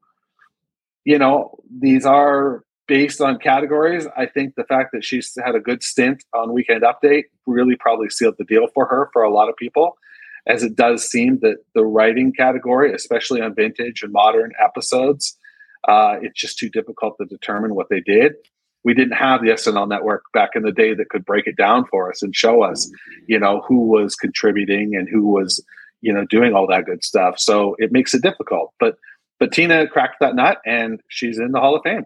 you 1.06 1.18
know, 1.18 1.56
these 1.80 2.04
are 2.04 2.64
based 2.88 3.20
on 3.20 3.38
categories. 3.38 4.08
I 4.16 4.26
think 4.26 4.56
the 4.56 4.64
fact 4.64 4.90
that 4.92 5.04
she's 5.04 5.32
had 5.42 5.54
a 5.54 5.60
good 5.60 5.84
stint 5.84 6.24
on 6.34 6.52
Weekend 6.52 6.82
Update 6.82 7.24
really 7.46 7.76
probably 7.76 8.10
sealed 8.10 8.34
the 8.38 8.44
deal 8.44 8.66
for 8.74 8.86
her 8.86 9.08
for 9.12 9.22
a 9.22 9.32
lot 9.32 9.48
of 9.48 9.56
people, 9.56 9.96
as 10.48 10.64
it 10.64 10.74
does 10.74 11.08
seem 11.08 11.38
that 11.42 11.58
the 11.76 11.84
writing 11.84 12.32
category, 12.32 12.92
especially 12.92 13.40
on 13.40 13.54
vintage 13.54 14.02
and 14.02 14.12
modern 14.12 14.50
episodes, 14.62 15.38
uh, 15.88 16.16
it's 16.20 16.40
just 16.40 16.58
too 16.58 16.68
difficult 16.68 17.14
to 17.20 17.26
determine 17.26 17.76
what 17.76 17.88
they 17.88 18.00
did. 18.00 18.32
We 18.82 18.92
didn't 18.92 19.16
have 19.16 19.42
the 19.42 19.50
SNL 19.50 19.88
network 19.88 20.24
back 20.34 20.50
in 20.56 20.64
the 20.64 20.72
day 20.72 20.92
that 20.92 21.08
could 21.08 21.24
break 21.24 21.46
it 21.46 21.56
down 21.56 21.86
for 21.86 22.10
us 22.10 22.20
and 22.20 22.34
show 22.34 22.64
us, 22.64 22.90
you 23.28 23.38
know, 23.38 23.62
who 23.68 23.86
was 23.86 24.16
contributing 24.16 24.96
and 24.96 25.08
who 25.08 25.28
was, 25.28 25.64
you 26.00 26.12
know, 26.12 26.24
doing 26.26 26.52
all 26.52 26.66
that 26.66 26.84
good 26.84 27.04
stuff. 27.04 27.38
So 27.38 27.76
it 27.78 27.92
makes 27.92 28.12
it 28.12 28.22
difficult. 28.22 28.72
But 28.80 28.96
but 29.38 29.52
Tina 29.52 29.86
cracked 29.86 30.16
that 30.20 30.34
nut 30.34 30.60
and 30.64 31.02
she's 31.08 31.38
in 31.38 31.52
the 31.52 31.60
Hall 31.60 31.76
of 31.76 31.82
Fame. 31.82 32.04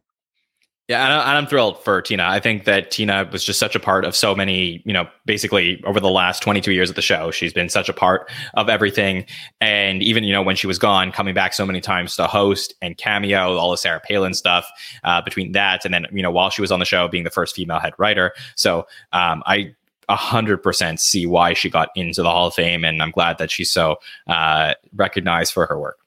Yeah, 0.90 1.04
and 1.04 1.38
I'm 1.38 1.46
thrilled 1.46 1.78
for 1.84 2.02
Tina. 2.02 2.24
I 2.24 2.40
think 2.40 2.64
that 2.64 2.90
Tina 2.90 3.28
was 3.30 3.44
just 3.44 3.60
such 3.60 3.76
a 3.76 3.78
part 3.78 4.04
of 4.04 4.16
so 4.16 4.34
many, 4.34 4.82
you 4.84 4.92
know, 4.92 5.08
basically 5.24 5.80
over 5.84 6.00
the 6.00 6.10
last 6.10 6.42
22 6.42 6.72
years 6.72 6.90
of 6.90 6.96
the 6.96 7.02
show. 7.02 7.30
She's 7.30 7.52
been 7.52 7.68
such 7.68 7.88
a 7.88 7.92
part 7.92 8.28
of 8.54 8.68
everything. 8.68 9.24
And 9.60 10.02
even, 10.02 10.24
you 10.24 10.32
know, 10.32 10.42
when 10.42 10.56
she 10.56 10.66
was 10.66 10.80
gone, 10.80 11.12
coming 11.12 11.32
back 11.32 11.52
so 11.52 11.64
many 11.64 11.80
times 11.80 12.16
to 12.16 12.26
host 12.26 12.74
and 12.82 12.96
cameo, 12.98 13.56
all 13.56 13.70
the 13.70 13.76
Sarah 13.76 14.00
Palin 14.00 14.34
stuff 14.34 14.68
uh, 15.04 15.22
between 15.22 15.52
that. 15.52 15.84
And 15.84 15.94
then, 15.94 16.06
you 16.10 16.24
know, 16.24 16.32
while 16.32 16.50
she 16.50 16.60
was 16.60 16.72
on 16.72 16.80
the 16.80 16.84
show, 16.84 17.06
being 17.06 17.22
the 17.22 17.30
first 17.30 17.54
female 17.54 17.78
head 17.78 17.92
writer. 17.96 18.32
So 18.56 18.88
um, 19.12 19.44
I 19.46 19.76
100% 20.08 20.98
see 20.98 21.24
why 21.24 21.54
she 21.54 21.70
got 21.70 21.90
into 21.94 22.20
the 22.20 22.30
Hall 22.30 22.48
of 22.48 22.54
Fame. 22.54 22.84
And 22.84 23.00
I'm 23.00 23.12
glad 23.12 23.38
that 23.38 23.52
she's 23.52 23.70
so 23.70 24.00
uh, 24.26 24.74
recognized 24.96 25.52
for 25.52 25.66
her 25.66 25.78
work. 25.78 25.99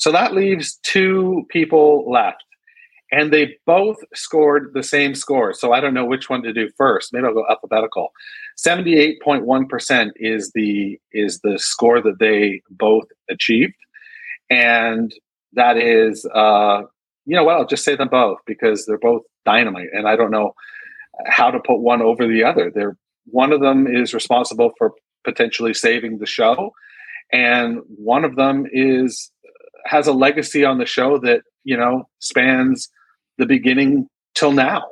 So 0.00 0.10
that 0.12 0.34
leaves 0.34 0.78
two 0.82 1.46
people 1.50 2.10
left. 2.10 2.42
And 3.12 3.32
they 3.32 3.56
both 3.66 3.98
scored 4.14 4.70
the 4.72 4.82
same 4.82 5.14
score. 5.14 5.52
So 5.52 5.72
I 5.72 5.80
don't 5.80 5.94
know 5.94 6.06
which 6.06 6.30
one 6.30 6.42
to 6.42 6.52
do 6.52 6.70
first. 6.78 7.12
Maybe 7.12 7.26
I'll 7.26 7.34
go 7.34 7.44
alphabetical. 7.50 8.12
78.1% 8.64 10.10
is 10.16 10.52
the 10.54 10.98
is 11.12 11.40
the 11.40 11.58
score 11.58 12.00
that 12.00 12.18
they 12.18 12.62
both 12.70 13.04
achieved. 13.28 13.74
And 14.48 15.12
that 15.52 15.76
is 15.76 16.24
uh 16.34 16.82
you 17.26 17.36
know 17.36 17.44
what, 17.44 17.56
I'll 17.56 17.66
just 17.66 17.84
say 17.84 17.94
them 17.94 18.08
both 18.08 18.38
because 18.46 18.86
they're 18.86 18.98
both 18.98 19.22
dynamite. 19.44 19.88
And 19.92 20.08
I 20.08 20.16
don't 20.16 20.30
know 20.30 20.54
how 21.26 21.50
to 21.50 21.60
put 21.60 21.80
one 21.80 22.00
over 22.00 22.26
the 22.26 22.44
other. 22.44 22.70
They're 22.74 22.96
one 23.26 23.52
of 23.52 23.60
them 23.60 23.86
is 23.86 24.14
responsible 24.14 24.72
for 24.78 24.92
potentially 25.24 25.74
saving 25.74 26.18
the 26.18 26.26
show, 26.26 26.72
and 27.32 27.80
one 27.86 28.24
of 28.24 28.36
them 28.36 28.66
is 28.72 29.30
has 29.84 30.06
a 30.06 30.12
legacy 30.12 30.64
on 30.64 30.78
the 30.78 30.86
show 30.86 31.18
that 31.18 31.42
you 31.64 31.76
know 31.76 32.08
spans 32.18 32.88
the 33.38 33.46
beginning 33.46 34.08
till 34.34 34.52
now. 34.52 34.84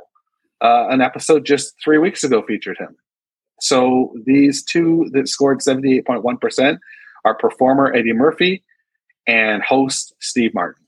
Uh, 0.61 0.89
an 0.91 1.01
episode 1.01 1.47
just 1.47 1.75
three 1.83 1.99
weeks 1.99 2.25
ago 2.25 2.43
featured 2.43 2.77
him. 2.79 2.97
So 3.61 4.13
these 4.27 4.65
two 4.65 5.09
that 5.13 5.29
scored 5.29 5.63
seventy 5.63 5.97
eight 5.97 6.07
point 6.07 6.25
one 6.25 6.39
percent 6.39 6.81
are 7.25 7.37
performer 7.37 7.95
Eddie 7.95 8.13
Murphy 8.13 8.65
and 9.27 9.63
host 9.63 10.15
Steve 10.21 10.55
Martin. 10.55 10.85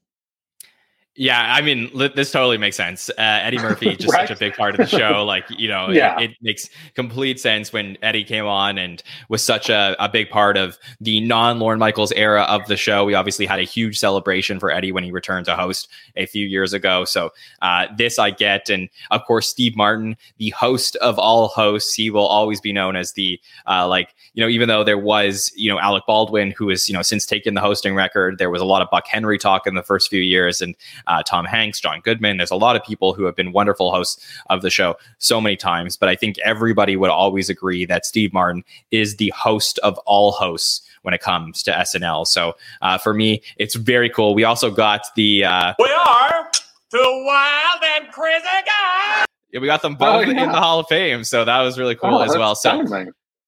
Yeah, 1.20 1.52
I 1.54 1.60
mean, 1.60 1.90
this 2.14 2.32
totally 2.32 2.56
makes 2.56 2.78
sense. 2.78 3.10
Uh, 3.10 3.14
Eddie 3.18 3.58
Murphy 3.62 3.94
just 3.94 4.10
right? 4.10 4.26
such 4.26 4.34
a 4.34 4.40
big 4.40 4.54
part 4.54 4.72
of 4.72 4.78
the 4.78 4.86
show. 4.98 5.22
Like, 5.26 5.44
you 5.50 5.68
know, 5.68 5.90
yeah. 5.90 6.18
it, 6.18 6.30
it, 6.30 6.36
makes 6.40 6.70
complete 6.94 7.38
sense 7.38 7.74
when 7.74 7.98
Eddie 8.00 8.24
came 8.24 8.46
on 8.46 8.78
and 8.78 9.02
was 9.28 9.44
such 9.44 9.68
a, 9.68 9.94
a 10.02 10.08
big 10.08 10.30
part 10.30 10.56
of 10.56 10.78
the 10.98 11.20
non 11.20 11.58
Lorne 11.58 11.78
Michaels 11.78 12.10
era 12.12 12.44
of 12.44 12.66
the 12.68 12.76
show. 12.78 13.04
We 13.04 13.12
obviously 13.12 13.44
had 13.44 13.58
a 13.58 13.64
huge 13.64 13.98
celebration 13.98 14.58
for 14.58 14.70
Eddie 14.70 14.92
when 14.92 15.04
he 15.04 15.12
returned 15.12 15.44
to 15.44 15.56
host 15.56 15.88
a 16.16 16.24
few 16.24 16.46
years 16.46 16.72
ago. 16.72 17.04
So 17.04 17.28
uh, 17.60 17.88
this 17.98 18.18
I 18.18 18.30
get, 18.30 18.70
and 18.70 18.88
of 19.10 19.22
course, 19.26 19.46
Steve 19.46 19.76
Martin, 19.76 20.16
the 20.38 20.48
host 20.50 20.96
of 20.96 21.18
all 21.18 21.48
hosts, 21.48 21.92
he 21.92 22.08
will 22.08 22.26
always 22.26 22.62
be 22.62 22.72
known 22.72 22.96
as 22.96 23.12
the 23.12 23.38
uh, 23.66 23.86
like, 23.86 24.14
you 24.32 24.42
know, 24.42 24.48
even 24.48 24.68
though 24.68 24.84
there 24.84 24.96
was, 24.96 25.52
you 25.54 25.70
know, 25.70 25.78
Alec 25.78 26.04
Baldwin 26.06 26.52
who 26.52 26.70
has, 26.70 26.88
you 26.88 26.94
know, 26.94 27.02
since 27.02 27.26
taken 27.26 27.52
the 27.52 27.60
hosting 27.60 27.94
record, 27.94 28.38
there 28.38 28.48
was 28.48 28.62
a 28.62 28.64
lot 28.64 28.80
of 28.80 28.88
Buck 28.90 29.06
Henry 29.06 29.36
talk 29.36 29.66
in 29.66 29.74
the 29.74 29.82
first 29.82 30.08
few 30.08 30.22
years, 30.22 30.62
and 30.62 30.74
uh, 31.10 31.22
Tom 31.24 31.44
Hanks, 31.44 31.80
John 31.80 32.00
Goodman. 32.00 32.36
There's 32.36 32.52
a 32.52 32.56
lot 32.56 32.76
of 32.76 32.84
people 32.84 33.12
who 33.12 33.24
have 33.24 33.34
been 33.34 33.52
wonderful 33.52 33.90
hosts 33.90 34.24
of 34.48 34.62
the 34.62 34.70
show 34.70 34.96
so 35.18 35.40
many 35.40 35.56
times, 35.56 35.96
but 35.96 36.08
I 36.08 36.14
think 36.14 36.38
everybody 36.38 36.96
would 36.96 37.10
always 37.10 37.50
agree 37.50 37.84
that 37.86 38.06
Steve 38.06 38.32
Martin 38.32 38.62
is 38.92 39.16
the 39.16 39.30
host 39.36 39.78
of 39.80 39.98
all 40.06 40.30
hosts 40.32 40.82
when 41.02 41.12
it 41.12 41.20
comes 41.20 41.62
to 41.64 41.72
SNL. 41.72 42.26
So 42.26 42.56
uh, 42.80 42.96
for 42.96 43.12
me, 43.12 43.42
it's 43.56 43.74
very 43.74 44.08
cool. 44.08 44.34
We 44.34 44.44
also 44.44 44.70
got 44.70 45.06
the. 45.16 45.44
Uh, 45.44 45.74
we 45.78 45.90
are 45.90 46.50
the 46.90 47.22
wild 47.26 47.82
and 47.96 48.12
crazy 48.12 48.44
guys. 48.44 49.26
Yeah, 49.52 49.58
we 49.58 49.66
got 49.66 49.82
them 49.82 49.96
both 49.96 50.28
oh, 50.28 50.30
yeah. 50.30 50.44
in 50.44 50.52
the 50.52 50.60
Hall 50.60 50.78
of 50.78 50.86
Fame, 50.86 51.24
so 51.24 51.44
that 51.44 51.60
was 51.60 51.76
really 51.76 51.96
cool 51.96 52.14
oh, 52.14 52.22
as 52.22 52.36
well. 52.36 52.54
So 52.54 52.84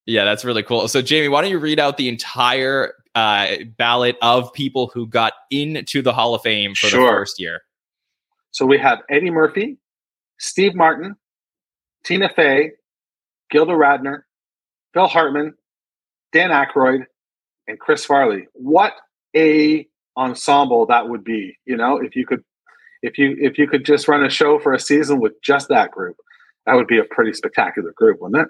Yeah, 0.06 0.24
that's 0.24 0.44
really 0.44 0.62
cool. 0.62 0.88
So, 0.88 1.00
Jamie, 1.00 1.28
why 1.28 1.42
don't 1.42 1.50
you 1.50 1.58
read 1.58 1.78
out 1.78 1.96
the 1.96 2.08
entire 2.08 2.94
uh, 3.14 3.56
ballot 3.76 4.16
of 4.22 4.52
people 4.52 4.90
who 4.92 5.06
got 5.06 5.32
into 5.50 6.02
the 6.02 6.12
Hall 6.12 6.34
of 6.34 6.42
Fame 6.42 6.74
for 6.74 6.88
Sure. 6.88 7.06
the 7.06 7.12
first 7.12 7.40
year? 7.40 7.60
So 8.50 8.66
we 8.66 8.78
have 8.78 9.00
Eddie 9.08 9.30
Murphy, 9.30 9.78
Steve 10.38 10.74
Martin, 10.74 11.16
Tina 12.04 12.28
Fey, 12.34 12.72
Gilda 13.50 13.72
Radner, 13.72 14.22
Phil 14.92 15.06
Hartman, 15.06 15.54
Dan 16.32 16.50
Aykroyd, 16.50 17.06
and 17.68 17.78
Chris 17.78 18.04
Farley. 18.04 18.48
What 18.54 18.94
a 19.36 19.86
ensemble 20.16 20.86
that 20.86 21.08
would 21.08 21.24
be! 21.24 21.56
You 21.64 21.76
know, 21.76 21.96
if 21.98 22.16
you 22.16 22.26
could, 22.26 22.42
if 23.02 23.16
you 23.18 23.36
if 23.40 23.56
you 23.56 23.68
could 23.68 23.84
just 23.84 24.08
run 24.08 24.24
a 24.24 24.30
show 24.30 24.58
for 24.58 24.72
a 24.72 24.80
season 24.80 25.20
with 25.20 25.40
just 25.42 25.68
that 25.68 25.90
group, 25.90 26.16
that 26.66 26.74
would 26.74 26.88
be 26.88 26.98
a 26.98 27.04
pretty 27.04 27.32
spectacular 27.32 27.92
group, 27.96 28.20
wouldn't 28.20 28.42
it? 28.42 28.48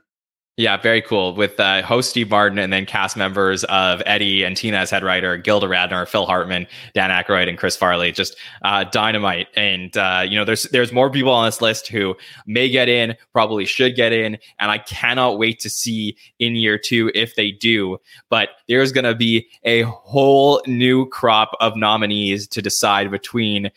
Yeah, 0.58 0.76
very 0.76 1.00
cool. 1.00 1.34
With 1.34 1.58
uh, 1.58 1.80
host 1.80 2.10
Steve 2.10 2.28
Martin 2.28 2.58
and 2.58 2.70
then 2.70 2.84
cast 2.84 3.16
members 3.16 3.64
of 3.64 4.02
Eddie 4.04 4.44
and 4.44 4.54
Tina 4.54 4.76
as 4.76 4.90
head 4.90 5.02
writer, 5.02 5.38
Gilda 5.38 5.66
Radner, 5.66 6.06
Phil 6.06 6.26
Hartman, 6.26 6.66
Dan 6.92 7.08
Aykroyd, 7.08 7.48
and 7.48 7.56
Chris 7.56 7.74
Farley. 7.74 8.12
Just 8.12 8.36
uh, 8.60 8.84
dynamite. 8.84 9.48
And 9.56 9.96
uh, 9.96 10.26
you 10.28 10.36
know, 10.36 10.44
there's 10.44 10.64
there's 10.64 10.92
more 10.92 11.08
people 11.08 11.32
on 11.32 11.46
this 11.46 11.62
list 11.62 11.88
who 11.88 12.14
may 12.46 12.68
get 12.68 12.90
in, 12.90 13.16
probably 13.32 13.64
should 13.64 13.96
get 13.96 14.12
in, 14.12 14.36
and 14.58 14.70
I 14.70 14.76
cannot 14.76 15.38
wait 15.38 15.58
to 15.60 15.70
see 15.70 16.18
in 16.38 16.54
year 16.54 16.76
two 16.76 17.10
if 17.14 17.34
they 17.34 17.50
do. 17.50 17.96
But 18.28 18.50
there's 18.68 18.92
going 18.92 19.06
to 19.06 19.14
be 19.14 19.48
a 19.64 19.82
whole 19.82 20.60
new 20.66 21.06
crop 21.06 21.56
of 21.60 21.76
nominees 21.76 22.46
to 22.48 22.60
decide 22.60 23.10
between 23.10 23.70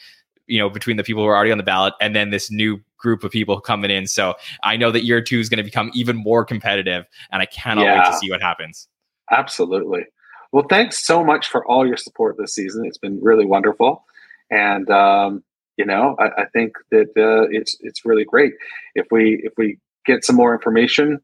you 0.48 0.60
know 0.60 0.70
between 0.70 0.98
the 0.98 1.04
people 1.04 1.24
who 1.24 1.30
are 1.30 1.36
already 1.36 1.52
on 1.52 1.58
the 1.58 1.64
ballot 1.64 1.93
and 2.00 2.16
then 2.16 2.30
this 2.30 2.52
new 2.52 2.80
group 2.98 3.24
of 3.24 3.32
people 3.32 3.60
coming 3.60 3.91
in 3.91 4.08
so 4.08 4.34
i 4.64 4.76
know 4.78 4.91
that 4.91 5.04
year 5.04 5.22
two 5.22 5.39
is 5.39 5.50
going 5.50 5.58
to 5.58 5.64
become 5.64 5.91
even 5.93 6.16
more 6.16 6.46
competitive 6.46 7.06
and 7.32 7.41
i 7.41 7.46
cannot 7.46 7.86
wait 7.86 8.12
to 8.12 8.18
see 8.18 8.30
what 8.30 8.41
happens 8.41 8.88
Absolutely. 9.32 10.06
Well, 10.52 10.66
thanks 10.70 11.06
so 11.06 11.24
much 11.24 11.48
for 11.48 11.66
all 11.66 11.86
your 11.86 11.98
support 11.98 12.38
this 12.38 12.54
season. 12.54 12.86
It's 12.86 12.98
been 12.98 13.20
really 13.22 13.46
wonderful, 13.46 14.06
and 14.50 14.89
um, 14.89 15.43
you 15.78 15.86
know, 15.86 16.16
I, 16.20 16.43
I 16.43 16.46
think 16.54 16.74
that 16.91 17.10
uh, 17.18 17.48
it's 17.52 17.78
it's 17.82 18.06
really 18.06 18.24
great 18.24 18.54
if 18.93 19.08
we 19.12 19.41
if 19.43 19.54
we 19.58 19.80
get 20.06 20.24
some 20.24 20.36
more 20.36 20.54
information 20.54 21.20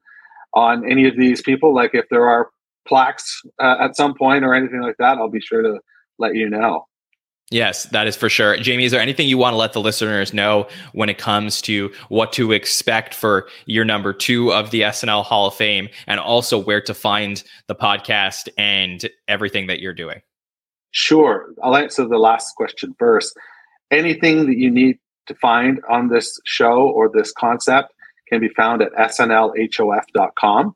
on 0.53 0.89
any 0.89 1.07
of 1.07 1.15
these 1.15 1.41
people, 1.41 1.73
like 1.73 1.91
if 1.93 2.05
there 2.09 2.27
are 2.27 2.49
plaques 2.87 3.41
uh, 3.61 3.77
at 3.79 3.95
some 3.95 4.15
point 4.15 4.43
or 4.43 4.53
anything 4.53 4.81
like 4.81 4.97
that, 4.97 5.17
I'll 5.17 5.29
be 5.29 5.39
sure 5.39 5.61
to 5.61 5.79
let 6.17 6.35
you 6.35 6.49
know. 6.49 6.87
Yes 7.51 7.83
that 7.85 8.07
is 8.07 8.15
for 8.15 8.29
sure 8.29 8.57
jamie 8.57 8.85
is 8.85 8.91
there 8.91 9.01
anything 9.01 9.27
you 9.27 9.37
want 9.37 9.53
to 9.53 9.57
let 9.57 9.73
the 9.73 9.81
listeners 9.81 10.33
know 10.33 10.67
when 10.93 11.09
it 11.09 11.17
comes 11.17 11.61
to 11.61 11.91
what 12.09 12.33
to 12.33 12.51
expect 12.51 13.13
for 13.13 13.47
year 13.65 13.83
number 13.83 14.13
two 14.13 14.51
of 14.51 14.71
the 14.71 14.81
snl 14.81 15.23
hall 15.23 15.47
of 15.47 15.53
fame 15.53 15.87
and 16.07 16.19
also 16.19 16.57
where 16.57 16.81
to 16.81 16.93
find 16.93 17.43
the 17.67 17.75
podcast 17.75 18.49
and 18.57 19.09
everything 19.27 19.67
that 19.67 19.79
you're 19.79 19.93
doing 19.93 20.21
Sure. 20.91 21.53
I'll 21.63 21.75
answer 21.75 22.05
the 22.05 22.17
last 22.17 22.55
question 22.55 22.93
first. 22.99 23.35
Anything 23.89 24.45
that 24.47 24.57
you 24.57 24.69
need 24.69 24.99
to 25.27 25.35
find 25.35 25.79
on 25.89 26.09
this 26.09 26.39
show 26.45 26.89
or 26.89 27.09
this 27.09 27.31
concept 27.31 27.93
can 28.27 28.41
be 28.41 28.49
found 28.49 28.81
at 28.81 28.93
snlhof.com. 28.93 30.75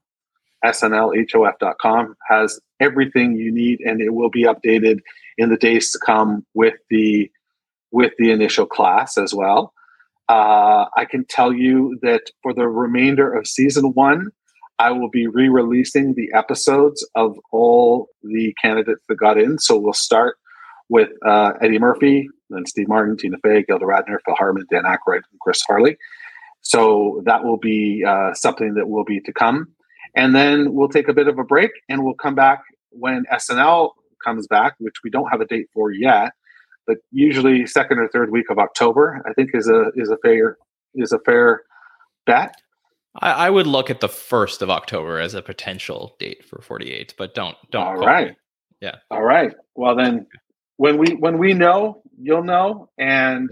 snlhof.com 0.66 2.16
has 2.28 2.60
everything 2.80 3.36
you 3.36 3.52
need 3.52 3.80
and 3.82 4.02
it 4.02 4.14
will 4.14 4.30
be 4.30 4.44
updated 4.44 5.00
in 5.38 5.50
the 5.50 5.58
days 5.58 5.92
to 5.92 6.00
come 6.06 6.46
with 6.54 6.76
the 6.90 7.30
with 7.92 8.14
the 8.18 8.32
initial 8.32 8.66
class 8.66 9.18
as 9.18 9.34
well. 9.34 9.74
Uh, 10.28 10.86
I 10.98 11.06
can 11.06 11.26
tell 11.26 11.54
you 11.54 11.98
that 12.02 12.24
for 12.42 12.54
the 12.54 12.68
remainder 12.68 13.32
of 13.32 13.48
season 13.48 13.94
one, 13.94 14.32
I 14.80 14.92
will 14.92 15.10
be 15.10 15.28
re-releasing 15.28 16.16
the 16.16 16.30
episodes 16.34 17.08
of 17.16 17.40
all 17.52 18.08
the 18.24 18.54
candidates 18.62 19.04
that 19.08 19.16
got 19.16 19.38
in. 19.38 19.60
So 19.60 19.78
we'll 19.78 19.94
start 19.94 20.38
with 20.90 21.10
uh, 21.26 21.54
Eddie 21.62 21.80
Murphy, 21.80 22.28
then 22.50 22.66
Steve 22.66 22.88
Martin, 22.88 23.18
Tina 23.18 23.38
Fey, 23.44 23.64
Gilda 23.64 23.86
Radner, 23.86 24.18
Phil 24.26 24.36
Hartman, 24.36 24.66
Dan 24.70 24.84
Aykroyd, 24.84 25.22
and 25.32 25.40
Chris 25.42 25.62
Farley. 25.64 25.98
So 26.62 27.22
that 27.26 27.44
will 27.44 27.58
be 27.58 28.04
uh, 28.06 28.34
something 28.34 28.74
that 28.74 28.90
will 28.90 29.06
be 29.06 29.22
to 29.22 29.32
come. 29.32 29.68
And 30.16 30.36
then 30.36 30.74
we'll 30.74 30.90
take 30.90 31.08
a 31.08 31.14
bit 31.14 31.28
of 31.28 31.38
a 31.38 31.44
break 31.44 31.72
and 31.90 32.04
we'll 32.04 32.16
come 32.16 32.36
back 32.36 32.64
when 32.90 33.26
SNL 33.32 33.92
comes 34.26 34.48
back, 34.48 34.76
which 34.80 34.96
we 35.04 35.10
don't 35.10 35.30
have 35.30 35.42
a 35.42 35.46
date 35.46 35.68
for 35.74 35.92
yet, 35.92 36.34
but 36.88 36.98
usually 37.12 37.66
second 37.66 38.00
or 38.00 38.08
third 38.10 38.32
week 38.32 38.50
of 38.50 38.60
October, 38.60 39.22
I 39.28 39.34
think 39.34 39.52
is 39.54 39.68
a 39.68 39.92
is 39.96 40.10
a 40.10 40.18
fair 40.18 40.58
is 40.96 41.12
a 41.12 41.20
fair 41.20 41.62
bet. 42.26 42.56
I, 43.22 43.32
I 43.32 43.50
would 43.50 43.68
look 43.68 43.90
at 43.90 44.02
the 44.02 44.10
first 44.10 44.62
of 44.62 44.70
october 44.70 45.20
as 45.20 45.34
a 45.34 45.42
potential 45.42 46.16
date 46.20 46.44
for 46.44 46.62
48 46.62 47.14
but 47.18 47.34
don't 47.34 47.56
don't 47.72 47.84
All 47.84 47.96
right. 47.96 48.30
me. 48.30 48.36
Yeah. 48.82 48.96
All 49.10 49.24
right. 49.24 49.54
Well 49.76 49.96
then 49.96 50.28
when 50.78 50.98
we 50.98 51.14
when 51.14 51.38
we 51.38 51.54
know, 51.54 52.02
you'll 52.20 52.44
know. 52.44 52.90
And 52.98 53.50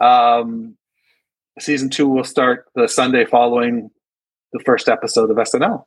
um 0.00 0.76
season 1.58 1.90
two 1.90 2.08
will 2.08 2.24
start 2.24 2.66
the 2.74 2.88
Sunday 2.88 3.24
following 3.24 3.90
the 4.52 4.60
first 4.64 4.88
episode 4.88 5.30
of 5.30 5.36
SNL. 5.36 5.84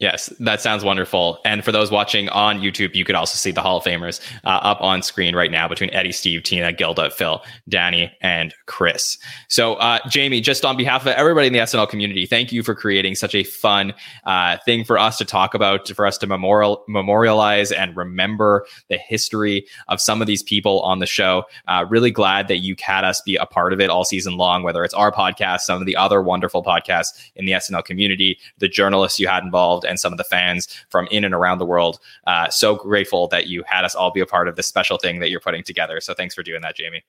Yes, 0.00 0.28
that 0.38 0.60
sounds 0.60 0.84
wonderful. 0.84 1.40
And 1.44 1.64
for 1.64 1.72
those 1.72 1.90
watching 1.90 2.28
on 2.28 2.60
YouTube, 2.60 2.94
you 2.94 3.04
could 3.04 3.16
also 3.16 3.36
see 3.36 3.50
the 3.50 3.60
Hall 3.60 3.78
of 3.78 3.84
Famers 3.84 4.20
uh, 4.44 4.60
up 4.62 4.80
on 4.80 5.02
screen 5.02 5.34
right 5.34 5.50
now 5.50 5.66
between 5.66 5.90
Eddie, 5.90 6.12
Steve, 6.12 6.44
Tina, 6.44 6.72
Gilda, 6.72 7.10
Phil, 7.10 7.42
Danny, 7.68 8.12
and 8.20 8.54
Chris. 8.66 9.18
So, 9.48 9.74
uh, 9.74 9.98
Jamie, 10.08 10.40
just 10.40 10.64
on 10.64 10.76
behalf 10.76 11.02
of 11.02 11.08
everybody 11.08 11.48
in 11.48 11.52
the 11.52 11.58
SNL 11.58 11.88
community, 11.88 12.26
thank 12.26 12.52
you 12.52 12.62
for 12.62 12.76
creating 12.76 13.16
such 13.16 13.34
a 13.34 13.42
fun 13.42 13.92
uh, 14.24 14.58
thing 14.64 14.84
for 14.84 14.98
us 14.98 15.18
to 15.18 15.24
talk 15.24 15.52
about, 15.52 15.88
for 15.88 16.06
us 16.06 16.16
to 16.18 16.28
memorial 16.28 16.84
memorialize 16.86 17.72
and 17.72 17.96
remember 17.96 18.66
the 18.86 18.98
history 18.98 19.66
of 19.88 20.00
some 20.00 20.20
of 20.20 20.28
these 20.28 20.44
people 20.44 20.80
on 20.82 21.00
the 21.00 21.06
show. 21.06 21.42
Uh, 21.66 21.84
really 21.88 22.12
glad 22.12 22.46
that 22.46 22.58
you 22.58 22.76
had 22.78 23.02
us 23.02 23.20
be 23.22 23.34
a 23.34 23.46
part 23.46 23.72
of 23.72 23.80
it 23.80 23.90
all 23.90 24.04
season 24.04 24.36
long, 24.36 24.62
whether 24.62 24.84
it's 24.84 24.94
our 24.94 25.10
podcast, 25.10 25.60
some 25.62 25.80
of 25.80 25.86
the 25.86 25.96
other 25.96 26.22
wonderful 26.22 26.62
podcasts 26.62 27.18
in 27.34 27.46
the 27.46 27.52
SNL 27.52 27.84
community, 27.84 28.38
the 28.58 28.68
journalists 28.68 29.18
you 29.18 29.26
had 29.26 29.42
involved, 29.42 29.87
and 29.88 29.98
some 29.98 30.12
of 30.12 30.18
the 30.18 30.24
fans 30.24 30.68
from 30.90 31.08
in 31.10 31.24
and 31.24 31.34
around 31.34 31.58
the 31.58 31.66
world. 31.66 31.98
Uh, 32.26 32.48
so 32.48 32.74
grateful 32.74 33.28
that 33.28 33.46
you 33.46 33.64
had 33.66 33.84
us 33.84 33.94
all 33.94 34.10
be 34.10 34.20
a 34.20 34.26
part 34.26 34.48
of 34.48 34.56
this 34.56 34.66
special 34.66 34.98
thing 34.98 35.18
that 35.20 35.30
you're 35.30 35.40
putting 35.40 35.64
together. 35.64 36.00
So 36.00 36.14
thanks 36.14 36.34
for 36.34 36.42
doing 36.42 36.62
that, 36.62 36.76
Jamie. 36.76 37.04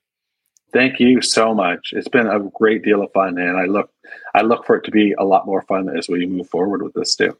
Thank 0.71 0.99
you 0.99 1.21
so 1.21 1.53
much. 1.53 1.93
It's 1.93 2.07
been 2.07 2.27
a 2.27 2.39
great 2.39 2.83
deal 2.83 3.01
of 3.01 3.11
fun 3.11 3.37
and 3.37 3.57
I 3.57 3.65
look 3.65 3.91
I 4.35 4.41
look 4.41 4.65
for 4.65 4.75
it 4.75 4.83
to 4.85 4.91
be 4.91 5.13
a 5.13 5.23
lot 5.23 5.45
more 5.45 5.63
fun 5.63 5.89
as 5.95 6.07
we 6.07 6.25
move 6.25 6.47
forward 6.49 6.81
with 6.81 6.93
this 6.93 7.15
too. 7.15 7.35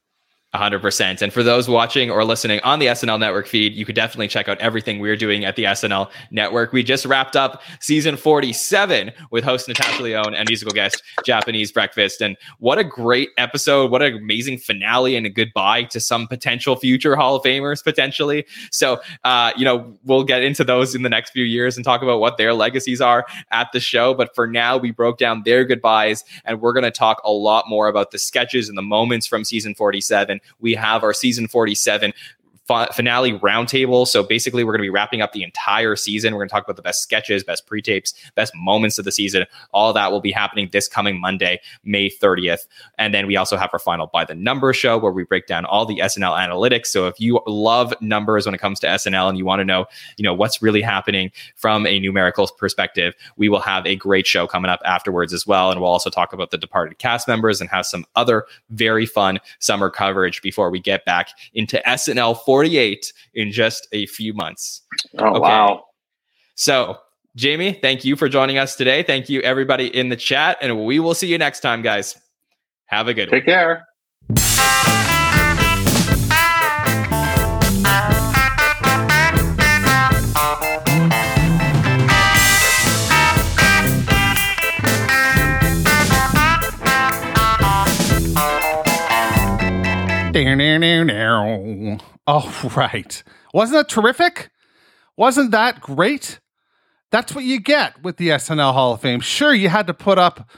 100%. 0.55 1.21
And 1.21 1.31
for 1.31 1.43
those 1.43 1.69
watching 1.69 2.09
or 2.09 2.25
listening 2.25 2.59
on 2.61 2.79
the 2.79 2.87
SNL 2.87 3.19
Network 3.19 3.45
feed, 3.45 3.73
you 3.73 3.85
could 3.85 3.93
definitely 3.93 4.27
check 4.27 4.49
out 4.49 4.57
everything 4.59 4.97
we're 4.97 5.15
doing 5.15 5.45
at 5.45 5.55
the 5.55 5.65
SNL 5.65 6.09
Network. 6.31 6.73
We 6.73 6.81
just 6.81 7.05
wrapped 7.05 7.35
up 7.35 7.61
season 7.79 8.17
47 8.17 9.11
with 9.29 9.43
host 9.43 9.67
Natasha 9.67 10.01
Lyonne 10.01 10.33
and 10.33 10.49
musical 10.49 10.73
guest 10.73 11.03
Japanese 11.23 11.71
Breakfast. 11.71 12.19
And 12.21 12.35
what 12.57 12.79
a 12.79 12.83
great 12.83 13.29
episode. 13.37 13.91
What 13.91 14.01
an 14.01 14.15
amazing 14.15 14.57
finale 14.57 15.15
and 15.15 15.27
a 15.27 15.29
goodbye 15.29 15.83
to 15.83 15.99
some 15.99 16.27
potential 16.27 16.75
future 16.75 17.15
Hall 17.15 17.35
of 17.35 17.43
Famers, 17.43 17.83
potentially. 17.83 18.47
So, 18.71 18.99
uh, 19.23 19.51
you 19.55 19.65
know, 19.65 19.95
we'll 20.03 20.23
get 20.23 20.41
into 20.41 20.63
those 20.63 20.95
in 20.95 21.03
the 21.03 21.09
next 21.09 21.29
few 21.29 21.45
years 21.45 21.75
and 21.75 21.85
talk 21.85 22.01
about 22.01 22.19
what 22.19 22.37
their 22.37 22.55
legacies 22.55 23.01
are 23.01 23.27
at 23.51 23.67
the 23.71 23.79
show. 23.79 24.15
But 24.15 24.33
for 24.33 24.47
now, 24.47 24.77
we 24.77 24.89
broke 24.89 25.19
down 25.19 25.43
their 25.45 25.63
goodbyes 25.63 26.23
and 26.43 26.59
we're 26.59 26.73
going 26.73 26.83
to 26.85 26.91
talk 26.91 27.21
a 27.23 27.31
lot 27.31 27.65
more 27.67 27.87
about 27.87 28.09
the 28.09 28.17
sketches 28.17 28.67
and 28.67 28.75
the 28.75 28.81
moments 28.81 29.27
from 29.27 29.43
season 29.43 29.75
47 29.75 30.38
we 30.59 30.73
have 30.75 31.03
our 31.03 31.13
season 31.13 31.47
47 31.47 32.11
fi- 32.11 32.17
finale 32.93 33.33
roundtable. 33.39 34.07
So 34.07 34.23
basically, 34.23 34.63
we're 34.63 34.73
going 34.73 34.81
to 34.81 34.85
be 34.85 34.89
wrapping 34.89 35.21
up 35.21 35.31
the 35.31 35.43
entire 35.43 35.95
season. 35.95 36.33
We're 36.33 36.41
going 36.41 36.49
to 36.49 36.53
talk 36.53 36.63
about 36.63 36.75
the 36.75 36.81
best 36.81 37.01
sketches, 37.01 37.43
best 37.43 37.65
pre 37.65 37.81
tapes, 37.81 38.13
best 38.35 38.53
moments 38.55 38.99
of 38.99 39.05
the 39.05 39.11
season. 39.11 39.45
All 39.71 39.91
that 39.93 40.11
will 40.11 40.21
be 40.21 40.31
happening 40.31 40.69
this 40.71 40.87
coming 40.87 41.19
Monday, 41.19 41.59
May 41.83 42.09
30th. 42.09 42.67
And 42.97 43.13
then 43.13 43.27
we 43.27 43.35
also 43.35 43.57
have 43.57 43.69
our 43.73 43.79
final 43.79 44.07
by 44.07 44.25
the 44.25 44.35
number 44.35 44.71
show 44.73 44.97
where 44.97 45.11
we 45.11 45.23
break 45.23 45.47
down 45.47 45.65
all 45.65 45.85
the 45.85 45.99
SNL 45.99 46.37
analytics. 46.37 46.87
So 46.87 47.07
if 47.07 47.19
you 47.19 47.41
love 47.47 47.93
numbers 48.01 48.45
when 48.45 48.53
it 48.55 48.59
comes 48.59 48.79
to 48.81 48.87
SNL 48.87 49.29
and 49.29 49.37
you 49.37 49.45
want 49.45 49.59
to 49.59 49.65
know, 49.65 49.85
you 50.17 50.23
know, 50.23 50.33
what's 50.33 50.61
really 50.61 50.81
happening 50.81 51.31
from 51.55 51.85
a 51.87 51.99
numerical 51.99 52.47
perspective, 52.57 53.15
we 53.37 53.49
will 53.49 53.61
have 53.61 53.85
a 53.85 53.95
great 53.95 54.27
show 54.27 54.47
coming 54.47 54.69
up 54.69 54.81
afterwards 54.85 55.33
as 55.33 55.47
well. 55.47 55.71
And 55.71 55.81
we'll 55.81 55.89
also 55.89 56.09
talk 56.09 56.33
about 56.33 56.51
the 56.51 56.57
departed 56.57 56.99
cast 56.99 57.27
members 57.27 57.61
and 57.61 57.69
have 57.69 57.85
some 57.85 58.05
other 58.15 58.45
very 58.69 59.05
fun 59.05 59.39
summer 59.59 59.89
coverage 59.89 60.41
before 60.41 60.69
we 60.69 60.79
get 60.79 61.05
back 61.05 61.29
into 61.53 61.81
SNL 61.85 62.37
48 62.59 63.13
in 63.35 63.51
just 63.51 63.87
a 63.93 64.05
few 64.07 64.33
months. 64.33 64.81
Oh 65.17 65.29
Okay. 65.29 65.39
wow. 65.39 65.83
So, 66.55 66.97
Jamie, 67.35 67.79
thank 67.81 68.03
you 68.03 68.15
for 68.17 68.27
joining 68.27 68.57
us 68.57 68.75
today. 68.75 69.01
Thank 69.03 69.29
you, 69.29 69.39
everybody 69.41 69.87
in 69.95 70.09
the 70.09 70.17
chat. 70.17 70.57
And 70.61 70.85
we 70.85 70.99
will 70.99 71.13
see 71.13 71.27
you 71.27 71.37
next 71.37 71.61
time, 71.61 71.81
guys. 71.81 72.17
Have 72.87 73.07
a 73.07 73.13
good 73.13 73.31
one. 73.31 73.39
Take 73.39 73.45
care. 73.45 73.85
Oh, 92.27 92.71
right. 92.75 93.23
Wasn't 93.53 93.77
that 93.77 93.89
terrific? 93.89 94.49
Wasn't 95.17 95.51
that 95.51 95.81
great? 95.81 96.39
That's 97.11 97.33
what 97.33 97.43
you 97.43 97.59
get 97.59 98.01
with 98.03 98.17
the 98.17 98.29
SNL 98.29 98.73
Hall 98.73 98.93
of 98.93 99.01
Fame. 99.01 99.19
Sure, 99.19 99.53
you 99.53 99.69
had 99.69 99.87
to 99.87 99.93
put 99.93 100.19
up 100.19 100.49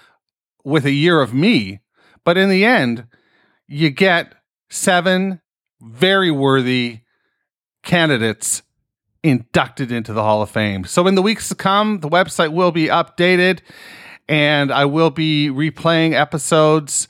with 0.64 0.86
a 0.86 0.92
year 0.92 1.22
of 1.22 1.34
me, 1.34 1.80
but 2.26 2.38
in 2.38 2.50
the 2.50 2.66
end, 2.66 3.08
you 3.68 3.90
get 3.90 4.36
seven 4.70 5.42
very 5.82 6.30
worthy 6.30 7.00
candidates 7.84 8.64
inducted 9.24 9.92
into 9.92 10.14
the 10.14 10.24
Hall 10.24 10.42
of 10.42 10.50
Fame. 10.50 10.84
So, 10.84 11.08
in 11.08 11.16
the 11.16 11.22
weeks 11.22 11.48
to 11.50 11.56
come, 11.56 12.00
the 12.02 12.10
website 12.10 12.52
will 12.52 12.72
be 12.72 12.88
updated 12.88 13.60
and 14.28 14.72
I 14.72 14.86
will 14.86 15.10
be 15.10 15.50
replaying 15.50 16.14
episodes 16.14 17.08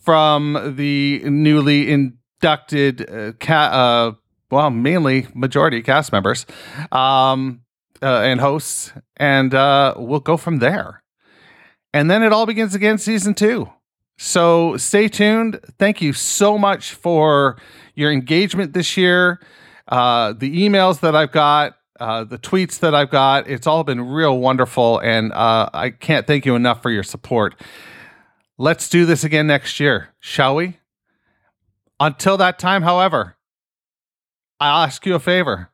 from 0.00 0.74
the 0.76 1.20
newly 1.24 1.90
inducted 1.90 3.08
uh, 3.10 3.52
uh, 3.52 4.12
well, 4.50 4.70
mainly 4.70 5.28
majority 5.34 5.82
cast 5.82 6.12
members 6.12 6.44
um, 6.90 7.62
uh, 8.02 8.20
and 8.20 8.40
hosts, 8.40 8.92
and 9.16 9.54
uh, 9.54 9.94
we'll 9.96 10.20
go 10.20 10.36
from 10.36 10.58
there. 10.58 11.02
And 11.92 12.10
then 12.10 12.22
it 12.22 12.32
all 12.32 12.46
begins 12.46 12.74
again, 12.74 12.98
season 12.98 13.34
two. 13.34 13.70
So 14.18 14.76
stay 14.76 15.08
tuned. 15.08 15.60
Thank 15.78 16.02
you 16.02 16.12
so 16.12 16.58
much 16.58 16.92
for 16.92 17.56
your 17.94 18.12
engagement 18.12 18.74
this 18.74 18.96
year. 18.96 19.40
Uh, 19.88 20.34
the 20.34 20.68
emails 20.68 21.00
that 21.00 21.16
I've 21.16 21.32
got, 21.32 21.76
uh, 21.98 22.24
the 22.24 22.38
tweets 22.38 22.78
that 22.80 22.94
I've 22.94 23.10
got, 23.10 23.48
it's 23.48 23.66
all 23.66 23.82
been 23.82 24.00
real 24.00 24.38
wonderful. 24.38 24.98
And 24.98 25.32
uh, 25.32 25.70
I 25.72 25.90
can't 25.90 26.26
thank 26.26 26.44
you 26.44 26.54
enough 26.54 26.82
for 26.82 26.90
your 26.90 27.02
support. 27.02 27.54
Let's 28.62 28.90
do 28.90 29.06
this 29.06 29.24
again 29.24 29.46
next 29.46 29.80
year, 29.80 30.10
shall 30.18 30.54
we? 30.56 30.76
Until 31.98 32.36
that 32.36 32.58
time, 32.58 32.82
however, 32.82 33.38
I'll 34.60 34.84
ask 34.84 35.06
you 35.06 35.14
a 35.14 35.18
favor. 35.18 35.70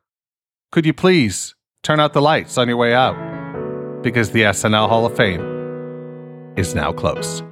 Could 0.71 0.85
you 0.85 0.93
please 0.93 1.53
turn 1.83 1.99
out 1.99 2.13
the 2.13 2.21
lights 2.21 2.57
on 2.57 2.69
your 2.69 2.77
way 2.77 2.93
out? 2.93 4.01
Because 4.01 4.31
the 4.31 4.43
SNL 4.43 4.87
Hall 4.87 5.05
of 5.05 5.17
Fame 5.17 6.53
is 6.55 6.73
now 6.75 6.93
closed. 6.93 7.43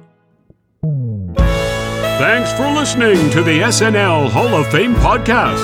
Thanks 2.16 2.50
for 2.54 2.70
listening 2.70 3.28
to 3.28 3.42
the 3.42 3.60
SNL 3.60 4.30
Hall 4.30 4.54
of 4.54 4.66
Fame 4.68 4.94
podcast. 4.94 5.60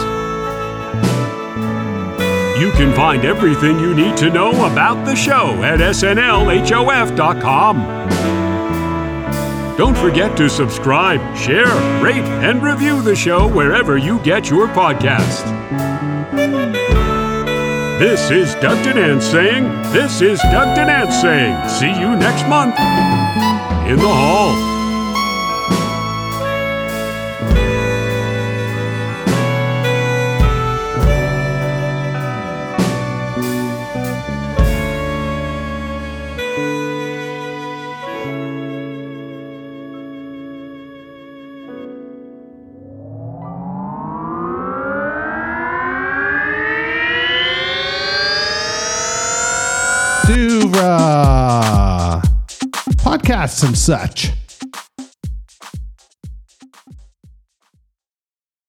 You 2.61 2.71
can 2.73 2.95
find 2.95 3.25
everything 3.25 3.81
you 3.81 3.95
need 3.95 4.19
to 4.19 4.29
know 4.29 4.51
about 4.71 5.07
the 5.07 5.17
show 5.17 5.63
at 5.63 5.81
snlhof.com. 5.81 6.63
Don't 9.77 9.97
forget 9.97 10.37
to 10.37 10.51
subscribe, 10.51 11.35
share, 11.35 11.65
rate, 12.03 12.25
and 12.45 12.63
review 12.63 13.01
the 13.01 13.17
show 13.17 13.49
wherever 13.49 13.97
you 13.97 14.19
get 14.21 14.51
your 14.51 14.69
podcast. 14.69 15.45
This 17.99 18.31
is 18.31 18.55
Doug 18.57 18.85
Denant 18.85 19.23
saying, 19.23 19.65
This 19.93 20.21
is 20.21 20.41
Doug 20.41 20.77
Denant 20.77 21.11
saying, 21.13 21.69
see 21.69 22.01
you 22.01 22.17
next 22.17 22.47
month 22.49 22.79
in 23.89 23.97
the 23.97 24.09
hall. 24.09 24.72
Podcasts 53.43 53.65
and 53.65 53.77
such. 53.77 54.42